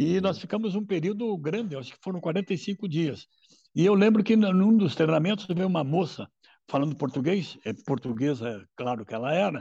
E 0.00 0.20
nós 0.20 0.38
ficamos 0.38 0.76
um 0.76 0.86
período 0.86 1.36
grande, 1.36 1.74
acho 1.74 1.90
que 1.90 1.98
foram 2.00 2.20
45 2.20 2.88
dias. 2.88 3.26
E 3.74 3.84
eu 3.84 3.94
lembro 3.94 4.22
que 4.22 4.36
num 4.36 4.76
dos 4.76 4.94
treinamentos 4.94 5.44
veio 5.48 5.66
uma 5.66 5.82
moça 5.82 6.30
falando 6.70 6.94
português, 6.94 7.58
é 7.64 7.72
portuguesa, 7.84 8.48
é 8.48 8.60
claro 8.76 9.04
que 9.04 9.12
ela 9.12 9.34
era. 9.34 9.60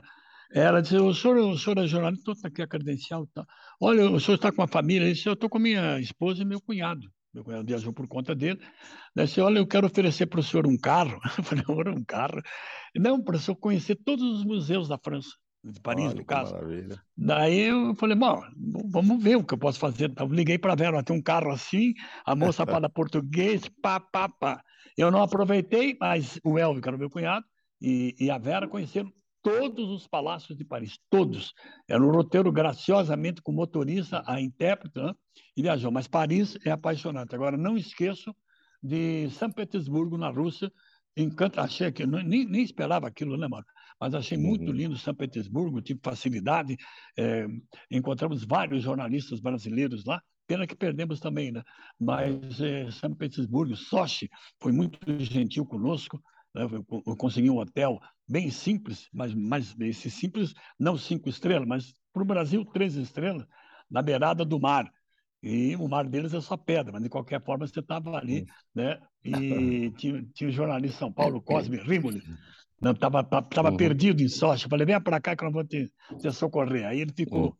Ela 0.53 0.79
disse: 0.79 0.95
O 0.95 1.11
senhor, 1.11 1.37
o 1.37 1.57
senhor 1.57 1.79
é 1.79 1.87
jornalista, 1.87 2.33
está 2.33 2.49
aqui 2.49 2.61
a 2.61 2.67
credencial. 2.67 3.25
Tá. 3.33 3.43
Olha, 3.81 4.11
o 4.11 4.19
senhor 4.19 4.35
está 4.35 4.51
com 4.51 4.61
a 4.61 4.67
família? 4.67 5.05
Ele 5.05 5.15
disse: 5.15 5.27
Eu 5.27 5.33
estou 5.33 5.49
com 5.49 5.57
minha 5.57 5.99
esposa 5.99 6.43
e 6.43 6.45
meu 6.45 6.61
cunhado. 6.61 7.11
Meu 7.33 7.43
cunhado 7.43 7.65
viajou 7.65 7.91
por 7.91 8.07
conta 8.07 8.35
dele. 8.35 8.59
Ela 9.15 9.25
disse: 9.25 9.41
Olha, 9.41 9.57
eu 9.57 9.65
quero 9.65 9.87
oferecer 9.87 10.27
para 10.27 10.39
o 10.39 10.43
senhor 10.43 10.67
um 10.67 10.77
carro. 10.77 11.19
Eu 11.35 11.43
falei: 11.43 11.63
um 11.97 12.03
carro? 12.03 12.39
Não, 12.95 13.23
para 13.23 13.37
o 13.37 13.39
senhor 13.39 13.57
conhecer 13.57 13.95
todos 14.05 14.23
os 14.23 14.45
museus 14.45 14.87
da 14.87 14.99
França 14.99 15.31
de 15.71 15.79
Paris, 15.79 16.05
Olha, 16.05 16.15
no 16.15 16.25
caso. 16.25 16.53
Maravilha. 16.53 17.01
Daí 17.15 17.59
eu 17.61 17.95
falei, 17.95 18.15
bom, 18.15 18.41
vamos 18.89 19.23
ver 19.23 19.35
o 19.35 19.43
que 19.43 19.53
eu 19.53 19.57
posso 19.57 19.79
fazer. 19.79 20.11
Eu 20.17 20.27
liguei 20.27 20.57
para 20.57 20.73
a 20.73 20.75
Vera, 20.75 21.03
tem 21.03 21.15
um 21.15 21.21
carro 21.21 21.51
assim, 21.51 21.93
a 22.25 22.35
moça 22.35 22.65
fala 22.67 22.89
português, 22.89 23.69
pá, 23.81 23.99
pá, 23.99 24.29
pá. 24.29 24.63
Eu 24.97 25.11
não 25.11 25.21
aproveitei, 25.21 25.95
mas 25.99 26.39
o 26.43 26.57
Elvio, 26.57 26.81
que 26.81 26.89
era 26.89 26.95
o 26.95 26.99
meu 26.99 27.09
cunhado, 27.09 27.45
e, 27.81 28.15
e 28.19 28.31
a 28.31 28.37
Vera 28.37 28.67
conheceram 28.67 29.11
todos 29.43 29.89
os 29.89 30.07
palácios 30.07 30.57
de 30.57 30.65
Paris, 30.65 30.99
todos. 31.09 31.53
Era 31.87 32.03
um 32.03 32.11
roteiro 32.11 32.51
graciosamente 32.51 33.41
com 33.41 33.51
motorista, 33.51 34.23
a 34.25 34.41
intérprete, 34.41 34.99
né? 34.99 35.13
e 35.55 35.61
viajou. 35.61 35.91
Mas 35.91 36.07
Paris 36.07 36.57
é 36.65 36.71
apaixonante. 36.71 37.33
Agora, 37.33 37.55
não 37.55 37.77
esqueço 37.77 38.35
de 38.81 39.29
São 39.31 39.51
Petersburgo, 39.51 40.17
na 40.17 40.29
Rússia, 40.29 40.71
encanta, 41.15 41.61
achei 41.61 41.91
que 41.91 42.05
nem, 42.05 42.45
nem 42.45 42.61
esperava 42.61 43.07
aquilo, 43.07 43.37
né, 43.37 43.47
mano? 43.47 43.65
Mas 43.99 44.13
achei 44.13 44.37
muito 44.37 44.67
uhum. 44.67 44.71
lindo 44.71 44.97
São 44.97 45.13
Petersburgo, 45.13 45.81
tive 45.81 45.99
facilidade, 46.03 46.77
é, 47.17 47.47
encontramos 47.89 48.43
vários 48.43 48.83
jornalistas 48.83 49.39
brasileiros 49.39 50.05
lá, 50.05 50.21
pena 50.45 50.67
que 50.67 50.75
perdemos 50.75 51.19
também, 51.19 51.51
né? 51.51 51.63
Mas 51.99 52.61
é, 52.61 52.89
São 52.91 53.13
Petersburgo, 53.13 53.75
Sochi 53.75 54.29
foi 54.61 54.71
muito 54.71 54.99
gentil 55.19 55.65
conosco, 55.65 56.21
né? 56.53 56.63
eu, 56.63 57.03
eu 57.05 57.15
consegui 57.15 57.49
um 57.49 57.57
hotel 57.57 57.99
bem 58.27 58.49
simples, 58.49 59.07
mas, 59.13 59.33
mas 59.33 59.75
esse 59.79 60.09
simples, 60.09 60.53
não 60.79 60.97
cinco 60.97 61.29
estrelas, 61.29 61.67
mas 61.67 61.93
para 62.13 62.23
o 62.23 62.25
Brasil, 62.25 62.65
três 62.65 62.95
estrelas, 62.95 63.45
na 63.89 64.01
beirada 64.01 64.43
do 64.43 64.59
mar. 64.59 64.91
E 65.41 65.75
o 65.75 65.87
mar 65.87 66.07
deles 66.07 66.33
é 66.33 66.41
só 66.41 66.57
pedra, 66.57 66.91
mas 66.91 67.03
de 67.03 67.09
qualquer 67.09 67.43
forma 67.43 67.67
você 67.67 67.79
estava 67.79 68.17
ali, 68.17 68.45
né? 68.73 68.99
E 69.23 69.31
tinha, 69.97 70.25
tinha 70.33 70.49
o 70.49 70.51
jornalista 70.51 70.97
São 70.97 71.13
Paulo, 71.13 71.41
Cosme 71.41 71.77
Rimoli, 71.77 72.23
não, 72.79 72.93
tava, 72.93 73.23
tava 73.23 73.71
uhum. 73.71 73.77
perdido 73.77 74.21
em 74.21 74.27
sorte. 74.27 74.67
Falei, 74.67 74.85
vem 74.85 75.01
para 75.01 75.19
cá 75.19 75.35
que 75.35 75.43
eu 75.43 75.47
não 75.47 75.53
vou 75.53 75.63
te, 75.63 75.91
te 76.19 76.31
socorrer. 76.31 76.85
Aí 76.85 77.01
ele 77.01 77.11
ficou, 77.11 77.45
uhum. 77.45 77.53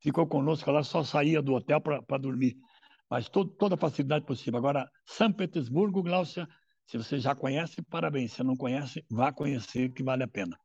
ficou 0.00 0.26
conosco 0.26 0.70
lá, 0.70 0.82
só 0.82 1.04
saía 1.04 1.40
do 1.40 1.54
hotel 1.54 1.80
para 1.80 2.18
dormir. 2.18 2.56
Mas 3.08 3.28
todo, 3.28 3.50
toda 3.50 3.76
a 3.76 3.78
facilidade 3.78 4.24
possível. 4.24 4.58
Agora, 4.58 4.90
São 5.06 5.32
Petersburgo, 5.32 6.02
Glaucia, 6.02 6.48
se 6.86 6.98
você 6.98 7.18
já 7.18 7.34
conhece, 7.34 7.80
parabéns. 7.82 8.32
Se 8.32 8.42
não 8.42 8.56
conhece, 8.56 9.04
vá 9.10 9.32
conhecer, 9.32 9.90
que 9.90 10.02
vale 10.02 10.24
a 10.24 10.28
pena. 10.28 10.58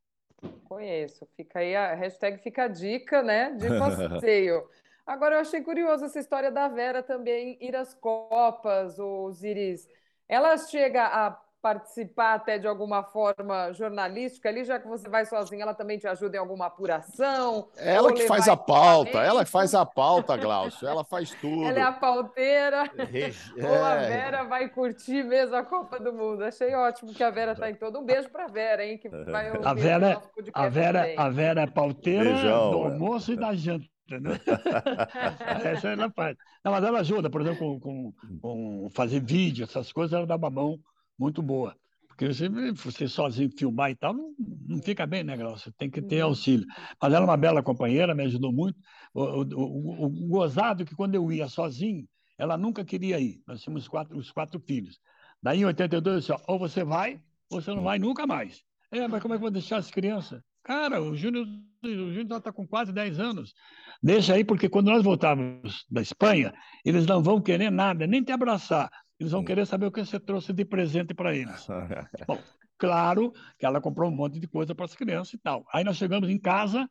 Conheço. 0.64 1.26
Fica 1.36 1.60
aí 1.60 1.76
a 1.76 1.94
hashtag 1.94 2.42
fica 2.42 2.64
a 2.64 2.68
dica, 2.68 3.22
né? 3.22 3.52
De 3.52 3.68
passeio. 3.78 4.62
Agora, 5.06 5.36
eu 5.36 5.40
achei 5.40 5.60
curioso 5.60 6.04
essa 6.04 6.18
história 6.18 6.50
da 6.50 6.68
Vera 6.68 7.02
também 7.02 7.56
ir 7.60 7.76
às 7.76 7.94
Copas, 7.94 8.98
os 8.98 9.42
Iris. 9.42 9.88
Ela 10.28 10.56
chega 10.56 11.04
a 11.04 11.40
participar 11.62 12.34
até 12.34 12.58
de 12.58 12.66
alguma 12.66 13.02
forma 13.02 13.72
jornalística 13.72 14.48
ali, 14.48 14.64
já 14.64 14.78
que 14.78 14.88
você 14.88 15.08
vai 15.08 15.24
sozinha, 15.26 15.62
ela 15.62 15.74
também 15.74 15.98
te 15.98 16.06
ajuda 16.06 16.36
em 16.36 16.40
alguma 16.40 16.66
apuração? 16.66 17.68
Ela 17.76 18.12
que 18.12 18.26
faz 18.26 18.48
a 18.48 18.56
pauta, 18.56 19.18
ela 19.18 19.44
que 19.44 19.50
faz 19.50 19.74
a 19.74 19.84
pauta, 19.84 20.36
Glaucio, 20.36 20.88
ela 20.88 21.04
faz 21.04 21.30
tudo. 21.32 21.64
Ela 21.64 21.78
é 21.78 21.82
a 21.82 21.92
pauteira, 21.92 22.84
é. 22.98 23.66
ou 23.66 23.84
a 23.84 23.96
Vera 23.96 24.44
vai 24.44 24.68
curtir 24.68 25.22
mesmo 25.22 25.54
a 25.54 25.64
Copa 25.64 25.98
do 25.98 26.12
Mundo. 26.12 26.44
Achei 26.44 26.74
ótimo 26.74 27.12
que 27.12 27.22
a 27.22 27.30
Vera 27.30 27.52
está 27.52 27.70
em 27.70 27.74
todo. 27.74 27.98
Um 27.98 28.04
beijo 28.04 28.30
para 28.30 28.44
a 28.44 28.48
Vera, 28.48 28.84
hein, 28.84 28.98
que 28.98 29.08
vai 29.08 29.48
a 29.62 29.74
Vera, 29.74 30.22
a 30.54 30.68
Vera, 30.68 31.14
a 31.16 31.28
Vera 31.28 31.62
é 31.62 31.66
pauteira 31.66 32.24
Beijão, 32.24 32.70
do 32.70 32.78
almoço 32.78 33.30
é. 33.30 33.34
e 33.34 33.36
da 33.36 33.54
janta. 33.54 33.86
Essa 35.64 35.88
ela 35.90 36.10
faz. 36.10 36.36
Não, 36.64 36.72
mas 36.72 36.84
ela 36.84 36.98
ajuda, 37.00 37.30
por 37.30 37.40
exemplo, 37.40 37.78
com, 37.78 38.12
com, 38.12 38.40
com 38.40 38.90
fazer 38.90 39.20
vídeo, 39.20 39.64
essas 39.64 39.92
coisas, 39.92 40.12
ela 40.12 40.26
dá 40.26 40.34
uma 40.36 40.50
mão 40.50 40.80
muito 41.20 41.42
boa. 41.42 41.76
Porque 42.08 42.26
você, 42.26 42.48
você 42.72 43.08
sozinho 43.08 43.50
filmar 43.56 43.90
e 43.90 43.94
tal, 43.94 44.12
não, 44.12 44.34
não 44.66 44.82
fica 44.82 45.06
bem, 45.06 45.22
né, 45.22 45.36
Glaucio? 45.36 45.70
Você 45.70 45.72
tem 45.78 45.90
que 45.90 46.02
ter 46.02 46.22
uhum. 46.22 46.30
auxílio. 46.30 46.66
Mas 47.00 47.12
ela 47.12 47.24
é 47.24 47.28
uma 47.28 47.36
bela 47.36 47.62
companheira, 47.62 48.14
me 48.14 48.24
ajudou 48.24 48.52
muito. 48.52 48.78
O, 49.14 49.22
o, 49.22 49.42
o, 49.42 50.04
o 50.06 50.28
gozado 50.28 50.84
que 50.84 50.94
quando 50.94 51.14
eu 51.14 51.30
ia 51.30 51.48
sozinho, 51.48 52.06
ela 52.36 52.56
nunca 52.56 52.84
queria 52.84 53.20
ir. 53.20 53.40
Nós 53.46 53.62
tínhamos 53.62 53.86
quatro, 53.86 54.16
os 54.16 54.30
quatro 54.30 54.58
filhos. 54.60 54.98
Daí, 55.42 55.60
em 55.60 55.64
82, 55.64 56.14
eu 56.14 56.20
disse, 56.20 56.32
ó, 56.32 56.52
ou 56.52 56.58
você 56.58 56.84
vai, 56.84 57.20
ou 57.50 57.60
você 57.60 57.72
não 57.72 57.82
vai 57.82 57.98
nunca 57.98 58.26
mais. 58.26 58.62
É, 58.90 59.06
mas 59.06 59.22
como 59.22 59.34
é 59.34 59.36
que 59.36 59.40
eu 59.40 59.46
vou 59.46 59.50
deixar 59.50 59.76
as 59.76 59.90
crianças? 59.90 60.42
Cara, 60.62 61.02
o 61.02 61.16
Júnior 61.16 61.46
o 61.82 62.12
Júnior 62.12 62.38
está 62.38 62.52
com 62.52 62.66
quase 62.66 62.92
10 62.92 63.18
anos. 63.18 63.54
Deixa 64.02 64.34
aí, 64.34 64.44
porque 64.44 64.68
quando 64.68 64.90
nós 64.90 65.02
voltarmos 65.02 65.86
da 65.90 66.02
Espanha, 66.02 66.52
eles 66.84 67.06
não 67.06 67.22
vão 67.22 67.40
querer 67.40 67.70
nada, 67.70 68.06
nem 68.06 68.22
te 68.22 68.32
abraçar. 68.32 68.90
Eles 69.20 69.32
vão 69.32 69.44
querer 69.44 69.66
saber 69.66 69.84
o 69.84 69.92
que 69.92 70.02
você 70.02 70.18
trouxe 70.18 70.50
de 70.50 70.64
presente 70.64 71.12
para 71.12 71.36
eles. 71.36 71.66
Bom, 72.26 72.38
claro 72.78 73.34
que 73.58 73.66
ela 73.66 73.78
comprou 73.78 74.10
um 74.10 74.14
monte 74.14 74.40
de 74.40 74.48
coisa 74.48 74.74
para 74.74 74.86
as 74.86 74.94
crianças 74.94 75.34
e 75.34 75.38
tal. 75.38 75.66
Aí 75.74 75.84
nós 75.84 75.98
chegamos 75.98 76.30
em 76.30 76.38
casa, 76.38 76.88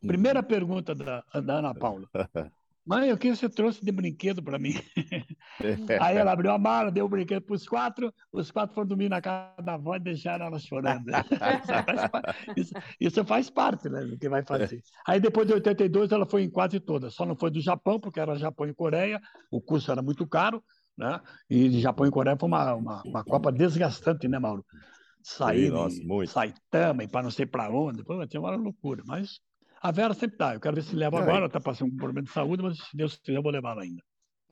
primeira 0.00 0.42
pergunta 0.42 0.94
da, 0.94 1.22
da 1.34 1.58
Ana 1.58 1.74
Paula. 1.74 2.08
Mãe, 2.86 3.12
o 3.12 3.18
que 3.18 3.28
você 3.28 3.48
trouxe 3.48 3.84
de 3.84 3.92
brinquedo 3.92 4.42
para 4.42 4.58
mim? 4.58 4.72
Aí 6.00 6.16
ela 6.16 6.32
abriu 6.32 6.50
a 6.50 6.58
mala, 6.58 6.90
deu 6.90 7.04
o 7.04 7.08
brinquedo 7.08 7.42
para 7.42 7.54
os 7.54 7.68
quatro, 7.68 8.12
os 8.32 8.50
quatro 8.50 8.74
foram 8.74 8.88
dormir 8.88 9.10
na 9.10 9.20
casa 9.20 9.62
da 9.62 9.74
avó 9.74 9.94
e 9.94 10.00
deixaram 10.00 10.46
ela 10.46 10.58
chorando. 10.58 11.08
isso, 12.56 12.72
isso, 12.98 13.24
faz 13.24 13.50
parte 13.50 13.88
né, 13.88 14.00
do 14.00 14.18
que 14.18 14.28
vai 14.30 14.42
fazer. 14.42 14.82
Aí 15.06 15.20
depois 15.20 15.46
de 15.46 15.52
82 15.52 16.10
ela 16.10 16.24
foi 16.24 16.42
em 16.42 16.50
quase 16.50 16.80
todas, 16.80 17.14
só 17.14 17.26
não 17.26 17.36
foi 17.36 17.50
do 17.50 17.60
Japão, 17.60 18.00
porque 18.00 18.18
era 18.18 18.34
Japão 18.34 18.66
e 18.66 18.74
Coreia, 18.74 19.20
o 19.50 19.60
curso 19.60 19.92
era 19.92 20.00
muito 20.00 20.26
caro, 20.26 20.64
né? 21.00 21.20
E 21.48 21.68
de 21.68 21.80
Japão 21.80 22.06
e 22.06 22.10
Coreia 22.10 22.36
foi 22.38 22.46
uma, 22.46 22.74
uma, 22.74 23.02
uma 23.02 23.24
Copa 23.24 23.50
desgastante, 23.50 24.28
né, 24.28 24.38
Mauro? 24.38 24.64
Sair 25.22 25.72
Sim, 25.90 26.26
Saitama 26.26 27.04
e 27.04 27.08
para 27.08 27.22
não 27.22 27.30
sei 27.30 27.46
para 27.46 27.70
onde, 27.70 28.02
tinha 28.28 28.40
uma 28.40 28.54
loucura, 28.54 29.02
mas 29.06 29.40
a 29.82 29.90
Vera 29.90 30.14
sempre 30.14 30.36
tá. 30.36 30.54
Eu 30.54 30.60
quero 30.60 30.76
ver 30.76 30.82
se 30.82 30.94
leva 30.94 31.18
é. 31.18 31.22
agora, 31.22 31.46
está 31.46 31.60
passando 31.60 31.92
um 31.92 31.96
problema 31.96 32.22
de 32.22 32.30
saúde, 32.32 32.62
mas 32.62 32.78
se 32.78 32.96
Deus 32.96 33.16
quiser, 33.16 33.38
eu 33.38 33.42
vou 33.42 33.52
levar 33.52 33.72
ela 33.72 33.82
ainda. 33.82 34.02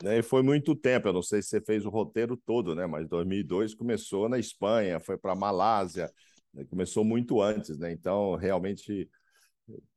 É, 0.05 0.19
e 0.19 0.23
foi 0.23 0.43
muito 0.43 0.77
tempo, 0.77 1.09
eu 1.09 1.13
não 1.13 1.23
sei 1.23 1.43
se 1.43 1.49
você 1.49 1.61
fez 1.61 1.85
o 1.85 1.91
roteiro 1.91 2.37
todo, 2.37 2.75
né? 2.75 2.87
Mas 2.87 3.09
2002 3.09 3.75
começou 3.75 4.29
na 4.29 4.39
Espanha, 4.39 5.01
foi 5.01 5.19
para 5.19 5.35
Malásia, 5.35 6.11
né? 6.55 6.65
começou 6.65 7.05
muito 7.05 7.43
antes, 7.43 7.79
né? 7.79 7.93
Então, 7.93 8.37
realmente, 8.37 9.09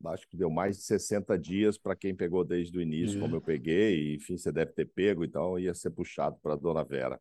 acho 0.06 0.28
que 0.28 0.38
deu 0.38 0.50
mais 0.50 0.78
de 0.78 0.84
60 0.84 1.38
dias 1.38 1.78
para 1.78 1.96
quem 1.96 2.16
pegou 2.16 2.44
desde 2.44 2.78
o 2.78 2.82
início, 2.82 3.18
é. 3.18 3.22
como 3.22 3.36
eu 3.36 3.42
peguei, 3.42 4.12
e, 4.12 4.16
enfim, 4.16 4.38
você 4.38 4.52
deve 4.52 4.72
ter 4.72 4.86
pego, 4.86 5.24
então 5.24 5.58
ia 5.58 5.74
ser 5.74 5.92
puxado 5.92 6.38
para 6.42 6.54
a 6.54 6.58
Dona 6.58 6.84
Vera. 6.84 7.20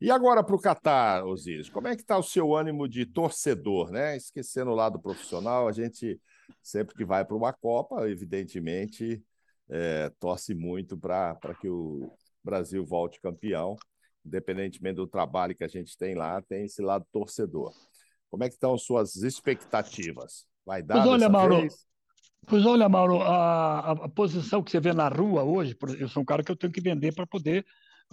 E 0.00 0.10
agora 0.10 0.42
para 0.42 0.54
o 0.54 0.60
Catar, 0.60 1.24
Osíris, 1.24 1.70
como 1.70 1.88
é 1.88 1.94
que 1.94 2.02
está 2.02 2.18
o 2.18 2.22
seu 2.22 2.54
ânimo 2.54 2.88
de 2.88 3.06
torcedor, 3.06 3.90
né? 3.90 4.16
Esquecendo 4.16 4.70
o 4.70 4.74
lado 4.74 5.00
profissional, 5.00 5.68
a 5.68 5.72
gente 5.72 6.20
sempre 6.62 6.94
que 6.94 7.04
vai 7.04 7.24
para 7.24 7.36
uma 7.36 7.52
Copa, 7.52 8.08
evidentemente, 8.08 9.22
é, 9.68 10.10
torce 10.18 10.54
muito 10.54 10.96
para 10.96 11.54
que 11.60 11.68
o 11.68 12.10
Brasil 12.42 12.84
volte 12.84 13.20
campeão, 13.20 13.76
independentemente 14.24 14.96
do 14.96 15.06
trabalho 15.06 15.56
que 15.56 15.64
a 15.64 15.68
gente 15.68 15.96
tem 15.96 16.14
lá, 16.14 16.42
tem 16.42 16.64
esse 16.64 16.82
lado 16.82 17.06
torcedor. 17.12 17.72
Como 18.28 18.42
é 18.42 18.48
que 18.48 18.54
estão 18.54 18.76
suas 18.76 19.16
expectativas? 19.16 20.46
Vai 20.64 20.82
dar 20.82 20.94
pois 20.94 21.06
olha, 21.06 21.28
Mauro, 21.28 21.60
vez? 21.60 21.74
Pois 22.46 22.66
olha, 22.66 22.88
Mauro, 22.88 23.22
a, 23.22 23.92
a, 23.92 24.08
posição 24.08 24.62
que 24.62 24.70
você 24.70 24.80
vê 24.80 24.92
na 24.92 25.08
rua 25.08 25.42
hoje, 25.42 25.76
eu 25.98 26.08
sou 26.08 26.22
um 26.22 26.26
cara 26.26 26.42
que 26.42 26.50
eu 26.50 26.56
tenho 26.56 26.72
que 26.72 26.80
vender 26.80 27.14
para 27.14 27.26
poder 27.26 27.64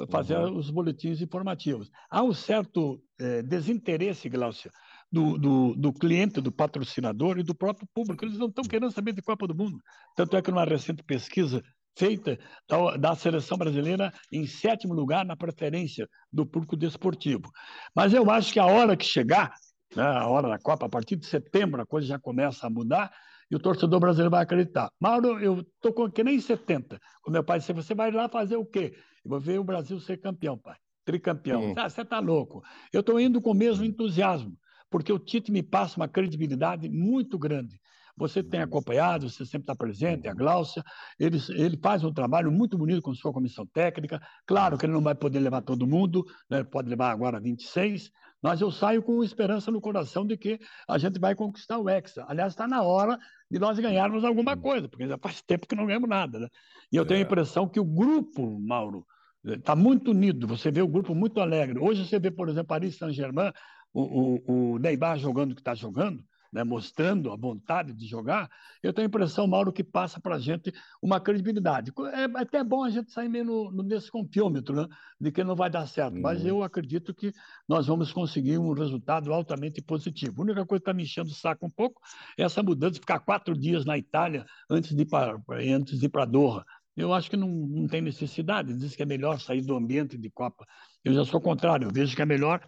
fazer 0.09 0.37
uhum. 0.37 0.57
os 0.57 0.69
boletins 0.69 1.21
informativos. 1.21 1.89
Há 2.09 2.23
um 2.23 2.33
certo 2.33 3.01
é, 3.19 3.41
desinteresse, 3.41 4.29
Glaucia, 4.29 4.71
do, 5.11 5.37
do, 5.37 5.75
do, 5.75 5.93
cliente, 5.93 6.39
do 6.39 6.51
patrocinador 6.51 7.37
e 7.37 7.43
do 7.43 7.53
próprio 7.53 7.87
público. 7.93 8.23
Eles 8.23 8.37
não 8.37 8.47
estão 8.47 8.63
querendo 8.63 8.91
saber 8.91 9.13
de 9.13 9.21
Copa 9.21 9.47
do 9.47 9.55
Mundo. 9.55 9.77
Tanto 10.15 10.37
é 10.37 10.41
que 10.41 10.49
numa 10.49 10.65
recente 10.65 11.03
pesquisa 11.03 11.61
feita 11.97 12.39
da, 12.67 12.97
da 12.97 13.15
seleção 13.15 13.57
brasileira 13.57 14.13
em 14.31 14.47
sétimo 14.47 14.93
lugar 14.93 15.25
na 15.25 15.35
preferência 15.35 16.07
do 16.31 16.45
público 16.45 16.77
desportivo. 16.77 17.51
Mas 17.93 18.13
eu 18.13 18.29
acho 18.31 18.53
que 18.53 18.59
a 18.59 18.65
hora 18.65 18.95
que 18.95 19.05
chegar, 19.05 19.53
a 19.95 20.27
hora 20.27 20.49
da 20.49 20.57
Copa, 20.57 20.85
a 20.85 20.89
partir 20.89 21.15
de 21.15 21.25
setembro, 21.25 21.81
a 21.81 21.85
coisa 21.85 22.07
já 22.07 22.19
começa 22.19 22.67
a 22.67 22.69
mudar 22.69 23.11
e 23.49 23.55
o 23.55 23.59
torcedor 23.59 23.99
brasileiro 23.99 24.31
vai 24.31 24.43
acreditar. 24.43 24.89
Mauro, 24.99 25.39
eu 25.39 25.59
estou 25.59 25.93
com 25.93 26.09
que 26.09 26.23
nem 26.23 26.39
70. 26.39 26.99
O 27.27 27.31
meu 27.31 27.43
pai 27.43 27.59
disse, 27.59 27.73
você 27.73 27.93
vai 27.93 28.11
lá 28.11 28.29
fazer 28.29 28.55
o 28.55 28.65
quê? 28.65 28.93
Eu 29.23 29.29
vou 29.29 29.39
ver 29.39 29.59
o 29.59 29.63
Brasil 29.63 29.99
ser 29.99 30.17
campeão, 30.17 30.57
pai. 30.57 30.77
Tricampeão. 31.03 31.73
Ah, 31.77 31.89
você 31.89 32.01
está 32.01 32.19
louco. 32.19 32.61
Eu 32.93 33.01
estou 33.01 33.19
indo 33.19 33.41
com 33.41 33.51
o 33.51 33.55
mesmo 33.55 33.83
entusiasmo 33.83 34.55
porque 34.91 35.11
o 35.13 35.17
Tite 35.17 35.51
me 35.51 35.63
passa 35.63 35.95
uma 35.95 36.07
credibilidade 36.07 36.89
muito 36.89 37.39
grande. 37.39 37.79
Você 38.17 38.43
tem 38.43 38.59
acompanhado, 38.59 39.29
você 39.29 39.45
sempre 39.45 39.61
está 39.63 39.73
presente, 39.73 40.27
a 40.27 40.33
Gláucia, 40.33 40.83
ele, 41.17 41.37
ele 41.51 41.79
faz 41.81 42.03
um 42.03 42.13
trabalho 42.13 42.51
muito 42.51 42.77
bonito 42.77 43.01
com 43.01 43.15
sua 43.15 43.31
comissão 43.31 43.65
técnica. 43.65 44.21
Claro 44.45 44.77
que 44.77 44.85
ele 44.85 44.93
não 44.93 45.01
vai 45.01 45.15
poder 45.15 45.39
levar 45.39 45.61
todo 45.61 45.87
mundo, 45.87 46.25
né? 46.49 46.61
pode 46.61 46.89
levar 46.89 47.09
agora 47.09 47.39
26, 47.39 48.11
mas 48.41 48.61
eu 48.61 48.71
saio 48.71 49.03
com 49.03 49.23
esperança 49.23 49.69
no 49.71 49.79
coração 49.79 50.25
de 50.25 50.35
que 50.35 50.59
a 50.87 50.97
gente 50.97 51.19
vai 51.19 51.35
conquistar 51.35 51.77
o 51.77 51.89
Hexa. 51.89 52.25
Aliás, 52.27 52.53
está 52.53 52.67
na 52.67 52.81
hora 52.81 53.19
de 53.49 53.59
nós 53.59 53.77
ganharmos 53.79 54.23
alguma 54.23 54.57
coisa, 54.57 54.89
porque 54.89 55.07
já 55.07 55.17
faz 55.17 55.41
tempo 55.41 55.67
que 55.67 55.75
não 55.75 55.85
ganhamos 55.85 56.09
nada. 56.09 56.39
Né? 56.39 56.47
E 56.91 56.95
eu 56.95 57.05
tenho 57.05 57.19
a 57.19 57.23
é. 57.23 57.25
impressão 57.25 57.67
que 57.67 57.79
o 57.79 57.85
grupo, 57.85 58.59
Mauro, 58.59 59.05
está 59.45 59.75
muito 59.75 60.11
unido. 60.11 60.47
Você 60.47 60.71
vê 60.71 60.81
o 60.81 60.87
grupo 60.87 61.13
muito 61.13 61.39
alegre. 61.39 61.79
Hoje 61.79 62.07
você 62.07 62.19
vê, 62.19 62.31
por 62.31 62.49
exemplo, 62.49 62.67
Paris 62.67 62.97
Saint-Germain 62.97 63.51
o, 63.93 64.01
o, 64.01 64.73
o 64.73 64.79
Neymar 64.79 65.17
jogando 65.17 65.51
o 65.51 65.55
que 65.55 65.61
está 65.61 65.75
jogando, 65.75 66.23
né, 66.51 66.63
mostrando 66.63 67.31
a 67.31 67.35
vontade 67.35 67.93
de 67.93 68.05
jogar, 68.05 68.49
eu 68.83 68.91
tenho 68.91 69.05
a 69.05 69.09
impressão, 69.09 69.47
Mauro, 69.47 69.71
que 69.71 69.83
passa 69.83 70.19
para 70.19 70.35
a 70.35 70.39
gente 70.39 70.73
uma 71.01 71.19
credibilidade. 71.19 71.91
É 72.13 72.25
até 72.39 72.63
bom 72.63 72.83
a 72.83 72.89
gente 72.89 73.11
sair 73.11 73.29
meio 73.29 73.45
no, 73.45 73.71
no 73.71 73.83
desconfiômetro, 73.83 74.75
né, 74.75 74.87
de 75.19 75.31
que 75.31 75.43
não 75.43 75.55
vai 75.55 75.69
dar 75.69 75.87
certo, 75.87 76.15
uhum. 76.15 76.21
mas 76.21 76.45
eu 76.45 76.63
acredito 76.63 77.13
que 77.13 77.31
nós 77.67 77.87
vamos 77.87 78.11
conseguir 78.11 78.57
um 78.57 78.73
resultado 78.73 79.33
altamente 79.33 79.81
positivo. 79.81 80.41
A 80.41 80.45
única 80.45 80.65
coisa 80.65 80.79
que 80.79 80.89
está 80.89 80.93
me 80.93 81.03
enchendo 81.03 81.29
o 81.29 81.33
saco 81.33 81.65
um 81.65 81.69
pouco 81.69 82.01
é 82.37 82.43
essa 82.43 82.61
mudança 82.61 82.93
de 82.93 82.99
ficar 82.99 83.19
quatro 83.19 83.57
dias 83.57 83.85
na 83.85 83.97
Itália 83.97 84.45
antes 84.69 84.95
de 84.95 85.03
ir 85.03 85.07
para, 85.07 85.41
antes 85.49 85.99
de 85.99 86.05
ir 86.05 86.09
para 86.09 86.25
Doha. 86.25 86.65
Eu 86.95 87.13
acho 87.13 87.29
que 87.29 87.37
não, 87.37 87.47
não 87.47 87.87
tem 87.87 88.01
necessidade, 88.01 88.77
diz 88.77 88.95
que 88.95 89.03
é 89.03 89.05
melhor 89.05 89.39
sair 89.39 89.61
do 89.61 89.75
ambiente 89.75 90.17
de 90.17 90.29
Copa. 90.29 90.65
Eu 91.03 91.13
já 91.13 91.23
sou 91.23 91.39
contrário, 91.39 91.87
eu 91.87 91.91
vejo 91.91 92.15
que 92.15 92.21
é 92.21 92.25
melhor 92.25 92.61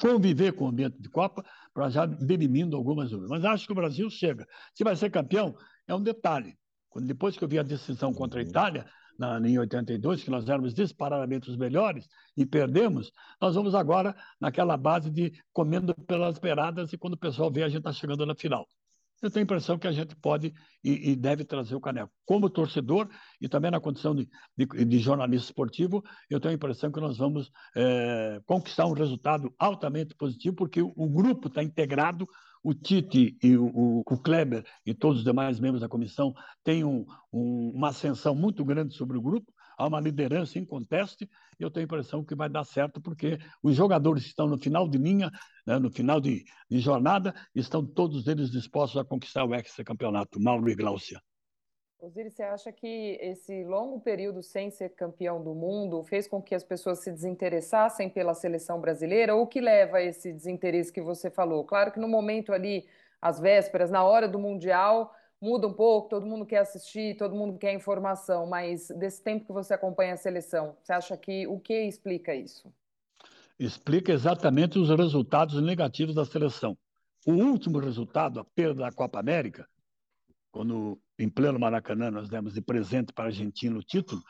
conviver 0.00 0.52
com 0.52 0.64
o 0.64 0.68
ambiente 0.68 1.00
de 1.00 1.08
Copa 1.08 1.44
para 1.72 1.88
já 1.88 2.06
derimindo 2.06 2.76
algumas 2.76 3.10
dúvidas. 3.10 3.30
Mas 3.30 3.44
acho 3.44 3.66
que 3.66 3.72
o 3.72 3.76
Brasil 3.76 4.08
chega. 4.10 4.46
Se 4.74 4.84
vai 4.84 4.96
ser 4.96 5.10
campeão, 5.10 5.56
é 5.86 5.94
um 5.94 6.02
detalhe. 6.02 6.56
Quando, 6.88 7.06
depois 7.06 7.36
que 7.36 7.44
eu 7.44 7.48
vi 7.48 7.58
a 7.58 7.62
decisão 7.62 8.12
contra 8.12 8.40
a 8.40 8.42
uhum. 8.42 8.48
Itália, 8.48 8.86
na, 9.18 9.38
em 9.40 9.58
82, 9.58 10.24
que 10.24 10.30
nós 10.30 10.48
éramos 10.48 10.74
disparadamente 10.74 11.50
os 11.50 11.56
melhores 11.56 12.08
e 12.36 12.44
perdemos, 12.44 13.12
nós 13.40 13.54
vamos 13.54 13.74
agora 13.74 14.14
naquela 14.40 14.76
base 14.76 15.10
de 15.10 15.32
comendo 15.52 15.94
pelas 15.94 16.38
beiradas 16.38 16.92
e 16.92 16.98
quando 16.98 17.14
o 17.14 17.18
pessoal 17.18 17.50
vê, 17.50 17.62
a 17.62 17.68
gente 17.68 17.78
está 17.78 17.92
chegando 17.92 18.26
na 18.26 18.34
final 18.34 18.68
eu 19.22 19.30
tenho 19.30 19.42
a 19.42 19.44
impressão 19.44 19.78
que 19.78 19.86
a 19.86 19.92
gente 19.92 20.14
pode 20.16 20.52
e, 20.82 21.12
e, 21.12 21.16
deve 21.16 21.44
trazer 21.44 21.74
o 21.74 21.80
caneco. 21.80 22.12
Como 22.26 22.50
torcedor 22.50 23.08
e 23.40 23.48
também 23.48 23.70
na 23.70 23.80
condição 23.80 24.14
de, 24.14 24.28
de, 24.56 24.84
de 24.84 24.98
jornalista 24.98 25.46
esportivo, 25.46 26.02
eu 26.28 26.38
tenho 26.38 26.52
a 26.52 26.56
impressão 26.56 26.92
que 26.92 27.00
nós 27.00 27.16
vamos 27.16 27.50
é, 27.76 28.40
conquistar 28.44 28.86
um 28.86 28.92
resultado 28.92 29.54
altamente 29.58 30.14
positivo, 30.14 30.56
porque 30.56 30.82
o, 30.82 30.92
o 30.94 31.08
grupo 31.08 31.48
está 31.48 31.62
integrado, 31.62 32.28
o 32.62 32.72
Tite 32.72 33.36
e 33.42 33.56
o, 33.56 34.02
o, 34.06 34.18
Kleber 34.18 34.64
e 34.86 34.94
todos 34.94 35.18
os 35.18 35.24
demais 35.24 35.60
membros 35.60 35.82
da 35.82 35.88
comissão 35.88 36.34
têm 36.64 36.82
um, 36.82 37.04
um, 37.30 37.72
uma 37.74 37.88
ascensão 37.88 38.34
muito 38.34 38.64
grande 38.64 38.94
sobre 38.94 39.18
o 39.18 39.22
grupo, 39.22 39.52
há 39.76 39.86
uma 39.86 40.00
liderança 40.00 40.58
em 40.58 40.64
conteste, 40.64 41.28
e 41.58 41.62
eu 41.62 41.70
tenho 41.70 41.84
a 41.84 41.86
impressão 41.86 42.24
que 42.24 42.34
vai 42.34 42.48
dar 42.48 42.64
certo, 42.64 43.00
porque 43.00 43.38
os 43.62 43.74
jogadores 43.74 44.24
estão 44.24 44.46
no 44.46 44.58
final 44.58 44.88
de 44.88 44.98
linha, 44.98 45.30
né, 45.66 45.78
no 45.78 45.90
final 45.90 46.20
de, 46.20 46.44
de, 46.70 46.78
jornada, 46.78 47.34
estão 47.54 47.84
todos 47.84 48.26
eles 48.26 48.50
dispostos 48.50 49.00
a 49.00 49.04
conquistar 49.04 49.44
o 49.44 49.54
ex-campeonato, 49.54 50.40
Mauro 50.40 50.68
e 50.68 50.74
Glaucia. 50.74 51.20
Osiris, 52.04 52.34
você 52.34 52.42
acha 52.42 52.70
que 52.70 53.18
esse 53.18 53.64
longo 53.64 53.98
período 53.98 54.42
sem 54.42 54.70
ser 54.70 54.90
campeão 54.90 55.42
do 55.42 55.54
mundo 55.54 56.04
fez 56.04 56.28
com 56.28 56.42
que 56.42 56.54
as 56.54 56.62
pessoas 56.62 56.98
se 56.98 57.10
desinteressassem 57.10 58.10
pela 58.10 58.34
seleção 58.34 58.78
brasileira? 58.78 59.34
Ou 59.34 59.44
o 59.44 59.46
que 59.46 59.58
leva 59.58 59.96
a 59.96 60.02
esse 60.02 60.30
desinteresse 60.30 60.92
que 60.92 61.00
você 61.00 61.30
falou? 61.30 61.64
Claro 61.64 61.90
que 61.92 61.98
no 61.98 62.06
momento 62.06 62.52
ali, 62.52 62.86
às 63.22 63.40
vésperas, 63.40 63.90
na 63.90 64.04
hora 64.04 64.28
do 64.28 64.38
Mundial, 64.38 65.14
muda 65.40 65.66
um 65.66 65.72
pouco, 65.72 66.08
todo 66.08 66.26
mundo 66.26 66.46
quer 66.46 66.58
assistir, 66.58 67.16
todo 67.16 67.34
mundo 67.34 67.58
quer 67.58 67.74
informação, 67.74 68.46
mas 68.46 68.88
desse 68.88 69.22
tempo 69.22 69.46
que 69.46 69.52
você 69.52 69.74
acompanha 69.74 70.14
a 70.14 70.16
seleção, 70.16 70.76
você 70.82 70.92
acha 70.92 71.16
que 71.16 71.46
o 71.46 71.58
que 71.58 71.86
explica 71.86 72.34
isso? 72.34 72.72
Explica 73.58 74.12
exatamente 74.12 74.78
os 74.78 74.88
resultados 74.88 75.60
negativos 75.62 76.14
da 76.14 76.24
seleção. 76.24 76.76
O 77.26 77.32
último 77.32 77.78
resultado, 77.78 78.40
a 78.40 78.44
perda 78.44 78.82
da 78.82 78.92
Copa 78.92 79.18
América, 79.18 79.68
quando 80.50 81.00
em 81.18 81.28
pleno 81.28 81.58
Maracanã 81.58 82.10
nós 82.10 82.28
demos 82.28 82.54
de 82.54 82.60
presente 82.60 83.12
para 83.12 83.24
a 83.24 83.26
Argentina 83.28 83.78
o 83.78 83.82
título, 83.82 84.22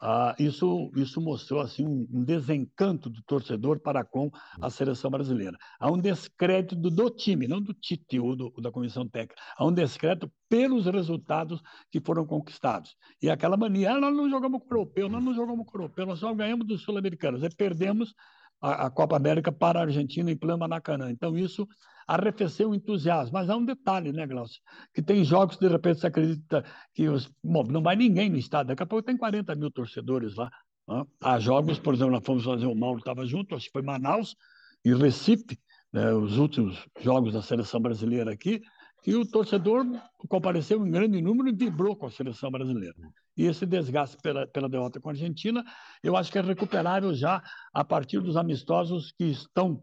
ah, 0.00 0.34
isso, 0.38 0.90
isso 0.94 1.20
mostrou 1.20 1.60
assim 1.60 1.86
um, 1.86 2.24
desencanto 2.24 3.08
do 3.08 3.22
torcedor 3.22 3.80
para 3.80 4.04
com 4.04 4.30
a 4.60 4.68
seleção 4.68 5.10
brasileira. 5.10 5.56
Há 5.80 5.90
um 5.90 5.98
descrédito 5.98 6.76
do, 6.76 6.90
do 6.90 7.10
time, 7.10 7.48
não 7.48 7.60
do 7.60 7.72
Tite 7.72 8.20
ou 8.20 8.36
do, 8.36 8.50
da 8.60 8.70
comissão 8.70 9.08
técnica. 9.08 9.40
Há 9.56 9.64
um 9.64 9.72
descrédito 9.72 10.30
pelos 10.48 10.86
resultados 10.86 11.62
que 11.90 12.00
foram 12.00 12.26
conquistados. 12.26 12.94
E 13.22 13.30
aquela 13.30 13.56
mania, 13.56 13.92
ah, 13.92 14.00
nós 14.00 14.14
não 14.14 14.28
jogamos 14.28 14.60
com 14.60 14.74
o 14.74 14.78
europeu, 14.78 15.08
nós 15.08 15.24
não 15.24 15.34
jogamos 15.34 15.66
com 15.66 15.78
o 15.78 15.80
europeu, 15.80 16.06
nós 16.06 16.18
só 16.18 16.34
ganhamos 16.34 16.66
dos 16.66 16.82
sul-americanos. 16.82 17.42
E 17.42 17.48
perdemos 17.48 18.14
a, 18.60 18.86
a, 18.86 18.90
Copa 18.90 19.16
América 19.16 19.52
para 19.52 19.80
a 19.80 19.82
Argentina 19.82 20.30
em 20.30 20.36
pleno 20.36 20.58
Maracanã. 20.58 21.10
Então, 21.10 21.36
isso 21.36 21.66
arrefeceu 22.06 22.70
o 22.70 22.74
entusiasmo. 22.74 23.32
Mas 23.32 23.50
há 23.50 23.56
um 23.56 23.64
detalhe, 23.64 24.12
né, 24.12 24.26
Glaucio? 24.26 24.60
Que 24.94 25.02
tem 25.02 25.24
jogos 25.24 25.56
de 25.56 25.68
repente, 25.68 26.00
você 26.00 26.06
acredita 26.06 26.64
que 26.94 27.08
os... 27.08 27.30
Bom, 27.42 27.64
não 27.64 27.82
vai 27.82 27.96
ninguém 27.96 28.30
no 28.30 28.36
estádio. 28.36 28.68
Daqui 28.68 28.82
a 28.82 28.86
pouco 28.86 29.04
tem 29.04 29.16
40 29.16 29.54
mil 29.54 29.70
torcedores 29.70 30.36
lá. 30.36 30.50
Né? 30.88 31.04
Há 31.20 31.38
jogos, 31.38 31.78
por 31.78 31.94
exemplo, 31.94 32.12
nós 32.12 32.24
fomos 32.24 32.44
fazer 32.44 32.66
o 32.66 32.74
Mauro 32.74 32.98
estava 32.98 33.26
junto, 33.26 33.54
acho 33.54 33.66
que 33.66 33.72
foi 33.72 33.82
Manaus 33.82 34.36
e 34.84 34.94
Recife, 34.94 35.58
né, 35.92 36.12
os 36.12 36.38
últimos 36.38 36.86
jogos 37.00 37.32
da 37.32 37.42
seleção 37.42 37.80
brasileira 37.80 38.32
aqui, 38.32 38.60
que 39.02 39.14
o 39.14 39.24
torcedor 39.24 39.84
compareceu 40.28 40.84
em 40.84 40.90
grande 40.90 41.20
número 41.22 41.48
e 41.48 41.52
vibrou 41.52 41.94
com 41.94 42.06
a 42.06 42.10
seleção 42.10 42.50
brasileira. 42.50 42.96
E 43.36 43.44
esse 43.44 43.66
desgaste 43.66 44.16
pela, 44.22 44.46
pela 44.46 44.68
derrota 44.68 44.98
com 44.98 45.08
a 45.08 45.12
Argentina, 45.12 45.64
eu 46.02 46.16
acho 46.16 46.32
que 46.32 46.38
é 46.38 46.42
recuperável 46.42 47.14
já 47.14 47.42
a 47.72 47.84
partir 47.84 48.20
dos 48.20 48.36
amistosos 48.36 49.12
que 49.12 49.24
estão 49.24 49.82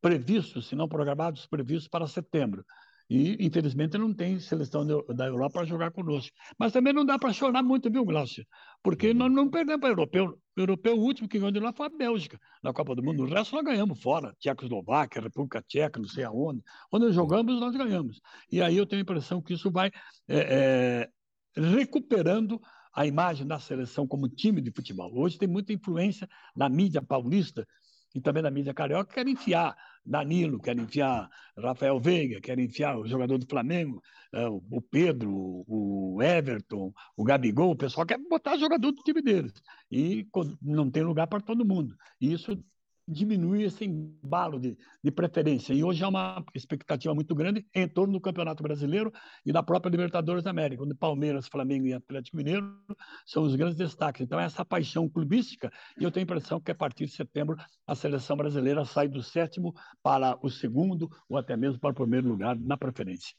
previstos, 0.00 0.66
se 0.66 0.74
não 0.74 0.88
programados, 0.88 1.46
previstos 1.46 1.88
para 1.88 2.06
setembro. 2.06 2.64
E, 3.08 3.36
infelizmente, 3.44 3.98
não 3.98 4.14
tem 4.14 4.38
seleção 4.40 4.86
da 4.86 5.26
Europa 5.26 5.58
para 5.58 5.66
jogar 5.66 5.90
conosco. 5.90 6.34
Mas 6.58 6.72
também 6.72 6.92
não 6.92 7.04
dá 7.04 7.18
para 7.18 7.32
chorar 7.32 7.62
muito, 7.62 7.90
viu, 7.90 8.04
Glaucio? 8.04 8.46
Porque 8.82 9.12
nós 9.12 9.30
não 9.30 9.50
perdemos 9.50 9.80
para 9.80 9.88
o 9.88 9.92
europeu. 9.92 10.38
O 10.56 10.60
europeu, 10.60 10.96
último 10.96 11.28
que 11.28 11.38
ganhou 11.38 11.50
de 11.52 11.60
lá 11.60 11.72
foi 11.72 11.86
a 11.86 11.90
Bélgica, 11.90 12.38
na 12.62 12.72
Copa 12.72 12.94
do 12.94 13.02
Mundo. 13.02 13.24
O 13.24 13.26
resto 13.26 13.54
nós 13.54 13.64
ganhamos 13.64 14.00
fora. 14.00 14.34
Tchecoslováquia, 14.38 15.20
República 15.20 15.62
Tcheca, 15.62 15.98
não 16.00 16.08
sei 16.08 16.24
aonde. 16.24 16.62
Onde 16.90 17.12
jogamos, 17.12 17.60
nós 17.60 17.76
ganhamos. 17.76 18.20
E 18.50 18.62
aí 18.62 18.76
eu 18.76 18.86
tenho 18.86 19.00
a 19.00 19.02
impressão 19.02 19.42
que 19.42 19.52
isso 19.52 19.70
vai 19.70 19.90
é, 20.28 21.08
é, 21.56 21.60
recuperando 21.60 22.60
a 22.94 23.04
imagem 23.04 23.46
da 23.46 23.58
seleção 23.58 24.06
como 24.06 24.28
time 24.28 24.60
de 24.60 24.70
futebol. 24.70 25.10
Hoje 25.14 25.36
tem 25.36 25.48
muita 25.48 25.72
influência 25.72 26.28
na 26.54 26.68
mídia 26.68 27.02
paulista 27.02 27.66
e 28.14 28.20
também 28.20 28.42
na 28.42 28.50
mídia 28.50 28.72
carioca, 28.72 29.06
que 29.06 29.14
quer 29.14 29.28
enfiar 29.28 29.76
Danilo, 30.06 30.60
quer 30.60 30.78
enfiar 30.78 31.28
Rafael 31.58 31.98
Veiga, 31.98 32.40
quer 32.40 32.58
enfiar 32.58 32.98
o 32.98 33.06
jogador 33.06 33.38
do 33.38 33.46
Flamengo, 33.46 34.00
é, 34.32 34.46
o 34.46 34.80
Pedro, 34.80 35.64
o 35.66 36.22
Everton, 36.22 36.92
o 37.16 37.24
Gabigol, 37.24 37.72
o 37.72 37.76
pessoal 37.76 38.06
quer 38.06 38.18
botar 38.18 38.56
jogador 38.56 38.92
do 38.92 39.02
time 39.02 39.20
deles. 39.20 39.52
E 39.90 40.26
não 40.62 40.90
tem 40.90 41.02
lugar 41.02 41.26
para 41.26 41.40
todo 41.40 41.64
mundo. 41.64 41.96
E 42.20 42.32
isso 42.32 42.62
diminui 43.06 43.64
esse 43.64 43.84
embalo 43.84 44.58
de, 44.58 44.76
de 45.02 45.10
preferência. 45.10 45.74
E 45.74 45.84
hoje 45.84 46.02
há 46.02 46.08
uma 46.08 46.44
expectativa 46.54 47.14
muito 47.14 47.34
grande 47.34 47.66
em 47.74 47.86
torno 47.86 48.14
do 48.14 48.20
Campeonato 48.20 48.62
Brasileiro 48.62 49.12
e 49.44 49.52
da 49.52 49.62
própria 49.62 49.90
Libertadores 49.90 50.42
da 50.42 50.50
América, 50.50 50.82
onde 50.82 50.94
Palmeiras, 50.94 51.46
Flamengo 51.46 51.86
e 51.86 51.92
Atlético 51.92 52.36
Mineiro 52.36 52.78
são 53.26 53.42
os 53.42 53.54
grandes 53.54 53.76
destaques. 53.76 54.22
Então, 54.22 54.40
essa 54.40 54.64
paixão 54.64 55.08
clubística, 55.08 55.70
e 55.98 56.04
eu 56.04 56.10
tenho 56.10 56.24
a 56.24 56.28
impressão 56.28 56.60
que 56.60 56.70
a 56.70 56.74
partir 56.74 57.06
de 57.06 57.12
setembro 57.12 57.56
a 57.86 57.94
seleção 57.94 58.36
brasileira 58.36 58.84
sai 58.84 59.08
do 59.08 59.22
sétimo 59.22 59.74
para 60.02 60.38
o 60.42 60.48
segundo 60.48 61.10
ou 61.28 61.36
até 61.36 61.56
mesmo 61.56 61.78
para 61.78 61.90
o 61.90 61.94
primeiro 61.94 62.28
lugar 62.28 62.58
na 62.58 62.76
preferência. 62.76 63.34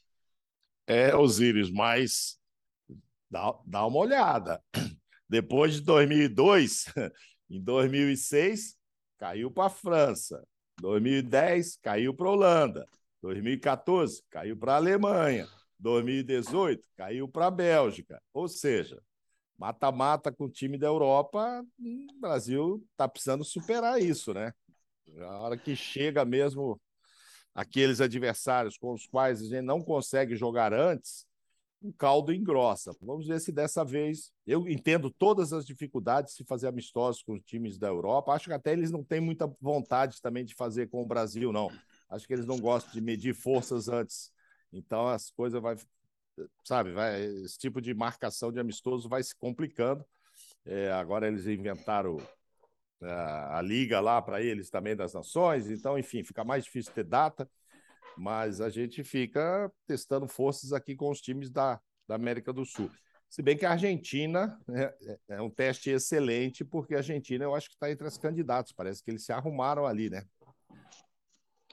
É, 0.86 1.16
Osíris, 1.16 1.70
mas 1.70 2.38
dá, 3.28 3.52
dá 3.66 3.84
uma 3.84 3.98
olhada. 3.98 4.62
Depois 5.28 5.74
de 5.74 5.80
2002, 5.82 6.84
em 7.50 7.60
2006, 7.60 8.76
caiu 9.18 9.50
para 9.50 9.66
a 9.66 9.70
França. 9.70 10.46
2010, 10.80 11.78
caiu 11.82 12.14
para 12.14 12.28
a 12.28 12.30
Holanda. 12.30 12.86
2014, 13.22 14.22
caiu 14.30 14.56
para 14.56 14.74
a 14.74 14.76
Alemanha. 14.76 15.48
2018, 15.78 16.82
caiu 16.96 17.28
para 17.28 17.46
a 17.46 17.50
Bélgica. 17.50 18.22
Ou 18.32 18.48
seja, 18.48 19.02
mata-mata 19.58 20.32
com 20.32 20.44
o 20.44 20.50
time 20.50 20.78
da 20.78 20.86
Europa, 20.86 21.64
o 21.78 22.20
Brasil 22.20 22.84
está 22.92 23.08
precisando 23.08 23.44
superar 23.44 24.00
isso, 24.00 24.32
né? 24.32 24.52
A 25.20 25.38
hora 25.38 25.56
que 25.56 25.74
chega 25.76 26.24
mesmo 26.24 26.80
aqueles 27.54 28.00
adversários 28.00 28.76
com 28.76 28.92
os 28.92 29.06
quais 29.06 29.40
a 29.40 29.44
gente 29.44 29.62
não 29.62 29.82
consegue 29.82 30.36
jogar 30.36 30.74
antes, 30.74 31.26
o 31.80 31.92
caldo 31.92 32.32
engrossa. 32.32 32.96
Vamos 33.00 33.26
ver 33.26 33.40
se 33.40 33.52
dessa 33.52 33.84
vez. 33.84 34.32
Eu 34.46 34.68
entendo 34.68 35.10
todas 35.10 35.52
as 35.52 35.66
dificuldades 35.66 36.34
de 36.34 36.44
fazer 36.44 36.68
amistosos 36.68 37.22
com 37.22 37.34
os 37.34 37.42
times 37.42 37.78
da 37.78 37.88
Europa. 37.88 38.32
Acho 38.32 38.46
que 38.46 38.52
até 38.52 38.72
eles 38.72 38.90
não 38.90 39.04
têm 39.04 39.20
muita 39.20 39.46
vontade 39.60 40.20
também 40.20 40.44
de 40.44 40.54
fazer 40.54 40.88
com 40.88 41.02
o 41.02 41.06
Brasil, 41.06 41.52
não. 41.52 41.70
Acho 42.08 42.26
que 42.26 42.32
eles 42.32 42.46
não 42.46 42.58
gostam 42.58 42.92
de 42.92 43.00
medir 43.00 43.34
forças 43.34 43.88
antes. 43.88 44.32
Então 44.72 45.06
as 45.06 45.30
coisas 45.30 45.60
vai, 45.60 45.76
sabe, 46.64 46.92
vai, 46.92 47.22
esse 47.22 47.58
tipo 47.58 47.80
de 47.80 47.94
marcação 47.94 48.50
de 48.50 48.58
amistoso 48.58 49.08
vai 49.08 49.22
se 49.22 49.34
complicando. 49.34 50.04
É, 50.64 50.90
agora 50.92 51.28
eles 51.28 51.46
inventaram 51.46 52.18
a, 53.00 53.06
é, 53.06 53.58
a 53.58 53.62
liga 53.62 54.00
lá 54.00 54.20
para 54.20 54.42
eles 54.42 54.70
também 54.70 54.96
das 54.96 55.14
nações. 55.14 55.70
Então, 55.70 55.98
enfim, 55.98 56.24
fica 56.24 56.44
mais 56.44 56.64
difícil 56.64 56.92
ter 56.92 57.04
data 57.04 57.48
mas 58.16 58.60
a 58.60 58.68
gente 58.68 59.04
fica 59.04 59.70
testando 59.86 60.26
forças 60.26 60.72
aqui 60.72 60.94
com 60.96 61.10
os 61.10 61.20
times 61.20 61.50
da, 61.50 61.80
da 62.08 62.14
América 62.14 62.52
do 62.52 62.64
Sul. 62.64 62.90
Se 63.28 63.42
bem 63.42 63.56
que 63.56 63.66
a 63.66 63.72
Argentina 63.72 64.58
é, 64.68 64.94
é, 65.02 65.18
é 65.36 65.42
um 65.42 65.50
teste 65.50 65.90
excelente, 65.90 66.64
porque 66.64 66.94
a 66.94 66.98
Argentina 66.98 67.44
eu 67.44 67.54
acho 67.54 67.68
que 67.68 67.74
está 67.74 67.90
entre 67.90 68.06
as 68.06 68.16
candidatos, 68.16 68.72
parece 68.72 69.02
que 69.02 69.10
eles 69.10 69.24
se 69.24 69.32
arrumaram 69.32 69.84
ali, 69.84 70.08
né? 70.08 70.24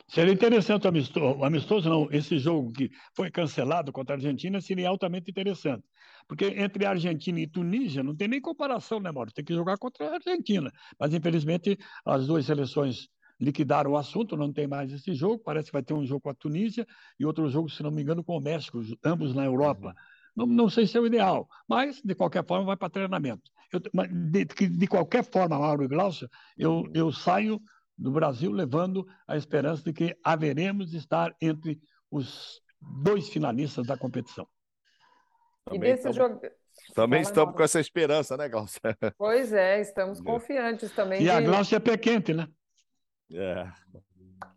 Seria 0.08 0.34
interessante 0.34 0.86
o 0.86 0.89
amistoso, 0.89 1.44
amistoso 1.44 1.89
não, 1.89 2.08
esse 2.12 2.38
jogo 2.38 2.72
que 2.72 2.91
foi 3.16 3.32
cancelado 3.32 3.91
contra 3.91 4.16
a 4.16 4.18
Argentina 4.18 4.60
seria 4.62 4.89
altamente 4.89 5.32
interessante. 5.32 5.84
Porque 6.28 6.46
entre 6.46 6.86
a 6.86 6.91
Argentina 6.91 7.39
e 7.39 7.48
Tunísia 7.48 8.04
não 8.04 8.16
tem 8.16 8.28
nem 8.28 8.41
comparação, 8.41 9.00
né, 9.00 9.12
Mauro? 9.12 9.32
Tem 9.32 9.44
que 9.44 9.54
jogar 9.54 9.78
contra 9.78 10.10
a 10.10 10.14
Argentina. 10.16 10.72
Mas, 11.00 11.14
infelizmente, 11.14 11.78
as 12.06 12.28
duas 12.28 12.46
seleções 12.46 13.08
liquidaram 13.44 13.91
o 13.91 13.98
assunto, 13.98 14.38
não 14.38 14.52
tem 14.52 14.68
mais 14.68 14.91
esse 14.91 15.14
jogo. 15.14 15.39
Parece 15.39 15.68
que 15.68 15.74
vai 15.74 15.84
ter 15.84 15.94
um 15.94 16.06
jogo 16.06 16.22
com 16.22 16.30
a 16.30 16.34
Tunísia 16.34 16.88
e 17.20 17.26
outro 17.26 17.50
jogo, 17.50 17.70
se 17.70 17.84
não 17.84 17.91
me 17.91 18.02
engano, 18.02 18.24
com 18.24 18.38
o 18.38 18.41
México, 18.41 18.82
ambos 19.04 19.36
na 19.36 19.46
Europa. 19.46 19.89
Uhum. 19.89 19.94
Não, 20.36 20.46
não 20.46 20.70
sei 20.70 20.88
se 20.88 20.98
é 20.98 21.02
o 21.02 21.06
ideal, 21.06 21.48
mas 21.68 22.02
de 22.02 22.16
qualquer 22.16 22.46
forma 22.46 22.66
vai 22.66 22.78
para 22.78 22.89
treinamento. 22.89 23.52
Eu, 23.72 23.80
de, 24.10 24.46
de, 24.46 24.88
qualquer 24.88 25.24
forma, 25.24 25.60
Mauro 25.60 25.84
e 25.84 25.88
Glaucia, 25.88 26.30
eu, 26.58 26.78
uhum. 26.78 26.91
eu 26.94 27.12
saio 27.12 27.62
do 27.98 28.12
Brasil 28.12 28.52
levando 28.52 29.06
a 29.28 29.38
esperança 29.38 29.84
de 29.84 29.94
que 29.94 30.18
haveremos 30.24 30.89
de 30.89 30.98
estar 30.98 31.36
entre 31.41 31.80
os 32.10 32.62
dois 32.80 33.30
finalistas 33.30 33.86
da 33.86 33.98
competição. 33.98 34.48
Também 35.66 35.91
e 35.91 35.94
desse 35.94 36.10
estamos, 36.10 36.18
jogo. 36.18 36.41
Também 36.96 37.24
Fala 37.24 37.32
estamos 37.32 37.56
com 37.56 37.64
essa 37.64 37.80
esperança, 37.80 38.36
né, 38.36 38.50
Glaucia? 38.50 38.82
Pois 39.18 39.54
é, 39.54 39.80
estamos 39.82 40.20
é. 40.22 40.24
confiantes 40.24 40.91
também. 40.91 41.22
E 41.22 41.24
de... 41.24 41.30
a 41.30 41.41
Glaucia 41.41 41.78
é 41.78 41.80
pé 41.80 41.98
quente, 41.98 42.34
né? 42.34 42.48
É. 43.32 43.67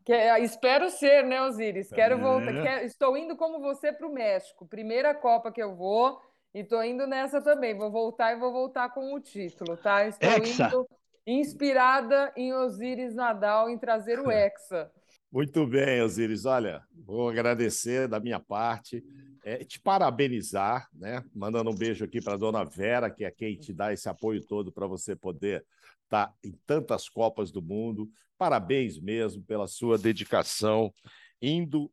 Que, 0.04 0.12
é, 0.12 0.40
espero 0.40 0.90
ser, 0.90 1.24
né, 1.24 1.42
Osiris? 1.42 1.90
Quero 1.90 2.14
é. 2.14 2.18
voltar. 2.18 2.62
Quero, 2.62 2.86
estou 2.86 3.16
indo 3.16 3.36
como 3.36 3.60
você 3.60 3.92
para 3.92 4.06
o 4.06 4.12
México. 4.12 4.66
Primeira 4.66 5.14
Copa 5.14 5.50
que 5.50 5.62
eu 5.62 5.74
vou 5.74 6.20
e 6.54 6.60
estou 6.60 6.82
indo 6.82 7.06
nessa 7.06 7.40
também. 7.40 7.76
Vou 7.76 7.90
voltar 7.90 8.32
e 8.32 8.38
vou 8.38 8.52
voltar 8.52 8.90
com 8.90 9.14
o 9.14 9.20
título, 9.20 9.76
tá? 9.76 10.06
Estou 10.06 10.28
Hexa. 10.28 10.68
indo 10.68 10.88
inspirada 11.26 12.32
em 12.36 12.52
Osiris 12.54 13.14
Nadal 13.14 13.68
em 13.68 13.78
trazer 13.78 14.20
o 14.20 14.30
Hexa. 14.30 14.90
Muito 15.30 15.66
bem, 15.66 16.00
Osiris. 16.00 16.44
Olha, 16.46 16.82
vou 17.04 17.28
agradecer 17.28 18.06
da 18.06 18.20
minha 18.20 18.38
parte, 18.38 19.04
é, 19.44 19.58
te 19.64 19.80
parabenizar, 19.80 20.88
né? 20.94 21.22
Mandando 21.34 21.70
um 21.70 21.74
beijo 21.74 22.04
aqui 22.04 22.22
para 22.22 22.34
a 22.34 22.38
dona 22.38 22.64
Vera, 22.64 23.10
que 23.10 23.24
é 23.24 23.30
quem 23.30 23.56
te 23.56 23.72
dá 23.72 23.92
esse 23.92 24.08
apoio 24.08 24.40
todo 24.46 24.72
para 24.72 24.86
você 24.86 25.16
poder 25.16 25.64
estar 26.07 26.28
tá 26.28 26.34
em 26.42 26.52
tantas 26.66 27.09
Copas 27.09 27.50
do 27.50 27.61
Mundo. 27.61 28.11
Parabéns 28.38 28.98
mesmo 28.98 29.42
pela 29.42 29.66
sua 29.66 29.98
dedicação, 29.98 30.92
indo 31.40 31.90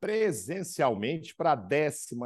presencialmente 0.00 1.34
para 1.34 1.52
a 1.52 1.56
12 1.56 2.16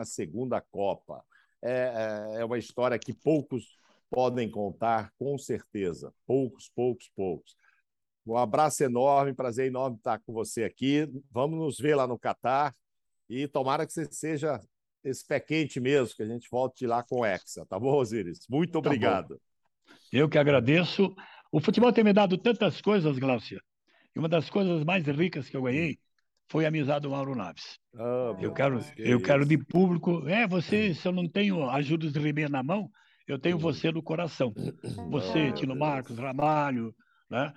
Copa. 0.71 1.25
É, 1.63 2.35
é, 2.37 2.41
é 2.41 2.45
uma 2.45 2.59
história 2.59 2.99
que 2.99 3.13
poucos 3.13 3.77
podem 4.11 4.51
contar, 4.51 5.13
com 5.19 5.37
certeza. 5.39 6.13
Poucos, 6.27 6.71
poucos, 6.75 7.11
poucos. 7.15 7.57
Um 8.27 8.37
abraço 8.37 8.85
enorme, 8.85 9.33
prazer 9.33 9.67
enorme 9.67 9.97
estar 9.97 10.19
com 10.21 10.33
você 10.33 10.65
aqui. 10.65 11.09
Vamos 11.31 11.59
nos 11.59 11.79
ver 11.79 11.95
lá 11.95 12.07
no 12.07 12.19
Catar 12.19 12.75
e 13.29 13.49
tomara 13.49 13.87
que 13.87 13.93
você 13.93 14.07
seja 14.11 14.61
esse 15.05 15.27
pé 15.27 15.41
quente 15.41 15.81
mesmo, 15.81 16.15
que 16.17 16.23
a 16.23 16.27
gente 16.27 16.49
volte 16.51 16.87
lá 16.87 17.03
com 17.03 17.21
o 17.21 17.25
Hexa, 17.25 17.65
tá 17.67 17.79
bom, 17.79 17.95
Osiris? 17.95 18.41
Muito 18.49 18.73
tá 18.73 18.79
obrigado. 18.81 19.37
Tá 19.37 19.48
Eu 20.13 20.29
que 20.29 20.39
agradeço. 20.39 21.15
O 21.53 21.61
futebol 21.61 21.93
tem 21.93 22.05
me 22.05 22.13
dado 22.13 22.37
tantas 22.39 22.81
coisas, 22.81 23.19
Glaucia. 23.19 23.61
E 24.15 24.19
uma 24.19 24.29
das 24.29 24.51
coisas 24.51 24.85
mais 24.85 25.07
ricas 25.07 25.49
que 25.49 25.57
eu 25.57 25.63
ganhei 25.63 25.99
foi 26.51 26.65
a 26.65 26.69
amizade 26.69 27.03
do 27.03 27.11
Mauro 27.11 27.35
Naves. 27.35 27.79
Oh, 27.95 28.37
eu 28.41 28.53
quero, 28.53 28.81
que 28.81 29.03
eu 29.03 29.21
quero 29.21 29.45
de 29.45 29.59
público. 29.59 30.27
É, 30.27 30.47
você, 30.47 30.95
se 30.95 31.07
eu 31.07 31.13
não 31.13 31.29
tenho 31.29 31.69
ajudas 31.69 32.13
de 32.13 32.19
Ribeiro 32.19 32.51
na 32.51 32.63
mão, 32.63 32.91
eu 33.27 33.39
tenho 33.39 33.59
você 33.59 33.93
no 33.93 34.03
coração. 34.03 34.55
Você, 35.11 35.53
Tino 35.53 35.77
Marcos, 35.77 36.19
Ramalho, 36.19 36.95
né? 37.31 37.53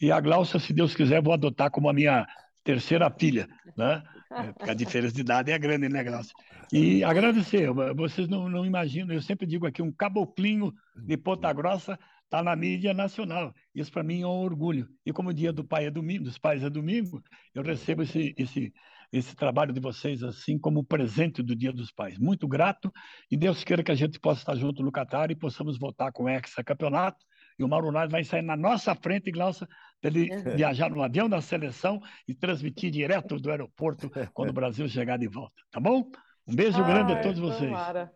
E 0.00 0.10
a 0.10 0.20
Glaucia, 0.20 0.58
se 0.58 0.72
Deus 0.72 0.94
quiser, 0.94 1.22
vou 1.22 1.32
adotar 1.32 1.70
como 1.70 1.88
a 1.88 1.92
minha 1.92 2.26
terceira 2.64 3.08
filha, 3.10 3.48
né? 3.76 4.02
É, 4.34 4.52
porque 4.52 4.70
a 4.70 4.74
diferença 4.74 5.14
de 5.14 5.20
idade 5.20 5.50
é 5.50 5.58
grande, 5.58 5.88
né, 5.88 6.02
Glaucia? 6.02 6.34
E 6.72 7.04
agradecer, 7.04 7.70
vocês 7.94 8.28
não, 8.28 8.48
não 8.48 8.64
imaginam, 8.64 9.14
eu 9.14 9.20
sempre 9.20 9.46
digo 9.46 9.66
aqui, 9.66 9.82
um 9.82 9.92
caboclinho 9.92 10.72
de 10.96 11.16
Ponta 11.16 11.52
Grossa 11.52 11.98
está 12.24 12.42
na 12.42 12.56
mídia 12.56 12.94
nacional. 12.94 13.54
Isso 13.74 13.92
para 13.92 14.02
mim 14.02 14.22
é 14.22 14.26
um 14.26 14.30
orgulho. 14.30 14.88
E 15.04 15.12
como 15.12 15.28
o 15.28 15.34
dia 15.34 15.52
do 15.52 15.62
pai 15.62 15.86
é 15.86 15.90
domingo, 15.90 16.24
dos 16.24 16.38
pais 16.38 16.62
é 16.62 16.70
domingo, 16.70 17.22
eu 17.54 17.62
recebo 17.62 18.02
esse, 18.02 18.34
esse, 18.38 18.72
esse 19.12 19.36
trabalho 19.36 19.72
de 19.72 19.80
vocês 19.80 20.22
assim 20.22 20.58
como 20.58 20.82
presente 20.82 21.42
do 21.42 21.54
Dia 21.54 21.72
dos 21.72 21.92
Pais. 21.92 22.18
Muito 22.18 22.48
grato 22.48 22.90
e 23.30 23.36
Deus 23.36 23.62
queira 23.62 23.82
que 23.82 23.92
a 23.92 23.94
gente 23.94 24.18
possa 24.18 24.40
estar 24.40 24.56
junto 24.56 24.82
no 24.82 24.90
Catar 24.90 25.30
e 25.30 25.34
possamos 25.34 25.78
voltar 25.78 26.10
com 26.10 26.24
o 26.24 26.28
Hexa 26.28 26.64
Campeonato. 26.64 27.18
E 27.58 27.62
o 27.62 27.68
Mauro 27.68 27.92
Naves 27.92 28.10
vai 28.10 28.24
sair 28.24 28.40
na 28.40 28.56
nossa 28.56 28.94
frente, 28.94 29.30
Glaucia, 29.30 29.68
ele 30.02 30.34
uhum. 30.34 30.56
viajar 30.56 30.90
no 30.90 31.02
avião 31.02 31.28
da 31.28 31.40
seleção 31.40 32.00
e 32.26 32.34
transmitir 32.34 32.90
direto 32.90 33.38
do 33.38 33.50
aeroporto 33.50 34.10
quando 34.34 34.50
o 34.50 34.54
Brasil 34.54 34.88
chegar 34.88 35.18
de 35.18 35.28
volta. 35.28 35.54
Tá 35.70 35.78
bom? 35.78 36.10
Um 36.46 36.54
beijo 36.54 36.82
Ai, 36.82 36.92
grande 36.92 37.12
a 37.12 37.20
todos 37.22 37.38
vocês. 37.38 37.70
Tomara. 37.70 38.12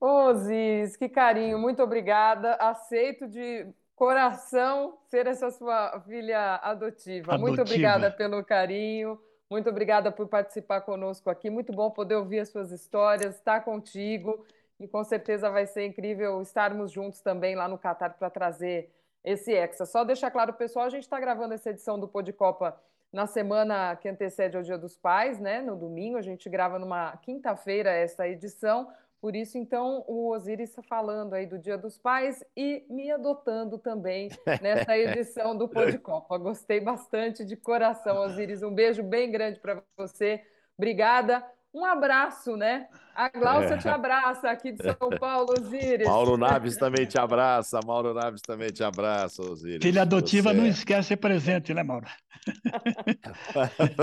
Ô, 0.00 0.32
Ziz, 0.34 0.96
que 0.96 1.08
carinho, 1.08 1.58
muito 1.58 1.82
obrigada. 1.82 2.54
Aceito 2.54 3.28
de 3.28 3.66
coração 3.94 4.96
ser 5.10 5.26
essa 5.26 5.50
sua 5.50 6.00
filha 6.06 6.56
adotiva. 6.56 7.32
adotiva. 7.32 7.38
Muito 7.38 7.60
obrigada 7.60 8.10
pelo 8.10 8.42
carinho. 8.44 9.20
Muito 9.50 9.68
obrigada 9.68 10.12
por 10.12 10.28
participar 10.28 10.80
conosco 10.82 11.28
aqui. 11.28 11.50
Muito 11.50 11.72
bom 11.72 11.90
poder 11.90 12.14
ouvir 12.14 12.38
as 12.38 12.48
suas 12.48 12.70
histórias, 12.70 13.34
estar 13.34 13.64
contigo. 13.64 14.46
E 14.78 14.86
com 14.86 15.02
certeza 15.04 15.50
vai 15.50 15.66
ser 15.66 15.84
incrível 15.84 16.40
estarmos 16.40 16.92
juntos 16.92 17.20
também 17.20 17.54
lá 17.54 17.68
no 17.68 17.76
Catar 17.76 18.10
para 18.10 18.30
trazer 18.30 18.90
esse 19.24 19.52
Hexa. 19.52 19.86
Só 19.86 20.04
deixar 20.04 20.30
claro, 20.30 20.52
pessoal, 20.52 20.86
a 20.86 20.90
gente 20.90 21.02
está 21.02 21.18
gravando 21.20 21.54
essa 21.54 21.70
edição 21.70 21.98
do 21.98 22.08
Pô 22.08 22.22
de 22.22 22.32
Copa 22.32 22.80
na 23.12 23.26
semana 23.26 23.96
que 23.96 24.08
antecede 24.08 24.56
ao 24.56 24.62
Dia 24.62 24.78
dos 24.78 24.96
Pais, 24.96 25.38
né? 25.40 25.60
No 25.60 25.76
domingo, 25.76 26.16
a 26.16 26.22
gente 26.22 26.48
grava 26.48 26.78
numa 26.78 27.16
quinta-feira 27.18 27.90
essa 27.90 28.26
edição. 28.28 28.88
Por 29.20 29.36
isso, 29.36 29.58
então, 29.58 30.02
o 30.06 30.30
Osiris 30.30 30.70
está 30.70 30.82
falando 30.82 31.34
aí 31.34 31.44
do 31.44 31.58
Dia 31.58 31.76
dos 31.76 31.98
Pais 31.98 32.42
e 32.56 32.86
me 32.88 33.10
adotando 33.10 33.76
também 33.76 34.30
nessa 34.62 34.96
edição 34.96 35.56
do 35.56 35.68
Pô 35.68 35.84
de 35.84 35.98
Copa. 35.98 36.38
Gostei 36.38 36.80
bastante 36.80 37.44
de 37.44 37.56
coração, 37.56 38.18
Osiris. 38.22 38.62
Um 38.62 38.72
beijo 38.72 39.02
bem 39.02 39.30
grande 39.30 39.60
para 39.60 39.82
você. 39.96 40.42
Obrigada. 40.78 41.44
Um 41.72 41.84
abraço, 41.84 42.56
né? 42.56 42.88
A 43.14 43.28
Glaucia 43.28 43.74
é. 43.74 43.78
te 43.78 43.88
abraça 43.88 44.50
aqui 44.50 44.72
de 44.72 44.82
São 44.82 45.10
Paulo, 45.20 45.52
Osiris. 45.56 46.06
Mauro 46.06 46.36
Naves 46.36 46.76
também 46.76 47.06
te 47.06 47.18
abraça. 47.18 47.78
Mauro 47.84 48.12
Naves 48.12 48.40
também 48.42 48.68
te 48.68 48.82
abraça, 48.82 49.42
Osiris. 49.42 49.82
Filha 49.82 50.02
adotiva 50.02 50.50
Você... 50.50 50.56
não 50.56 50.66
esquece 50.66 51.08
ser 51.08 51.16
presente, 51.16 51.72
né, 51.72 51.82
Mauro? 51.82 52.06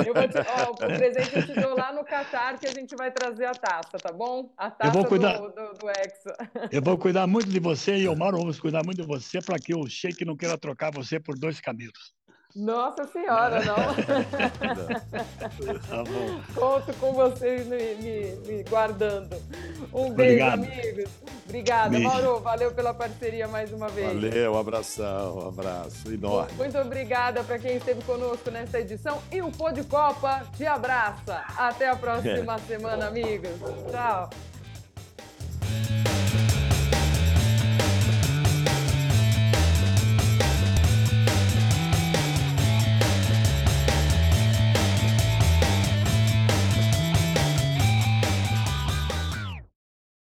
eu 0.06 0.14
vou 0.14 0.28
te, 0.28 0.38
ó, 0.38 0.72
o 0.72 0.76
presente 0.76 1.36
eu 1.36 1.46
te 1.46 1.60
dou 1.60 1.76
lá 1.76 1.92
no 1.92 2.06
Catar 2.06 2.60
que 2.60 2.68
a 2.68 2.72
gente 2.72 2.96
vai 2.96 3.12
trazer 3.12 3.46
a 3.46 3.52
taça, 3.52 3.98
tá 3.98 4.14
bom? 4.14 4.54
A 4.58 4.70
taça 4.70 4.90
eu 4.90 4.94
vou 4.94 5.06
cuidar, 5.06 5.38
do, 5.38 5.50
do, 5.50 5.74
do 5.74 5.90
Hexa. 5.90 6.70
Eu 6.72 6.82
vou 6.82 6.98
cuidar 6.98 7.26
muito 7.26 7.50
de 7.50 7.60
você 7.60 7.98
e 7.98 8.08
o 8.08 8.16
Mauro 8.18 8.38
vamos 8.38 8.60
cuidar 8.60 8.84
muito 8.84 9.02
de 9.02 9.08
você 9.08 9.42
para 9.42 9.58
que 9.58 9.76
o 9.76 9.88
Sheik 9.88 10.24
não 10.24 10.38
queira 10.38 10.58
trocar 10.58 10.92
você 10.92 11.20
por 11.20 11.38
dois 11.38 11.60
camelos. 11.60 12.14
Nossa 12.58 13.06
Senhora, 13.06 13.64
não. 13.64 13.76
tá 15.78 16.04
bom. 16.04 16.42
Conto 16.56 16.92
com 17.00 17.14
vocês 17.14 17.68
me, 17.68 17.94
me, 17.96 18.36
me 18.48 18.64
guardando. 18.64 19.36
Um 19.94 20.12
beijo, 20.12 20.44
Obrigado. 20.44 20.64
amigos. 20.64 21.10
Obrigada, 21.46 21.90
beijo. 21.90 22.08
Mauro. 22.08 22.40
Valeu 22.40 22.72
pela 22.72 22.96
parceria 22.96 23.48
mais 23.48 23.72
uma 23.72 23.90
vez. 23.90 24.08
Valeu, 24.08 24.54
um 24.54 24.58
abração, 24.58 25.38
um 25.38 25.48
abraço 25.50 26.12
enorme. 26.12 26.52
Muito 26.54 26.80
obrigada 26.80 27.44
para 27.44 27.60
quem 27.60 27.78
esteve 27.78 28.02
conosco 28.04 28.50
nessa 28.50 28.80
edição. 28.80 29.22
E 29.32 29.40
o 29.40 29.52
Pô 29.52 29.72
de 29.72 29.84
Copa 29.84 30.42
te 30.58 30.66
abraça. 30.66 31.44
Até 31.56 31.88
a 31.88 31.96
próxima 31.96 32.56
é. 32.56 32.60
semana, 32.68 33.08
amigos. 33.08 33.52
Tchau. 33.92 34.30